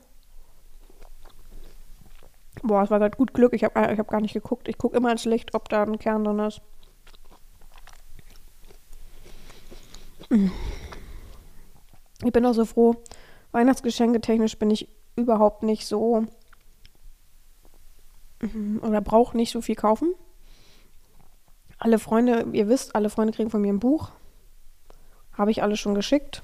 Boah, 2.63 2.83
es 2.83 2.89
war 2.89 2.99
gerade 2.99 3.17
gut 3.17 3.33
Glück. 3.33 3.53
Ich 3.53 3.63
habe 3.63 3.93
ich 3.93 3.99
hab 3.99 4.07
gar 4.07 4.21
nicht 4.21 4.33
geguckt. 4.33 4.67
Ich 4.67 4.77
gucke 4.77 4.97
immer 4.97 5.11
ins 5.11 5.25
Licht, 5.25 5.53
ob 5.55 5.69
da 5.69 5.83
ein 5.83 5.99
Kern 5.99 6.23
drin 6.23 6.39
ist. 6.39 6.61
Ich 12.23 12.33
bin 12.33 12.45
auch 12.45 12.53
so 12.53 12.65
froh. 12.65 12.95
Weihnachtsgeschenke 13.51 14.21
technisch 14.21 14.57
bin 14.59 14.69
ich 14.69 14.89
überhaupt 15.15 15.63
nicht 15.63 15.87
so 15.87 16.25
oder 18.81 19.01
brauche 19.01 19.35
nicht 19.35 19.51
so 19.51 19.61
viel 19.61 19.75
kaufen. 19.75 20.13
Alle 21.77 21.99
Freunde, 21.99 22.45
ihr 22.53 22.67
wisst, 22.67 22.95
alle 22.95 23.09
Freunde 23.09 23.33
kriegen 23.33 23.49
von 23.49 23.61
mir 23.61 23.73
ein 23.73 23.79
Buch. 23.79 24.11
Habe 25.33 25.51
ich 25.51 25.63
alles 25.63 25.79
schon 25.79 25.95
geschickt. 25.95 26.41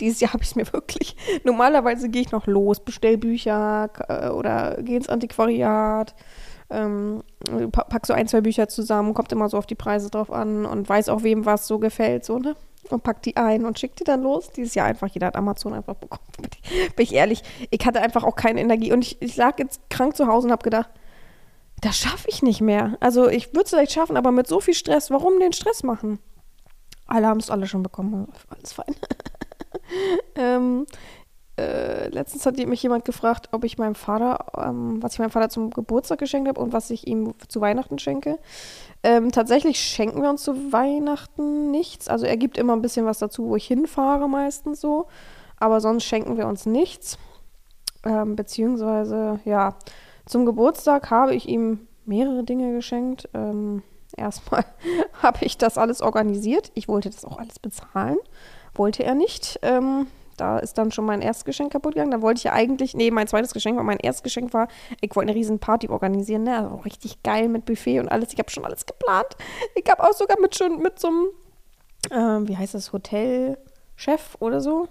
Dieses 0.00 0.20
Jahr 0.20 0.32
habe 0.32 0.42
ich 0.42 0.50
es 0.50 0.56
mir 0.56 0.72
wirklich. 0.72 1.16
Normalerweise 1.44 2.08
gehe 2.08 2.22
ich 2.22 2.32
noch 2.32 2.46
los, 2.46 2.80
bestell 2.80 3.16
Bücher 3.16 3.90
äh, 4.08 4.28
oder 4.28 4.82
gehe 4.82 4.96
ins 4.96 5.08
Antiquariat, 5.08 6.14
ähm, 6.70 7.22
pack 7.72 8.06
so 8.06 8.12
ein, 8.12 8.28
zwei 8.28 8.40
Bücher 8.40 8.68
zusammen, 8.68 9.14
kommt 9.14 9.32
immer 9.32 9.48
so 9.48 9.58
auf 9.58 9.66
die 9.66 9.74
Preise 9.74 10.10
drauf 10.10 10.30
an 10.30 10.66
und 10.66 10.88
weiß 10.88 11.08
auch, 11.08 11.22
wem 11.22 11.44
was 11.44 11.66
so 11.66 11.78
gefällt, 11.78 12.24
so, 12.24 12.38
ne? 12.38 12.56
Und 12.90 13.02
pack 13.02 13.22
die 13.22 13.36
ein 13.38 13.64
und 13.64 13.78
schickt 13.78 14.00
die 14.00 14.04
dann 14.04 14.22
los. 14.22 14.50
Dieses 14.50 14.74
Jahr 14.74 14.86
einfach, 14.86 15.08
jeder 15.08 15.28
hat 15.28 15.36
Amazon 15.36 15.72
einfach 15.72 15.94
bekommen. 15.94 16.24
Bin 16.96 17.02
ich 17.02 17.14
ehrlich, 17.14 17.42
ich 17.70 17.86
hatte 17.86 18.02
einfach 18.02 18.24
auch 18.24 18.36
keine 18.36 18.60
Energie. 18.60 18.92
Und 18.92 19.02
ich, 19.02 19.22
ich 19.22 19.36
lag 19.36 19.58
jetzt 19.58 19.80
krank 19.88 20.14
zu 20.14 20.26
Hause 20.26 20.48
und 20.48 20.52
habe 20.52 20.62
gedacht, 20.62 20.90
das 21.80 21.96
schaffe 21.96 22.28
ich 22.28 22.42
nicht 22.42 22.60
mehr. 22.60 22.96
Also 23.00 23.28
ich 23.28 23.54
würde 23.54 23.64
es 23.64 23.70
vielleicht 23.70 23.92
schaffen, 23.92 24.18
aber 24.18 24.32
mit 24.32 24.46
so 24.46 24.60
viel 24.60 24.74
Stress, 24.74 25.10
warum 25.10 25.38
den 25.38 25.54
Stress 25.54 25.82
machen? 25.82 26.18
Alle 27.06 27.26
haben 27.26 27.40
es 27.40 27.50
alle 27.50 27.66
schon 27.66 27.82
bekommen, 27.82 28.28
alles 28.48 28.72
fein. 28.72 28.94
ähm, 30.36 30.86
äh, 31.56 32.08
letztens 32.08 32.46
hat 32.46 32.56
mich 32.56 32.82
jemand 32.82 33.04
gefragt, 33.04 33.50
ob 33.52 33.62
ich 33.64 33.78
meinem 33.78 33.94
Vater, 33.94 34.46
ähm, 34.58 35.00
was 35.02 35.12
ich 35.12 35.18
meinem 35.20 35.30
Vater 35.30 35.48
zum 35.48 35.70
Geburtstag 35.70 36.18
geschenkt 36.18 36.48
habe 36.48 36.60
und 36.60 36.72
was 36.72 36.90
ich 36.90 37.06
ihm 37.06 37.34
zu 37.46 37.60
Weihnachten 37.60 37.98
schenke. 37.98 38.38
Ähm, 39.04 39.30
tatsächlich 39.30 39.78
schenken 39.78 40.20
wir 40.22 40.30
uns 40.30 40.42
zu 40.42 40.72
Weihnachten 40.72 41.70
nichts. 41.70 42.08
Also 42.08 42.26
er 42.26 42.36
gibt 42.36 42.58
immer 42.58 42.72
ein 42.74 42.82
bisschen 42.82 43.06
was 43.06 43.20
dazu, 43.20 43.46
wo 43.46 43.56
ich 43.56 43.66
hinfahre 43.66 44.28
meistens 44.28 44.80
so. 44.80 45.06
Aber 45.56 45.80
sonst 45.80 46.04
schenken 46.04 46.36
wir 46.36 46.48
uns 46.48 46.66
nichts. 46.66 47.18
Ähm, 48.04 48.34
beziehungsweise, 48.34 49.38
ja, 49.44 49.76
zum 50.26 50.46
Geburtstag 50.46 51.10
habe 51.10 51.34
ich 51.34 51.48
ihm 51.48 51.86
mehrere 52.04 52.42
Dinge 52.42 52.72
geschenkt. 52.72 53.28
Ähm, 53.32 53.82
erstmal 54.16 54.64
habe 55.22 55.44
ich 55.44 55.56
das 55.56 55.78
alles 55.78 56.00
organisiert. 56.02 56.72
Ich 56.74 56.88
wollte 56.88 57.10
das 57.10 57.24
auch 57.24 57.38
alles 57.38 57.60
bezahlen. 57.60 58.18
Wollte 58.74 59.04
er 59.04 59.14
nicht. 59.14 59.58
Ähm, 59.62 60.06
da 60.36 60.58
ist 60.58 60.78
dann 60.78 60.90
schon 60.90 61.04
mein 61.04 61.22
erstes 61.22 61.44
Geschenk 61.44 61.72
kaputt 61.72 61.94
gegangen. 61.94 62.10
Da 62.10 62.22
wollte 62.22 62.38
ich 62.38 62.44
ja 62.44 62.52
eigentlich, 62.52 62.94
nee, 62.94 63.10
mein 63.10 63.28
zweites 63.28 63.52
Geschenk 63.52 63.76
war, 63.76 63.84
mein 63.84 63.98
erstes 63.98 64.22
Geschenk 64.22 64.52
war, 64.52 64.68
ich 65.00 65.14
wollte 65.14 65.30
eine 65.30 65.38
riesen 65.38 65.58
Party 65.58 65.88
organisieren, 65.88 66.44
ne? 66.44 66.58
Also 66.58 66.76
richtig 66.76 67.22
geil 67.22 67.48
mit 67.48 67.64
Buffet 67.64 68.00
und 68.00 68.08
alles. 68.08 68.32
Ich 68.32 68.38
habe 68.38 68.50
schon 68.50 68.64
alles 68.64 68.86
geplant. 68.86 69.36
Ich 69.74 69.88
habe 69.90 70.02
auch 70.02 70.12
sogar 70.12 70.40
mit 70.40 70.56
schon 70.56 70.80
mit 70.80 70.98
so 70.98 71.08
einem, 71.08 71.28
äh, 72.10 72.48
wie 72.48 72.56
heißt 72.56 72.74
das, 72.74 72.92
Hotelchef 72.92 74.36
oder 74.40 74.60
so, 74.60 74.88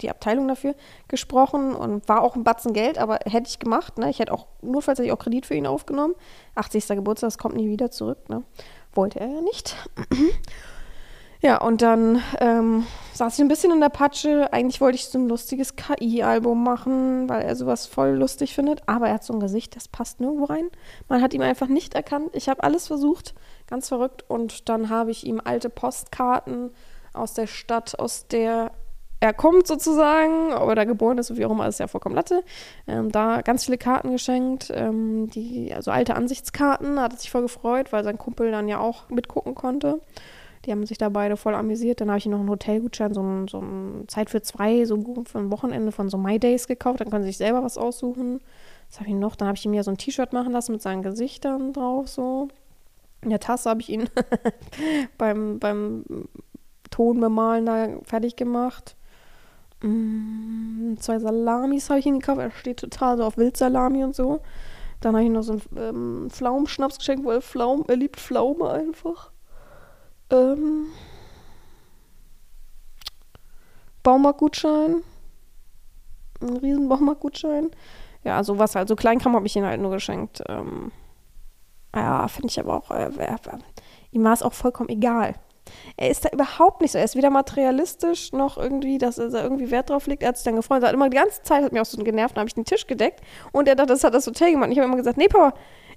die 0.00 0.10
Abteilung 0.10 0.46
dafür 0.46 0.74
gesprochen 1.08 1.74
und 1.74 2.06
war 2.08 2.22
auch 2.22 2.36
ein 2.36 2.44
Batzen 2.44 2.74
Geld, 2.74 2.98
aber 2.98 3.20
hätte 3.24 3.48
ich 3.48 3.58
gemacht. 3.58 3.96
Ne? 3.96 4.10
Ich 4.10 4.18
hätte 4.18 4.32
auch, 4.32 4.46
notfalls 4.60 4.98
hätte 4.98 5.06
ich 5.06 5.12
auch 5.12 5.18
Kredit 5.18 5.46
für 5.46 5.54
ihn 5.54 5.66
aufgenommen. 5.66 6.14
80. 6.54 6.88
Geburtstag, 6.88 7.28
das 7.28 7.38
kommt 7.38 7.56
nie 7.56 7.68
wieder 7.68 7.90
zurück. 7.90 8.28
Ne? 8.28 8.42
Wollte 8.92 9.20
er 9.20 9.28
ja 9.28 9.40
nicht. 9.40 9.74
Ja, 11.42 11.60
und 11.60 11.82
dann 11.82 12.22
ähm, 12.38 12.86
saß 13.14 13.34
ich 13.34 13.40
ein 13.40 13.48
bisschen 13.48 13.72
in 13.72 13.80
der 13.80 13.88
Patsche. 13.88 14.52
Eigentlich 14.52 14.80
wollte 14.80 14.94
ich 14.94 15.06
so 15.06 15.18
ein 15.18 15.28
lustiges 15.28 15.74
KI-Album 15.74 16.62
machen, 16.62 17.28
weil 17.28 17.42
er 17.42 17.56
sowas 17.56 17.86
voll 17.86 18.10
lustig 18.10 18.54
findet. 18.54 18.88
Aber 18.88 19.08
er 19.08 19.14
hat 19.14 19.24
so 19.24 19.32
ein 19.32 19.40
Gesicht, 19.40 19.74
das 19.74 19.88
passt 19.88 20.20
nirgendwo 20.20 20.44
rein. 20.44 20.70
Man 21.08 21.20
hat 21.20 21.34
ihn 21.34 21.42
einfach 21.42 21.66
nicht 21.66 21.94
erkannt. 21.94 22.30
Ich 22.32 22.48
habe 22.48 22.62
alles 22.62 22.86
versucht, 22.86 23.34
ganz 23.66 23.88
verrückt. 23.88 24.24
Und 24.28 24.68
dann 24.68 24.88
habe 24.88 25.10
ich 25.10 25.26
ihm 25.26 25.40
alte 25.42 25.68
Postkarten 25.68 26.70
aus 27.12 27.34
der 27.34 27.48
Stadt, 27.48 27.98
aus 27.98 28.28
der 28.28 28.70
er 29.18 29.32
kommt 29.32 29.68
sozusagen, 29.68 30.52
ob 30.52 30.68
er 30.68 30.74
da 30.74 30.84
geboren 30.84 31.16
ist, 31.16 31.36
wie 31.36 31.46
auch 31.46 31.52
immer, 31.52 31.68
ist 31.68 31.78
ja 31.78 31.86
vollkommen 31.86 32.16
Latte. 32.16 32.42
Ähm, 32.88 33.12
da 33.12 33.42
ganz 33.42 33.64
viele 33.64 33.78
Karten 33.78 34.10
geschenkt, 34.10 34.72
ähm, 34.74 35.30
die, 35.30 35.72
also 35.72 35.92
alte 35.92 36.16
Ansichtskarten, 36.16 36.96
da 36.96 37.02
hat 37.02 37.12
er 37.12 37.18
sich 37.18 37.30
voll 37.30 37.42
gefreut, 37.42 37.92
weil 37.92 38.02
sein 38.02 38.18
Kumpel 38.18 38.50
dann 38.50 38.66
ja 38.66 38.80
auch 38.80 39.08
mitgucken 39.10 39.54
konnte. 39.54 40.00
Die 40.64 40.70
haben 40.70 40.86
sich 40.86 40.98
da 40.98 41.08
beide 41.08 41.36
voll 41.36 41.54
amüsiert. 41.54 42.00
Dann 42.00 42.08
habe 42.08 42.18
ich 42.18 42.26
ihm 42.26 42.32
noch 42.32 42.38
einen 42.38 42.50
Hotelgutschein, 42.50 43.14
so 43.14 43.22
ein, 43.22 43.48
so 43.48 43.60
ein 43.60 44.04
Zeit 44.06 44.30
für 44.30 44.42
zwei, 44.42 44.84
so 44.84 44.96
für 45.24 45.38
ein 45.38 45.50
Wochenende 45.50 45.90
von 45.90 46.08
so 46.08 46.18
My 46.18 46.38
Days 46.38 46.68
gekauft. 46.68 47.00
Dann 47.00 47.10
können 47.10 47.24
sie 47.24 47.30
sich 47.30 47.38
selber 47.38 47.64
was 47.64 47.78
aussuchen. 47.78 48.40
Was 48.88 49.00
habe 49.00 49.08
ich 49.08 49.16
noch? 49.16 49.34
Dann 49.34 49.48
habe 49.48 49.56
ich 49.56 49.64
ihm 49.64 49.74
ja 49.74 49.82
so 49.82 49.90
ein 49.90 49.98
T-Shirt 49.98 50.32
machen 50.32 50.52
lassen 50.52 50.72
mit 50.72 50.82
seinen 50.82 51.02
Gesichtern 51.02 51.72
drauf, 51.72 52.08
so. 52.08 52.48
In 53.22 53.30
der 53.30 53.40
Tasse 53.40 53.70
habe 53.70 53.80
ich 53.80 53.88
ihn 53.88 54.08
beim, 55.18 55.58
beim 55.58 56.04
Ton 56.90 57.20
bemalen 57.20 57.66
da 57.66 57.88
fertig 58.04 58.36
gemacht. 58.36 58.96
Mm, 59.82 60.94
zwei 60.98 61.18
Salamis 61.18 61.90
habe 61.90 62.00
ich 62.00 62.06
ihm 62.06 62.20
gekauft. 62.20 62.40
Er 62.40 62.50
steht 62.50 62.80
total 62.80 63.16
so 63.16 63.24
auf 63.24 63.36
Wildsalami 63.36 64.04
und 64.04 64.14
so. 64.14 64.40
Dann 65.00 65.14
habe 65.14 65.24
ich 65.24 65.30
noch 65.30 65.42
so 65.42 65.52
einen 65.52 65.62
ähm, 65.76 66.30
Pflaumenschnaps 66.30 66.98
geschenkt, 66.98 67.24
weil 67.24 67.40
Pflaumen, 67.40 67.84
er 67.88 67.96
liebt 67.96 68.20
Pflaume 68.20 68.70
einfach. 68.70 69.31
Ähm, 70.32 70.86
Baumarktgutschein. 74.02 75.02
Ein 76.40 76.56
riesen 76.56 76.88
Baumarktgutschein. 76.88 77.70
Ja, 78.24 78.42
sowas 78.42 78.74
halt. 78.74 78.88
So 78.88 78.96
Kleinkram 78.96 79.36
habe 79.36 79.46
ich 79.46 79.56
ihm 79.56 79.64
halt 79.64 79.80
nur 79.80 79.90
geschenkt. 79.90 80.42
Ähm, 80.48 80.90
ja, 81.94 82.26
finde 82.28 82.48
ich 82.48 82.58
aber 82.58 82.76
auch. 82.76 82.90
Äh, 82.90 83.10
äh, 83.18 83.36
ihm 84.10 84.24
war 84.24 84.32
es 84.32 84.42
auch 84.42 84.54
vollkommen 84.54 84.88
egal. 84.88 85.34
Er 85.96 86.10
ist 86.10 86.24
da 86.24 86.30
überhaupt 86.30 86.80
nicht 86.80 86.92
so. 86.92 86.98
Er 86.98 87.04
ist 87.04 87.16
weder 87.16 87.30
materialistisch 87.30 88.32
noch 88.32 88.58
irgendwie, 88.58 88.98
dass 88.98 89.18
er 89.18 89.28
da 89.28 89.42
irgendwie 89.42 89.70
Wert 89.70 89.90
drauf 89.90 90.06
legt. 90.06 90.22
Er 90.22 90.30
hat 90.30 90.36
sich 90.36 90.44
dann 90.44 90.56
gefreut. 90.56 90.82
Er 90.82 90.88
hat 90.88 90.94
immer 90.94 91.08
die 91.08 91.16
ganze 91.16 91.42
Zeit, 91.42 91.62
hat 91.62 91.72
mich 91.72 91.80
auch 91.80 91.86
so 91.86 92.02
genervt, 92.02 92.36
dann 92.36 92.40
habe 92.40 92.48
ich 92.48 92.54
den 92.54 92.64
Tisch 92.64 92.86
gedeckt 92.86 93.20
und 93.52 93.68
er 93.68 93.76
dachte, 93.76 93.92
das 93.92 94.02
hat 94.02 94.14
das 94.14 94.26
Hotel 94.26 94.52
gemacht. 94.52 94.66
Und 94.66 94.72
ich 94.72 94.78
habe 94.78 94.88
immer 94.88 94.96
gesagt, 94.96 95.18
nee, 95.18 95.28
Papa, 95.28 95.54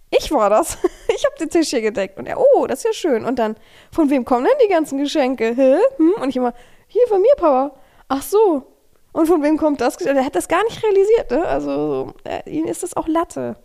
ich 0.10 0.32
war 0.32 0.50
das. 0.50 0.78
Ich 1.16 1.24
habe 1.24 1.38
den 1.40 1.50
Tisch 1.50 1.70
hier 1.70 1.82
gedeckt. 1.82 2.18
Und 2.18 2.26
er, 2.26 2.38
oh, 2.38 2.68
das 2.68 2.80
ist 2.80 2.84
ja 2.84 2.92
schön. 2.92 3.24
Und 3.24 3.40
dann, 3.40 3.56
von 3.90 4.10
wem 4.10 4.26
kommen 4.26 4.44
denn 4.44 4.68
die 4.68 4.70
ganzen 4.70 4.98
Geschenke? 4.98 5.56
Hä? 5.56 5.78
Hm? 5.96 6.14
Und 6.22 6.28
ich 6.28 6.36
immer, 6.36 6.54
hier 6.88 7.08
von 7.08 7.22
mir, 7.22 7.34
Papa. 7.38 7.74
Ach 8.10 8.22
so. 8.22 8.64
Und 9.14 9.28
von 9.28 9.42
wem 9.42 9.58
kommt 9.58 9.80
das? 9.80 9.96
Er 10.02 10.26
hat 10.26 10.36
das 10.36 10.50
gar 10.50 10.62
nicht 10.66 10.84
realisiert, 10.84 11.32
ne? 11.32 11.46
Also, 11.46 12.14
äh, 12.26 12.50
ihm 12.50 12.66
ist 12.66 12.84
das 12.84 12.98
auch 12.98 13.08
Latte. 13.08 13.56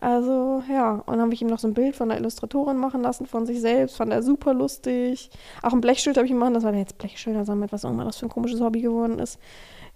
Also 0.00 0.62
ja, 0.70 1.02
und 1.06 1.08
dann 1.08 1.22
habe 1.22 1.34
ich 1.34 1.42
ihm 1.42 1.48
noch 1.48 1.58
so 1.58 1.66
ein 1.66 1.74
Bild 1.74 1.96
von 1.96 2.08
der 2.08 2.18
Illustratorin 2.18 2.76
machen 2.76 3.02
lassen 3.02 3.26
von 3.26 3.46
sich 3.46 3.60
selbst, 3.60 3.96
fand 3.96 4.12
er 4.12 4.22
super 4.22 4.54
lustig. 4.54 5.30
Auch 5.62 5.72
ein 5.72 5.80
Blechschild 5.80 6.16
habe 6.16 6.26
ich 6.26 6.30
ihm 6.30 6.38
machen, 6.38 6.54
das 6.54 6.62
war 6.62 6.70
der 6.70 6.80
jetzt 6.80 6.98
Blechschilder 6.98 7.44
sammelt, 7.44 7.72
was 7.72 7.84
auch 7.84 7.90
immer 7.90 8.12
für 8.12 8.26
ein 8.26 8.28
komisches 8.28 8.60
Hobby 8.60 8.80
geworden 8.80 9.18
ist. 9.18 9.40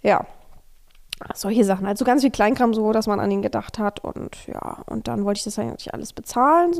Ja, 0.01 0.25
solche 1.33 1.63
Sachen. 1.63 1.85
Also 1.85 2.05
ganz 2.05 2.21
viel 2.21 2.31
Kleinkram 2.31 2.73
so, 2.73 2.91
dass 2.91 3.07
man 3.07 3.19
an 3.19 3.31
ihn 3.31 3.41
gedacht 3.41 3.79
hat 3.79 4.03
und 4.03 4.35
ja, 4.47 4.83
und 4.87 5.07
dann 5.07 5.25
wollte 5.25 5.39
ich 5.39 5.43
das 5.43 5.59
eigentlich 5.59 5.93
alles 5.93 6.13
bezahlen. 6.13 6.73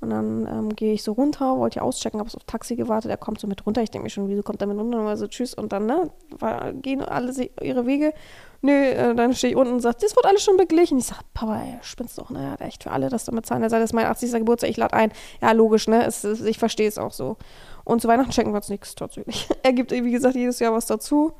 Und 0.00 0.08
dann 0.10 0.46
ähm, 0.46 0.74
gehe 0.74 0.94
ich 0.94 1.02
so 1.02 1.12
runter, 1.12 1.58
wollte 1.58 1.76
ja 1.76 1.82
auschecken, 1.82 2.20
habe 2.20 2.30
auf 2.34 2.44
Taxi 2.44 2.74
gewartet, 2.74 3.10
er 3.10 3.18
kommt 3.18 3.38
so 3.38 3.46
mit 3.46 3.66
runter. 3.66 3.82
Ich 3.82 3.90
denke 3.90 4.04
mir 4.04 4.10
schon, 4.10 4.28
wieso 4.28 4.42
kommt 4.42 4.62
er 4.62 4.66
mit 4.66 4.78
runter? 4.78 4.98
Und 4.98 5.04
war 5.04 5.16
so, 5.18 5.26
tschüss. 5.26 5.52
Und 5.52 5.72
dann, 5.72 5.84
ne, 5.84 6.10
war, 6.38 6.72
gehen 6.72 7.02
alle 7.02 7.32
ihre 7.60 7.84
Wege. 7.84 8.14
Nö, 8.62 8.72
äh, 8.72 9.14
dann 9.14 9.34
stehe 9.34 9.52
ich 9.52 9.58
unten 9.58 9.74
und 9.74 9.80
sage, 9.80 9.98
das 10.00 10.16
wird 10.16 10.24
alles 10.24 10.42
schon 10.42 10.56
beglichen. 10.56 10.98
Ich 10.98 11.04
sage, 11.04 11.20
Papa, 11.34 11.60
ey, 11.60 11.78
spinnst 11.82 12.16
doch, 12.16 12.30
ne? 12.30 12.52
Hat 12.52 12.62
echt 12.62 12.82
für 12.84 12.92
alle 12.92 13.10
das 13.10 13.26
damit 13.26 13.44
zahlen. 13.44 13.62
Er 13.62 13.68
sagt, 13.68 13.82
das 13.82 13.90
ist 13.90 13.94
mein 13.94 14.06
80. 14.06 14.32
Geburtstag, 14.32 14.70
ich 14.70 14.78
lade 14.78 14.94
ein. 14.94 15.12
Ja, 15.42 15.52
logisch, 15.52 15.86
ne? 15.86 16.06
Es, 16.06 16.24
es, 16.24 16.40
ich 16.40 16.58
verstehe 16.58 16.88
es 16.88 16.96
auch 16.96 17.12
so. 17.12 17.36
Und 17.84 18.00
zu 18.00 18.08
Weihnachten 18.08 18.32
schenken 18.32 18.52
wir 18.52 18.56
uns 18.56 18.70
nichts 18.70 18.94
tatsächlich. 18.94 19.48
er 19.62 19.74
gibt, 19.74 19.90
wie 19.90 20.10
gesagt, 20.10 20.34
jedes 20.34 20.60
Jahr 20.60 20.72
was 20.72 20.86
dazu. 20.86 21.32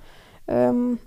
Ähm, 0.47 0.99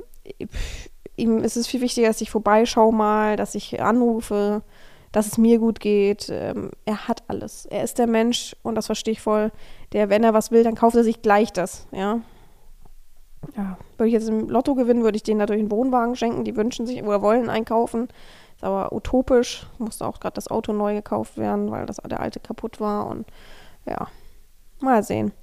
ihm 1.15 1.39
ist 1.39 1.57
es 1.57 1.67
viel 1.67 1.81
wichtiger, 1.81 2.07
dass 2.07 2.21
ich 2.21 2.31
vorbeischaue 2.31 2.93
mal, 2.93 3.35
dass 3.35 3.55
ich 3.55 3.81
anrufe, 3.81 4.63
dass 5.11 5.27
es 5.27 5.37
mir 5.37 5.59
gut 5.59 5.79
geht. 5.79 6.29
Ähm, 6.29 6.71
er 6.85 7.07
hat 7.07 7.23
alles. 7.27 7.65
Er 7.67 7.83
ist 7.83 7.99
der 7.99 8.07
Mensch, 8.07 8.55
und 8.63 8.75
das 8.75 8.87
verstehe 8.87 9.13
ich 9.13 9.21
voll, 9.21 9.51
der, 9.93 10.09
wenn 10.09 10.23
er 10.23 10.33
was 10.33 10.51
will, 10.51 10.63
dann 10.63 10.75
kauft 10.75 10.95
er 10.95 11.03
sich 11.03 11.21
gleich 11.21 11.53
das, 11.53 11.87
ja. 11.91 12.21
Ja, 13.57 13.77
würde 13.97 14.07
ich 14.07 14.13
jetzt 14.13 14.29
im 14.29 14.49
Lotto 14.49 14.73
gewinnen, 14.73 15.03
würde 15.03 15.17
ich 15.17 15.23
denen 15.23 15.39
natürlich 15.39 15.61
einen 15.61 15.71
Wohnwagen 15.71 16.15
schenken. 16.15 16.45
Die 16.45 16.55
wünschen 16.55 16.85
sich 16.85 17.03
oder 17.03 17.21
wollen 17.21 17.49
einkaufen. 17.49 18.07
Ist 18.55 18.63
aber 18.63 18.93
utopisch. 18.93 19.67
Musste 19.79 20.07
auch 20.07 20.21
gerade 20.21 20.35
das 20.35 20.47
Auto 20.47 20.71
neu 20.71 20.93
gekauft 20.93 21.37
werden, 21.37 21.69
weil 21.69 21.85
das 21.85 21.97
der 21.97 22.21
alte 22.21 22.39
kaputt 22.39 22.79
war. 22.79 23.07
Und 23.07 23.27
ja, 23.85 24.07
mal 24.79 25.03
sehen. 25.03 25.33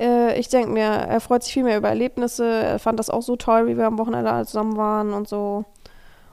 Äh, 0.00 0.38
ich 0.38 0.48
denke 0.48 0.70
mir, 0.70 0.84
er 0.84 1.20
freut 1.20 1.42
sich 1.42 1.52
viel 1.52 1.64
mehr 1.64 1.78
über 1.78 1.88
Erlebnisse. 1.88 2.44
Er 2.46 2.78
fand 2.78 2.98
das 2.98 3.10
auch 3.10 3.22
so 3.22 3.36
toll, 3.36 3.66
wie 3.66 3.76
wir 3.76 3.86
am 3.86 3.98
Wochenende 3.98 4.30
alle 4.30 4.46
zusammen 4.46 4.76
waren 4.76 5.12
und 5.12 5.28
so. 5.28 5.64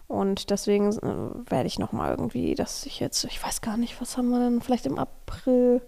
Und 0.08 0.50
deswegen 0.52 0.92
äh, 0.92 1.50
werde 1.52 1.68
ich 1.68 1.80
nochmal 1.80 2.12
irgendwie, 2.12 2.56
dass 2.56 2.86
ich 2.86 3.00
jetzt, 3.00 3.24
ich 3.26 3.44
weiß 3.44 3.62
gar 3.62 3.78
nicht, 3.78 4.00
was 4.00 4.18
haben 4.18 4.30
wir 4.30 4.40
denn, 4.40 4.62
vielleicht 4.62 4.86
im 4.86 5.00
April, 5.00 5.82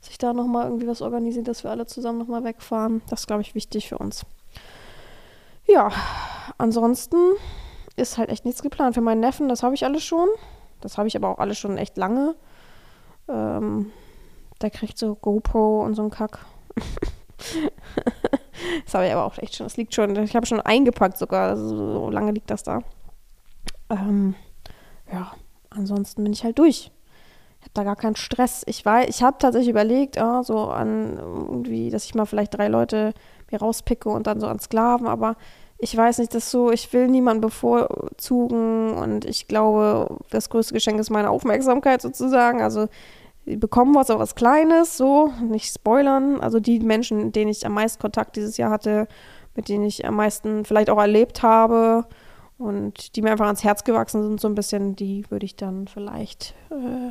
sich 0.00 0.18
da 0.18 0.32
nochmal 0.32 0.66
irgendwie 0.66 0.88
was 0.88 1.00
organisiert, 1.00 1.48
dass 1.48 1.64
wir 1.64 1.70
alle 1.70 1.86
zusammen 1.86 2.18
nochmal 2.18 2.44
wegfahren. 2.44 3.02
Das 3.08 3.20
ist, 3.20 3.26
glaube 3.26 3.42
ich, 3.42 3.54
wichtig 3.54 3.88
für 3.88 3.98
uns. 3.98 4.26
Ja, 5.66 5.92
ansonsten 6.58 7.16
ist 7.96 8.18
halt 8.18 8.28
echt 8.28 8.44
nichts 8.44 8.62
geplant. 8.62 8.94
Für 8.94 9.00
meinen 9.00 9.20
Neffen, 9.20 9.48
das 9.48 9.62
habe 9.62 9.74
ich 9.74 9.84
alles 9.84 10.02
schon. 10.02 10.28
Das 10.80 10.98
habe 10.98 11.08
ich 11.08 11.16
aber 11.16 11.28
auch 11.28 11.38
alles 11.38 11.56
schon 11.58 11.78
echt 11.78 11.96
lange. 11.96 12.34
Ähm, 13.28 13.92
der 14.60 14.70
kriegt 14.70 14.98
so 14.98 15.14
GoPro 15.14 15.84
und 15.84 15.94
so 15.94 16.02
einen 16.02 16.10
Kack. 16.10 16.44
das 18.84 18.94
habe 18.94 19.06
ich 19.06 19.12
aber 19.12 19.24
auch 19.24 19.38
echt 19.38 19.56
schon. 19.56 19.66
Das 19.66 19.76
liegt 19.76 19.94
schon. 19.94 20.16
Ich 20.16 20.36
habe 20.36 20.46
schon 20.46 20.60
eingepackt 20.60 21.18
sogar. 21.18 21.56
So 21.56 22.10
lange 22.10 22.32
liegt 22.32 22.50
das 22.50 22.62
da. 22.62 22.80
Ähm, 23.90 24.34
ja, 25.12 25.32
ansonsten 25.70 26.24
bin 26.24 26.32
ich 26.32 26.44
halt 26.44 26.58
durch. 26.58 26.90
Ich 27.60 27.66
habe 27.66 27.74
da 27.74 27.84
gar 27.84 27.96
keinen 27.96 28.16
Stress. 28.16 28.62
Ich 28.66 28.84
weiß, 28.84 29.08
ich 29.08 29.22
habe 29.22 29.38
tatsächlich 29.38 29.70
überlegt, 29.70 30.18
oh, 30.20 30.42
so 30.42 30.68
an 30.68 31.16
irgendwie, 31.18 31.90
dass 31.90 32.04
ich 32.04 32.14
mal 32.14 32.26
vielleicht 32.26 32.56
drei 32.56 32.68
Leute 32.68 33.14
mir 33.50 33.60
rauspicke 33.60 34.08
und 34.08 34.26
dann 34.26 34.40
so 34.40 34.48
an 34.48 34.58
Sklaven, 34.58 35.06
aber 35.06 35.36
ich 35.78 35.96
weiß 35.96 36.18
nicht, 36.18 36.32
das 36.32 36.50
so, 36.50 36.70
ich 36.70 36.92
will 36.92 37.08
niemanden 37.08 37.40
bevorzugen 37.40 38.94
und 38.94 39.24
ich 39.24 39.48
glaube, 39.48 40.16
das 40.30 40.48
größte 40.48 40.74
Geschenk 40.74 41.00
ist 41.00 41.10
meine 41.10 41.30
Aufmerksamkeit 41.30 42.00
sozusagen. 42.00 42.62
Also 42.62 42.88
bekommen 43.44 43.94
was, 43.94 44.10
aber 44.10 44.20
was 44.20 44.34
Kleines, 44.34 44.96
so, 44.96 45.32
nicht 45.42 45.72
spoilern. 45.72 46.40
Also 46.40 46.60
die 46.60 46.80
Menschen, 46.80 47.26
mit 47.26 47.36
denen 47.36 47.50
ich 47.50 47.66
am 47.66 47.74
meisten 47.74 48.00
Kontakt 48.00 48.36
dieses 48.36 48.56
Jahr 48.56 48.70
hatte, 48.70 49.08
mit 49.54 49.68
denen 49.68 49.84
ich 49.84 50.06
am 50.06 50.16
meisten 50.16 50.64
vielleicht 50.64 50.90
auch 50.90 50.98
erlebt 50.98 51.42
habe 51.42 52.06
und 52.58 53.16
die 53.16 53.22
mir 53.22 53.32
einfach 53.32 53.46
ans 53.46 53.64
Herz 53.64 53.84
gewachsen 53.84 54.22
sind, 54.22 54.40
so 54.40 54.48
ein 54.48 54.54
bisschen, 54.54 54.96
die 54.96 55.24
würde 55.30 55.44
ich 55.44 55.56
dann 55.56 55.88
vielleicht 55.88 56.54
äh, 56.70 57.10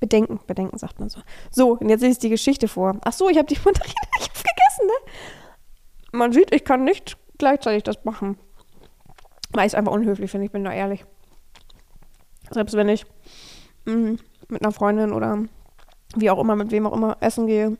bedenken. 0.00 0.40
Bedenken 0.46 0.78
sagt 0.78 0.98
man 0.98 1.08
so. 1.10 1.20
So, 1.50 1.72
und 1.72 1.88
jetzt 1.88 2.00
lese 2.00 2.12
ich 2.12 2.18
die 2.18 2.30
Geschichte 2.30 2.68
vor. 2.68 2.96
Ach 3.04 3.12
so, 3.12 3.28
ich 3.28 3.36
habe 3.36 3.46
die 3.46 3.58
Mandarine 3.64 3.94
nicht 4.18 4.30
aufgegessen, 4.30 4.86
ne? 4.86 5.12
Man 6.12 6.32
sieht, 6.32 6.54
ich 6.54 6.64
kann 6.64 6.84
nicht 6.84 7.18
gleichzeitig 7.36 7.82
das 7.82 8.04
machen. 8.04 8.38
Weil 9.50 9.66
ich 9.66 9.72
es 9.72 9.74
einfach 9.74 9.92
unhöflich 9.92 10.30
finde, 10.30 10.46
ich 10.46 10.52
bin 10.52 10.64
da 10.64 10.72
ehrlich. 10.72 11.04
Selbst 12.50 12.74
wenn 12.74 12.88
ich 12.88 13.04
mh, 13.88 13.96
mm, 13.96 14.18
mit 14.48 14.62
einer 14.62 14.72
Freundin 14.72 15.12
oder 15.12 15.38
wie 16.16 16.30
auch 16.30 16.38
immer, 16.38 16.56
mit 16.56 16.70
wem 16.70 16.86
auch 16.86 16.92
immer 16.92 17.16
essen 17.20 17.46
gehe, 17.46 17.76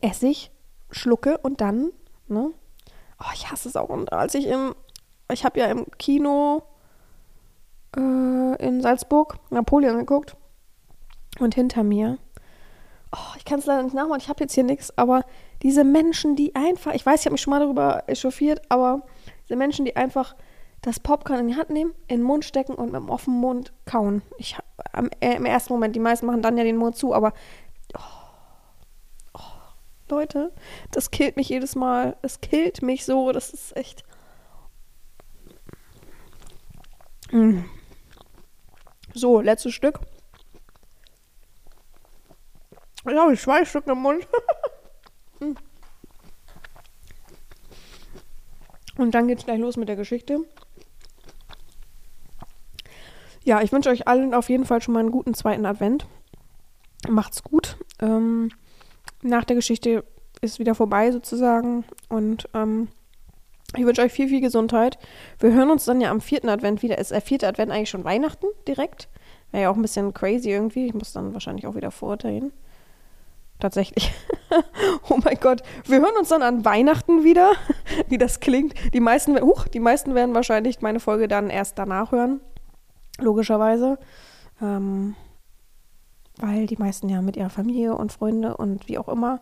esse 0.00 0.28
ich, 0.28 0.50
schlucke 0.90 1.38
und 1.38 1.60
dann, 1.60 1.90
ne? 2.28 2.52
Oh, 3.20 3.30
ich 3.34 3.50
hasse 3.50 3.68
es 3.68 3.76
auch. 3.76 3.88
Und 3.88 4.12
als 4.12 4.34
ich 4.34 4.46
im, 4.46 4.74
ich 5.32 5.44
habe 5.44 5.58
ja 5.58 5.66
im 5.66 5.86
Kino 5.98 6.62
äh, 7.96 8.64
in 8.64 8.80
Salzburg 8.80 9.38
Napoleon 9.50 9.98
geguckt 9.98 10.36
und 11.40 11.54
hinter 11.54 11.82
mir, 11.82 12.18
oh, 13.12 13.34
ich 13.36 13.44
kann 13.44 13.58
es 13.58 13.66
leider 13.66 13.82
nicht 13.82 13.94
nachmachen, 13.94 14.20
ich 14.20 14.28
habe 14.28 14.44
jetzt 14.44 14.54
hier 14.54 14.62
nichts, 14.62 14.96
aber 14.96 15.24
diese 15.62 15.82
Menschen, 15.82 16.36
die 16.36 16.54
einfach, 16.54 16.94
ich 16.94 17.04
weiß, 17.04 17.20
ich 17.20 17.26
habe 17.26 17.34
mich 17.34 17.40
schon 17.40 17.50
mal 17.50 17.60
darüber 17.60 18.04
echauffiert, 18.06 18.62
aber 18.68 19.02
diese 19.44 19.56
Menschen, 19.56 19.84
die 19.84 19.96
einfach 19.96 20.36
das 20.82 21.00
Popcorn 21.00 21.40
in 21.40 21.48
die 21.48 21.56
Hand 21.56 21.70
nehmen, 21.70 21.92
in 22.06 22.18
den 22.18 22.22
Mund 22.22 22.44
stecken 22.44 22.74
und 22.74 22.92
mit 22.92 23.00
dem 23.00 23.10
offenen 23.10 23.40
Mund 23.40 23.72
kauen. 23.84 24.22
Ich, 24.38 24.56
am, 24.92 25.10
äh, 25.20 25.34
Im 25.34 25.44
ersten 25.44 25.72
Moment, 25.72 25.96
die 25.96 26.00
meisten 26.00 26.26
machen 26.26 26.42
dann 26.42 26.56
ja 26.56 26.64
den 26.64 26.76
Mund 26.76 26.96
zu, 26.96 27.14
aber 27.14 27.32
oh, 27.96 28.00
oh, 29.34 29.40
Leute, 30.08 30.52
das 30.92 31.10
killt 31.10 31.36
mich 31.36 31.48
jedes 31.48 31.74
Mal. 31.74 32.16
Es 32.22 32.40
killt 32.40 32.82
mich 32.82 33.04
so, 33.04 33.32
das 33.32 33.50
ist 33.50 33.76
echt. 33.76 34.04
Mm. 37.32 37.60
So, 39.14 39.40
letztes 39.40 39.74
Stück. 39.74 40.00
Ich 43.08 43.16
habe 43.16 43.36
zwei 43.36 43.64
Stück 43.64 43.86
im 43.86 43.98
Mund. 43.98 44.26
Mm. 45.40 45.54
Und 48.96 49.12
dann 49.12 49.28
geht's 49.28 49.44
gleich 49.44 49.60
los 49.60 49.76
mit 49.76 49.88
der 49.88 49.94
Geschichte. 49.94 50.40
Ja, 53.48 53.62
ich 53.62 53.72
wünsche 53.72 53.88
euch 53.88 54.06
allen 54.06 54.34
auf 54.34 54.50
jeden 54.50 54.66
Fall 54.66 54.82
schon 54.82 54.92
mal 54.92 55.00
einen 55.00 55.10
guten 55.10 55.32
zweiten 55.32 55.64
Advent. 55.64 56.06
Macht's 57.08 57.42
gut. 57.42 57.78
Ähm, 57.98 58.50
nach 59.22 59.44
der 59.44 59.56
Geschichte 59.56 60.04
ist 60.42 60.58
wieder 60.58 60.74
vorbei 60.74 61.10
sozusagen. 61.12 61.86
Und 62.10 62.46
ähm, 62.52 62.88
ich 63.74 63.86
wünsche 63.86 64.02
euch 64.02 64.12
viel, 64.12 64.28
viel 64.28 64.42
Gesundheit. 64.42 64.98
Wir 65.38 65.54
hören 65.54 65.70
uns 65.70 65.86
dann 65.86 66.02
ja 66.02 66.10
am 66.10 66.20
vierten 66.20 66.50
Advent 66.50 66.82
wieder. 66.82 66.98
Ist 66.98 67.10
der 67.10 67.22
vierte 67.22 67.48
Advent 67.48 67.72
eigentlich 67.72 67.88
schon 67.88 68.04
Weihnachten 68.04 68.48
direkt? 68.66 69.08
Wäre 69.50 69.62
ja 69.62 69.70
auch 69.70 69.76
ein 69.76 69.82
bisschen 69.82 70.12
crazy 70.12 70.50
irgendwie. 70.50 70.84
Ich 70.84 70.92
muss 70.92 71.14
dann 71.14 71.32
wahrscheinlich 71.32 71.66
auch 71.66 71.74
wieder 71.74 71.90
vorurteilen. 71.90 72.52
Tatsächlich. 73.60 74.12
oh 75.08 75.20
mein 75.24 75.38
Gott. 75.40 75.62
Wir 75.86 76.02
hören 76.02 76.18
uns 76.18 76.28
dann 76.28 76.42
an 76.42 76.66
Weihnachten 76.66 77.24
wieder, 77.24 77.52
wie 78.08 78.18
das 78.18 78.40
klingt. 78.40 78.74
Die 78.92 79.00
meisten, 79.00 79.40
huch, 79.40 79.68
die 79.68 79.80
meisten 79.80 80.14
werden 80.14 80.34
wahrscheinlich 80.34 80.82
meine 80.82 81.00
Folge 81.00 81.28
dann 81.28 81.48
erst 81.48 81.78
danach 81.78 82.12
hören 82.12 82.42
logischerweise. 83.18 83.98
Ähm, 84.60 85.14
weil 86.40 86.66
die 86.66 86.76
meisten 86.76 87.08
ja 87.08 87.20
mit 87.20 87.36
ihrer 87.36 87.50
Familie 87.50 87.94
und 87.94 88.12
Freunde 88.12 88.56
und 88.56 88.88
wie 88.88 88.98
auch 88.98 89.08
immer 89.08 89.40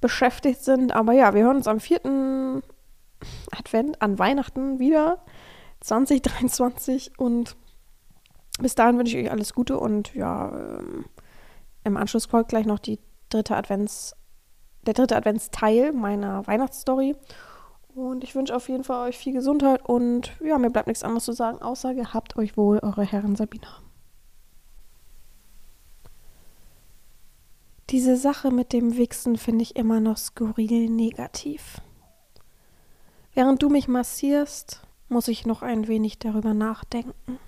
beschäftigt 0.00 0.62
sind. 0.62 0.94
Aber 0.94 1.12
ja, 1.12 1.34
wir 1.34 1.44
hören 1.44 1.56
uns 1.56 1.68
am 1.68 1.80
vierten 1.80 2.62
Advent 3.50 4.02
an 4.02 4.18
Weihnachten 4.18 4.78
wieder 4.78 5.24
2023 5.80 7.18
und 7.18 7.56
bis 8.60 8.74
dahin 8.74 8.98
wünsche 8.98 9.18
ich 9.18 9.26
euch 9.26 9.32
alles 9.32 9.54
Gute 9.54 9.78
und 9.78 10.14
ja, 10.14 10.50
ähm, 10.50 11.06
im 11.84 11.96
Anschluss 11.96 12.26
folgt 12.26 12.50
gleich 12.50 12.66
noch 12.66 12.78
die 12.78 12.98
dritte 13.28 13.56
Advents, 13.56 14.14
der 14.86 14.94
dritte 14.94 15.16
Adventsteil 15.16 15.92
meiner 15.92 16.46
Weihnachtsstory. 16.46 17.14
Und 17.96 18.24
ich 18.24 18.34
wünsche 18.34 18.54
auf 18.54 18.68
jeden 18.68 18.84
Fall 18.84 19.08
euch 19.08 19.16
viel 19.16 19.32
Gesundheit 19.32 19.82
und 19.86 20.30
ja, 20.44 20.58
mir 20.58 20.68
bleibt 20.68 20.86
nichts 20.86 21.02
anderes 21.02 21.24
zu 21.24 21.32
sagen, 21.32 21.62
außer 21.62 21.94
gehabt 21.94 22.36
euch 22.36 22.54
wohl, 22.58 22.78
eure 22.80 23.04
Herren 23.04 23.36
Sabina. 23.36 23.68
Diese 27.88 28.18
Sache 28.18 28.50
mit 28.50 28.74
dem 28.74 28.98
Wichsen 28.98 29.38
finde 29.38 29.62
ich 29.62 29.76
immer 29.76 30.00
noch 30.00 30.18
skurril 30.18 30.90
negativ. 30.90 31.80
Während 33.32 33.62
du 33.62 33.70
mich 33.70 33.88
massierst, 33.88 34.82
muss 35.08 35.26
ich 35.28 35.46
noch 35.46 35.62
ein 35.62 35.88
wenig 35.88 36.18
darüber 36.18 36.52
nachdenken. 36.52 37.38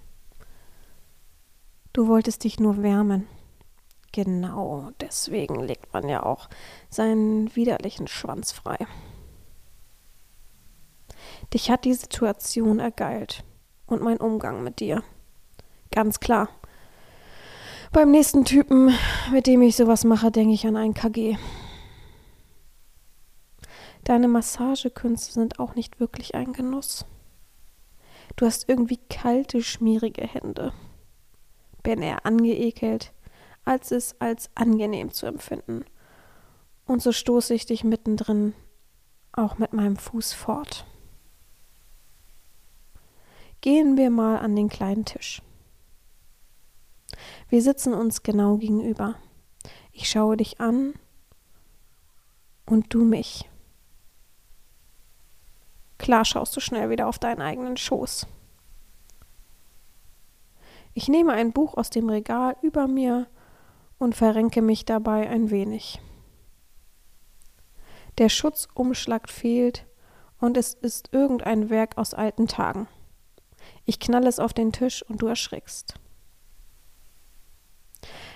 Du 1.93 2.09
wolltest 2.09 2.45
dich 2.45 2.59
nur 2.59 2.83
wärmen. 2.83 3.27
Genau, 4.13 4.93
deswegen 5.03 5.61
legt 5.61 5.93
man 5.93 6.09
ja 6.09 6.23
auch 6.23 6.49
seinen 6.89 7.55
widerlichen 7.55 8.09
Schwanz 8.09 8.53
frei. 8.53 8.87
Dich 11.55 11.71
hat 11.71 11.85
die 11.85 11.95
Situation 11.95 12.79
ergeilt 12.79 13.43
und 13.87 14.03
mein 14.03 14.19
Umgang 14.19 14.63
mit 14.63 14.81
dir. 14.81 15.03
Ganz 15.91 16.21
klar. 16.21 16.51
Beim 17.91 18.11
nächsten 18.11 18.45
Typen, 18.45 18.93
mit 19.33 19.47
dem 19.47 19.63
ich 19.63 19.77
sowas 19.77 20.05
mache, 20.05 20.31
denke 20.31 20.53
ich 20.53 20.67
an 20.67 20.77
ein 20.77 20.93
KG. 20.93 21.39
Deine 24.05 24.29
Massagekünste 24.29 25.33
sind 25.33 25.59
auch 25.59 25.75
nicht 25.75 26.01
wirklich 26.01 26.35
ein 26.35 26.53
Genuss. 26.53 27.07
Du 28.37 28.47
hast 28.47 28.69
irgendwie 28.69 29.01
kalte, 29.09 29.63
schmierige 29.63 30.27
Hände. 30.27 30.73
Bin 31.83 32.03
eher 32.03 32.27
angeekelt, 32.27 33.13
als 33.65 33.91
es 33.91 34.21
als 34.21 34.51
angenehm 34.55 35.13
zu 35.13 35.27
empfinden. 35.27 35.85
Und 36.87 37.03
so 37.03 37.13
stoße 37.13 37.55
ich 37.55 37.67
dich 37.67 37.85
mittendrin 37.85 38.55
auch 39.33 39.59
mit 39.59 39.73
meinem 39.73 39.97
Fuß 39.97 40.35
fort. 40.35 40.87
Gehen 43.61 43.97
wir 43.97 44.11
mal 44.11 44.39
an 44.39 44.55
den 44.55 44.69
kleinen 44.69 45.05
Tisch. 45.05 45.43
Wir 47.49 47.63
sitzen 47.63 47.93
uns 47.93 48.23
genau 48.23 48.57
gegenüber. 48.57 49.17
Ich 49.93 50.09
schaue 50.09 50.37
dich 50.37 50.61
an 50.61 50.95
und 52.67 52.95
du 52.95 53.05
mich. 53.05 53.49
Klar 55.99 56.25
schaust 56.25 56.57
du 56.57 56.61
schnell 56.61 56.91
wieder 56.91 57.09
auf 57.09 57.19
deinen 57.19 57.43
eigenen 57.43 57.77
Schoß. 57.77 58.27
Ich 60.95 61.09
nehme 61.09 61.33
ein 61.33 61.53
Buch 61.53 61.77
aus 61.77 61.91
dem 61.91 62.09
Regal 62.09 62.57
über 62.63 62.87
mir 62.87 63.27
und 63.99 64.15
verrenke 64.15 64.63
mich 64.63 64.85
dabei 64.85 65.29
ein 65.29 65.51
wenig. 65.51 66.01
Der 68.19 68.29
Schutzumschlag 68.29 69.29
fehlt 69.29 69.87
und 70.41 70.57
es 70.57 70.75
ist 70.75 71.13
irgendein 71.13 71.71
Werk 71.71 71.99
aus 71.99 72.15
alten 72.15 72.47
Tagen. 72.47 72.89
Ich 73.89 73.99
knalle 73.99 74.29
es 74.29 74.39
auf 74.39 74.53
den 74.53 74.71
Tisch 74.71 75.03
und 75.09 75.23
du 75.23 75.29
erschrickst. 75.29 75.95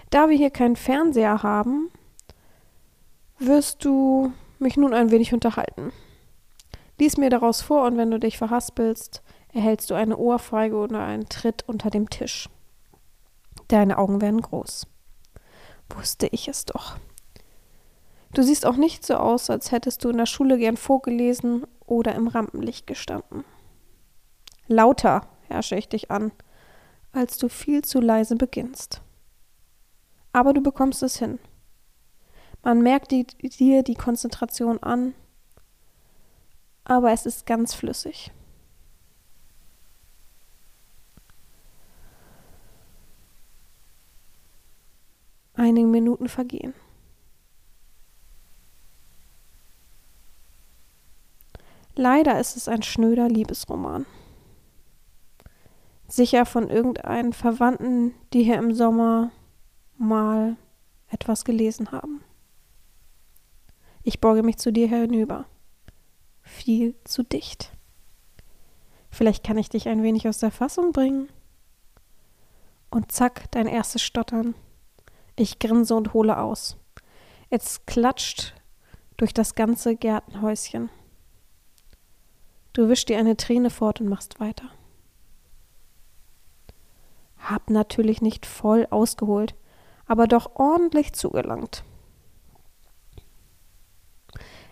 Da 0.08 0.30
wir 0.30 0.36
hier 0.38 0.48
keinen 0.48 0.76
Fernseher 0.76 1.42
haben, 1.42 1.90
wirst 3.38 3.84
du 3.84 4.32
mich 4.58 4.78
nun 4.78 4.94
ein 4.94 5.10
wenig 5.10 5.34
unterhalten. 5.34 5.92
Lies 6.98 7.18
mir 7.18 7.28
daraus 7.28 7.60
vor 7.60 7.84
und 7.84 7.98
wenn 7.98 8.10
du 8.10 8.18
dich 8.18 8.38
verhaspelst, 8.38 9.22
erhältst 9.52 9.90
du 9.90 9.94
eine 9.94 10.16
Ohrfeige 10.16 10.76
oder 10.76 11.04
einen 11.04 11.28
Tritt 11.28 11.68
unter 11.68 11.90
dem 11.90 12.08
Tisch. 12.08 12.48
Deine 13.68 13.98
Augen 13.98 14.22
werden 14.22 14.40
groß. 14.40 14.86
Wusste 15.90 16.28
ich 16.28 16.48
es 16.48 16.64
doch. 16.64 16.96
Du 18.32 18.42
siehst 18.42 18.64
auch 18.64 18.76
nicht 18.76 19.04
so 19.04 19.16
aus, 19.16 19.50
als 19.50 19.70
hättest 19.70 20.02
du 20.02 20.08
in 20.08 20.16
der 20.16 20.24
Schule 20.24 20.56
gern 20.56 20.78
vorgelesen 20.78 21.66
oder 21.84 22.14
im 22.14 22.28
Rampenlicht 22.28 22.86
gestanden. 22.86 23.44
Lauter 24.66 25.28
herrsche 25.52 25.76
ich 25.76 25.88
dich 25.88 26.10
an, 26.10 26.32
als 27.12 27.36
du 27.36 27.48
viel 27.48 27.82
zu 27.82 28.00
leise 28.00 28.36
beginnst. 28.36 29.02
Aber 30.32 30.54
du 30.54 30.62
bekommst 30.62 31.02
es 31.02 31.18
hin. 31.18 31.38
Man 32.62 32.80
merkt 32.80 33.10
die, 33.10 33.26
dir 33.26 33.82
die 33.82 33.94
Konzentration 33.94 34.82
an, 34.82 35.14
aber 36.84 37.12
es 37.12 37.26
ist 37.26 37.44
ganz 37.44 37.74
flüssig. 37.74 38.32
Einige 45.54 45.86
Minuten 45.86 46.28
vergehen. 46.28 46.72
Leider 51.94 52.40
ist 52.40 52.56
es 52.56 52.68
ein 52.68 52.82
schnöder 52.82 53.28
Liebesroman. 53.28 54.06
Sicher 56.12 56.44
von 56.44 56.68
irgendeinen 56.68 57.32
Verwandten, 57.32 58.14
die 58.34 58.42
hier 58.42 58.58
im 58.58 58.74
Sommer 58.74 59.30
mal 59.96 60.58
etwas 61.08 61.46
gelesen 61.46 61.90
haben. 61.90 62.22
Ich 64.02 64.20
beuge 64.20 64.42
mich 64.42 64.58
zu 64.58 64.74
dir 64.74 64.88
hinüber. 64.88 65.46
Viel 66.42 66.96
zu 67.04 67.22
dicht. 67.22 67.72
Vielleicht 69.08 69.42
kann 69.42 69.56
ich 69.56 69.70
dich 69.70 69.88
ein 69.88 70.02
wenig 70.02 70.28
aus 70.28 70.36
der 70.36 70.50
Fassung 70.50 70.92
bringen. 70.92 71.30
Und 72.90 73.10
zack, 73.10 73.50
dein 73.50 73.66
erstes 73.66 74.02
Stottern. 74.02 74.54
Ich 75.34 75.60
grinse 75.60 75.94
und 75.94 76.12
hole 76.12 76.36
aus. 76.36 76.76
Es 77.48 77.86
klatscht 77.86 78.52
durch 79.16 79.32
das 79.32 79.54
ganze 79.54 79.96
Gärtenhäuschen. 79.96 80.90
Du 82.74 82.90
wischst 82.90 83.08
dir 83.08 83.16
eine 83.16 83.38
Träne 83.38 83.70
fort 83.70 84.02
und 84.02 84.10
machst 84.10 84.40
weiter. 84.40 84.68
Hab 87.42 87.70
natürlich 87.70 88.22
nicht 88.22 88.46
voll 88.46 88.86
ausgeholt, 88.90 89.54
aber 90.06 90.26
doch 90.26 90.54
ordentlich 90.54 91.12
zugelangt. 91.12 91.84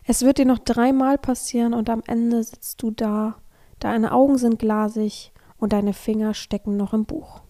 Es 0.04 0.22
wird 0.22 0.38
dir 0.38 0.46
noch 0.46 0.58
dreimal 0.58 1.18
passieren 1.18 1.74
und 1.74 1.90
am 1.90 2.02
Ende 2.06 2.42
sitzt 2.42 2.82
du 2.82 2.90
da, 2.90 3.36
deine 3.80 4.12
Augen 4.12 4.38
sind 4.38 4.58
glasig 4.58 5.32
und 5.58 5.72
deine 5.72 5.92
Finger 5.92 6.34
stecken 6.34 6.76
noch 6.76 6.94
im 6.94 7.04
Buch. 7.04 7.42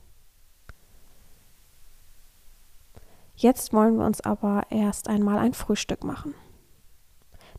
Jetzt 3.35 3.73
wollen 3.73 3.97
wir 3.97 4.05
uns 4.05 4.21
aber 4.21 4.64
erst 4.71 5.09
einmal 5.09 5.39
ein 5.39 5.55
Frühstück 5.55 6.05
machen. 6.05 6.35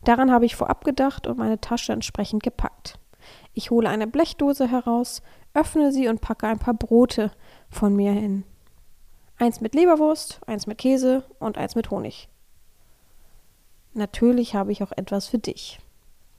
Daran 0.04 0.30
habe 0.30 0.46
ich 0.46 0.56
vorab 0.56 0.84
gedacht 0.84 1.26
und 1.26 1.38
meine 1.38 1.60
Tasche 1.60 1.92
entsprechend 1.92 2.42
gepackt. 2.42 2.98
Ich 3.52 3.70
hole 3.70 3.88
eine 3.88 4.06
Blechdose 4.06 4.68
heraus, 4.68 5.22
öffne 5.54 5.92
sie 5.92 6.08
und 6.08 6.20
packe 6.20 6.46
ein 6.46 6.58
paar 6.58 6.74
Brote 6.74 7.30
von 7.70 7.94
mir 7.94 8.12
hin. 8.12 8.44
Eins 9.38 9.60
mit 9.60 9.74
Leberwurst, 9.74 10.40
eins 10.46 10.66
mit 10.66 10.78
Käse 10.78 11.24
und 11.38 11.58
eins 11.58 11.74
mit 11.74 11.90
Honig. 11.90 12.28
Natürlich 13.94 14.54
habe 14.54 14.72
ich 14.72 14.82
auch 14.82 14.92
etwas 14.92 15.26
für 15.26 15.38
dich. 15.38 15.80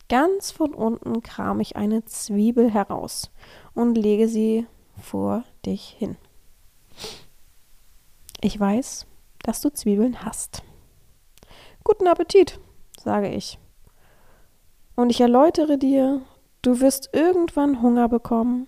Ganz 0.10 0.52
von 0.52 0.74
unten 0.74 1.22
kram 1.22 1.60
ich 1.60 1.76
eine 1.76 2.06
Zwiebel 2.06 2.72
heraus 2.72 3.32
und 3.74 3.96
lege 3.96 4.28
sie 4.28 4.68
vor 5.02 5.44
dich 5.66 5.90
hin. 5.98 6.18
Ich 8.42 8.60
weiß, 8.60 9.06
dass 9.44 9.62
du 9.62 9.72
Zwiebeln 9.72 10.24
hast. 10.26 10.64
Guten 11.84 12.08
Appetit, 12.08 12.60
sage 13.02 13.30
ich. 13.30 13.60
Und 14.96 15.10
ich 15.10 15.22
erläutere 15.22 15.78
dir, 15.78 16.22
du 16.62 16.80
wirst 16.80 17.10
irgendwann 17.14 17.82
Hunger 17.82 18.10
bekommen. 18.10 18.68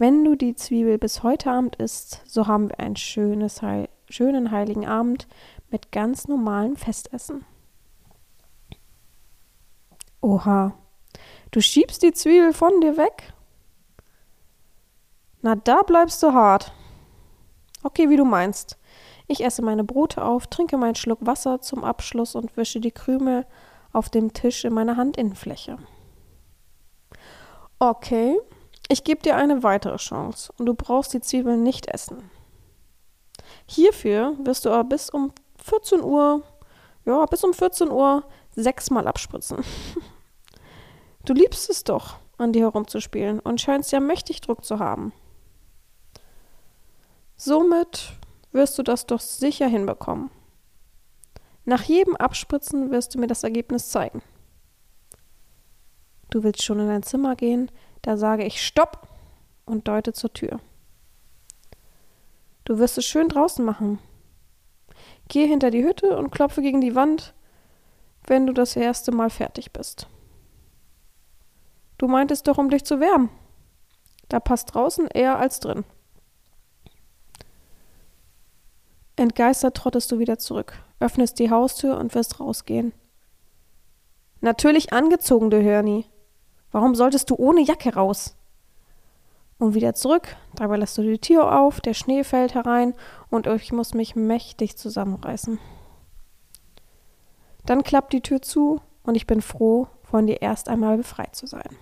Wenn 0.00 0.24
du 0.24 0.34
die 0.34 0.54
Zwiebel 0.54 0.96
bis 0.96 1.22
heute 1.22 1.50
Abend 1.50 1.76
isst, 1.76 2.22
so 2.24 2.46
haben 2.46 2.70
wir 2.70 2.80
einen 2.80 2.96
schönes, 2.96 3.60
heil 3.60 3.90
schönen 4.08 4.50
heiligen 4.50 4.88
Abend 4.88 5.28
mit 5.68 5.92
ganz 5.92 6.26
normalem 6.26 6.74
Festessen. 6.76 7.44
Oha, 10.22 10.72
du 11.50 11.60
schiebst 11.60 12.02
die 12.02 12.14
Zwiebel 12.14 12.54
von 12.54 12.80
dir 12.80 12.96
weg? 12.96 13.34
Na, 15.42 15.54
da 15.54 15.82
bleibst 15.82 16.22
du 16.22 16.32
hart. 16.32 16.72
Okay, 17.82 18.08
wie 18.08 18.16
du 18.16 18.24
meinst. 18.24 18.78
Ich 19.26 19.44
esse 19.44 19.60
meine 19.60 19.84
Brote 19.84 20.24
auf, 20.24 20.46
trinke 20.46 20.78
meinen 20.78 20.94
Schluck 20.94 21.18
Wasser 21.20 21.60
zum 21.60 21.84
Abschluss 21.84 22.34
und 22.34 22.56
wische 22.56 22.80
die 22.80 22.90
Krümel 22.90 23.44
auf 23.92 24.08
dem 24.08 24.32
Tisch 24.32 24.64
in 24.64 24.72
meiner 24.72 24.96
Handinnenfläche. 24.96 25.76
Okay, 27.78 28.38
ich 28.90 29.04
gebe 29.04 29.22
dir 29.22 29.36
eine 29.36 29.62
weitere 29.62 29.96
Chance 29.96 30.52
und 30.58 30.66
du 30.66 30.74
brauchst 30.74 31.14
die 31.14 31.20
Zwiebeln 31.20 31.62
nicht 31.62 31.86
essen. 31.86 32.30
Hierfür 33.66 34.36
wirst 34.42 34.64
du 34.64 34.70
aber 34.70 34.84
bis 34.84 35.10
um 35.10 35.32
14 35.64 36.02
Uhr, 36.02 36.42
ja, 37.06 37.24
bis 37.26 37.44
um 37.44 37.54
14 37.54 37.90
Uhr 37.90 38.24
sechsmal 38.54 39.06
abspritzen. 39.06 39.58
Du 41.26 41.34
liebst 41.34 41.68
es 41.68 41.84
doch, 41.84 42.16
an 42.38 42.54
dir 42.54 42.62
herumzuspielen 42.62 43.40
und 43.40 43.60
scheinst 43.60 43.92
ja 43.92 44.00
mächtig 44.00 44.40
Druck 44.40 44.64
zu 44.64 44.78
haben. 44.78 45.12
Somit 47.36 48.14
wirst 48.52 48.78
du 48.78 48.82
das 48.82 49.04
doch 49.04 49.20
sicher 49.20 49.68
hinbekommen. 49.68 50.30
Nach 51.66 51.82
jedem 51.82 52.16
Abspritzen 52.16 52.90
wirst 52.90 53.14
du 53.14 53.18
mir 53.18 53.26
das 53.26 53.44
Ergebnis 53.44 53.90
zeigen. 53.90 54.22
Du 56.30 56.42
willst 56.42 56.62
schon 56.62 56.80
in 56.80 56.88
dein 56.88 57.02
Zimmer 57.02 57.36
gehen, 57.36 57.70
da 58.02 58.16
sage 58.16 58.44
ich 58.44 58.64
Stopp 58.64 59.08
und 59.64 59.88
deute 59.88 60.12
zur 60.12 60.32
Tür. 60.32 60.60
Du 62.64 62.78
wirst 62.78 62.98
es 62.98 63.04
schön 63.04 63.28
draußen 63.28 63.64
machen. 63.64 63.98
Gehe 65.28 65.46
hinter 65.46 65.70
die 65.70 65.84
Hütte 65.84 66.16
und 66.16 66.30
klopfe 66.30 66.62
gegen 66.62 66.80
die 66.80 66.94
Wand, 66.94 67.34
wenn 68.26 68.46
du 68.46 68.52
das 68.52 68.76
erste 68.76 69.12
Mal 69.12 69.30
fertig 69.30 69.72
bist. 69.72 70.08
Du 71.98 72.08
meintest 72.08 72.48
doch, 72.48 72.58
um 72.58 72.70
dich 72.70 72.84
zu 72.84 73.00
wärmen. 73.00 73.28
Da 74.28 74.40
passt 74.40 74.74
draußen 74.74 75.08
eher 75.08 75.38
als 75.38 75.60
drin. 75.60 75.84
Entgeistert 79.16 79.76
trottest 79.76 80.10
du 80.10 80.18
wieder 80.18 80.38
zurück, 80.38 80.72
öffnest 80.98 81.38
die 81.38 81.50
Haustür 81.50 81.98
und 81.98 82.14
wirst 82.14 82.40
rausgehen. 82.40 82.92
Natürlich 84.40 84.92
angezogen, 84.92 85.50
du 85.50 85.62
Hörni. 85.62 86.06
Warum 86.72 86.94
solltest 86.94 87.30
du 87.30 87.34
ohne 87.36 87.62
Jacke 87.62 87.94
raus? 87.94 88.36
Und 89.58 89.74
wieder 89.74 89.94
zurück, 89.94 90.36
dabei 90.54 90.78
lässt 90.78 90.96
du 90.96 91.02
die 91.02 91.18
Tür 91.18 91.60
auf, 91.60 91.80
der 91.80 91.94
Schnee 91.94 92.24
fällt 92.24 92.54
herein 92.54 92.94
und 93.28 93.46
ich 93.46 93.72
muss 93.72 93.92
mich 93.92 94.16
mächtig 94.16 94.76
zusammenreißen. 94.78 95.58
Dann 97.66 97.82
klappt 97.82 98.12
die 98.12 98.22
Tür 98.22 98.40
zu 98.40 98.80
und 99.02 99.16
ich 99.16 99.26
bin 99.26 99.42
froh, 99.42 99.88
von 100.02 100.26
dir 100.26 100.40
erst 100.40 100.68
einmal 100.68 100.96
befreit 100.96 101.36
zu 101.36 101.46
sein. 101.46 101.76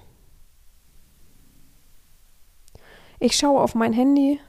Ich 3.20 3.36
schaue 3.36 3.60
auf 3.60 3.74
mein 3.74 3.92
Handy, 3.92 4.40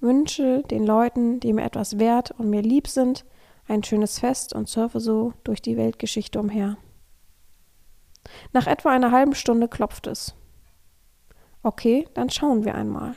wünsche 0.00 0.62
den 0.64 0.86
Leuten, 0.86 1.40
die 1.40 1.52
mir 1.52 1.64
etwas 1.64 1.98
wert 1.98 2.30
und 2.32 2.50
mir 2.50 2.62
lieb 2.62 2.88
sind, 2.88 3.24
ein 3.66 3.82
schönes 3.82 4.18
Fest 4.18 4.54
und 4.54 4.68
surfe 4.68 5.00
so 5.00 5.32
durch 5.44 5.62
die 5.62 5.76
Weltgeschichte 5.76 6.38
umher. 6.38 6.76
Nach 8.52 8.66
etwa 8.66 8.90
einer 8.90 9.10
halben 9.10 9.34
Stunde 9.34 9.68
klopft 9.68 10.06
es. 10.06 10.34
Okay, 11.62 12.08
dann 12.14 12.30
schauen 12.30 12.64
wir 12.64 12.74
einmal. 12.74 13.16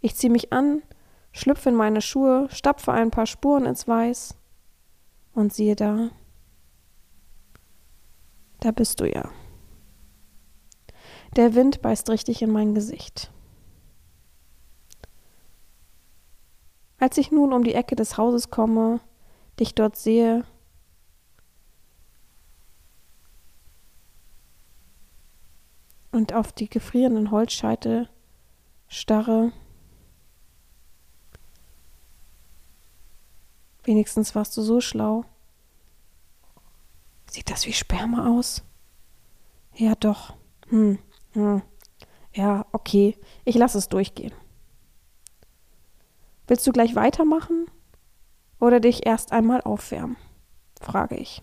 Ich 0.00 0.16
ziehe 0.16 0.32
mich 0.32 0.52
an, 0.52 0.82
schlüpfe 1.32 1.68
in 1.68 1.74
meine 1.74 2.00
Schuhe, 2.00 2.48
stapfe 2.50 2.92
ein 2.92 3.10
paar 3.10 3.26
Spuren 3.26 3.66
ins 3.66 3.86
Weiß 3.86 4.36
und 5.34 5.52
siehe 5.52 5.76
da, 5.76 6.10
da 8.60 8.72
bist 8.72 9.00
du 9.00 9.10
ja. 9.10 9.30
Der 11.36 11.54
Wind 11.54 11.82
beißt 11.82 12.10
richtig 12.10 12.42
in 12.42 12.50
mein 12.50 12.74
Gesicht. 12.74 13.30
Als 16.98 17.16
ich 17.16 17.30
nun 17.30 17.52
um 17.52 17.64
die 17.64 17.74
Ecke 17.74 17.96
des 17.96 18.18
Hauses 18.18 18.50
komme, 18.50 19.00
dich 19.58 19.74
dort 19.74 19.96
sehe, 19.96 20.44
und 26.12 26.32
auf 26.32 26.52
die 26.52 26.68
gefrierenden 26.68 27.30
Holzscheite 27.30 28.08
starre. 28.88 29.52
Wenigstens 33.84 34.34
warst 34.34 34.56
du 34.56 34.62
so 34.62 34.80
schlau. 34.80 35.24
Sieht 37.30 37.50
das 37.50 37.66
wie 37.66 37.72
Sperma 37.72 38.36
aus? 38.36 38.62
Ja, 39.74 39.94
doch. 39.94 40.34
Hm, 40.68 40.98
hm. 41.32 41.62
Ja, 42.34 42.66
okay. 42.72 43.16
Ich 43.44 43.54
lasse 43.56 43.78
es 43.78 43.88
durchgehen. 43.88 44.32
Willst 46.46 46.66
du 46.66 46.72
gleich 46.72 46.94
weitermachen 46.96 47.66
oder 48.58 48.80
dich 48.80 49.06
erst 49.06 49.32
einmal 49.32 49.60
aufwärmen? 49.62 50.16
frage 50.80 51.16
ich. 51.16 51.42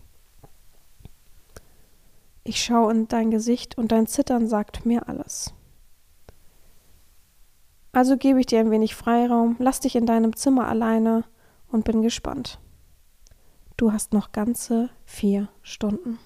Ich 2.48 2.64
schaue 2.64 2.94
in 2.94 3.10
dein 3.10 3.30
Gesicht 3.30 3.78
und 3.78 3.92
dein 3.92 4.08
Zittern 4.08 4.48
sagt 4.48 4.86
mir 4.86 5.10
alles. 5.10 5.54
Also 7.92 8.16
gebe 8.16 8.40
ich 8.40 8.46
dir 8.46 8.62
ein 8.62 8.72
wenig 8.72 8.96
Freiraum, 8.96 9.58
lass 9.60 9.82
dich 9.82 9.98
in 9.98 10.06
deinem 10.06 10.34
Zimmer 10.34 10.66
alleine 10.70 11.26
und 11.68 11.84
bin 11.84 12.02
gespannt. 12.02 12.62
Du 13.76 13.92
hast 13.92 14.14
noch 14.14 14.32
ganze 14.32 14.90
vier 15.04 15.50
Stunden. 15.62 16.20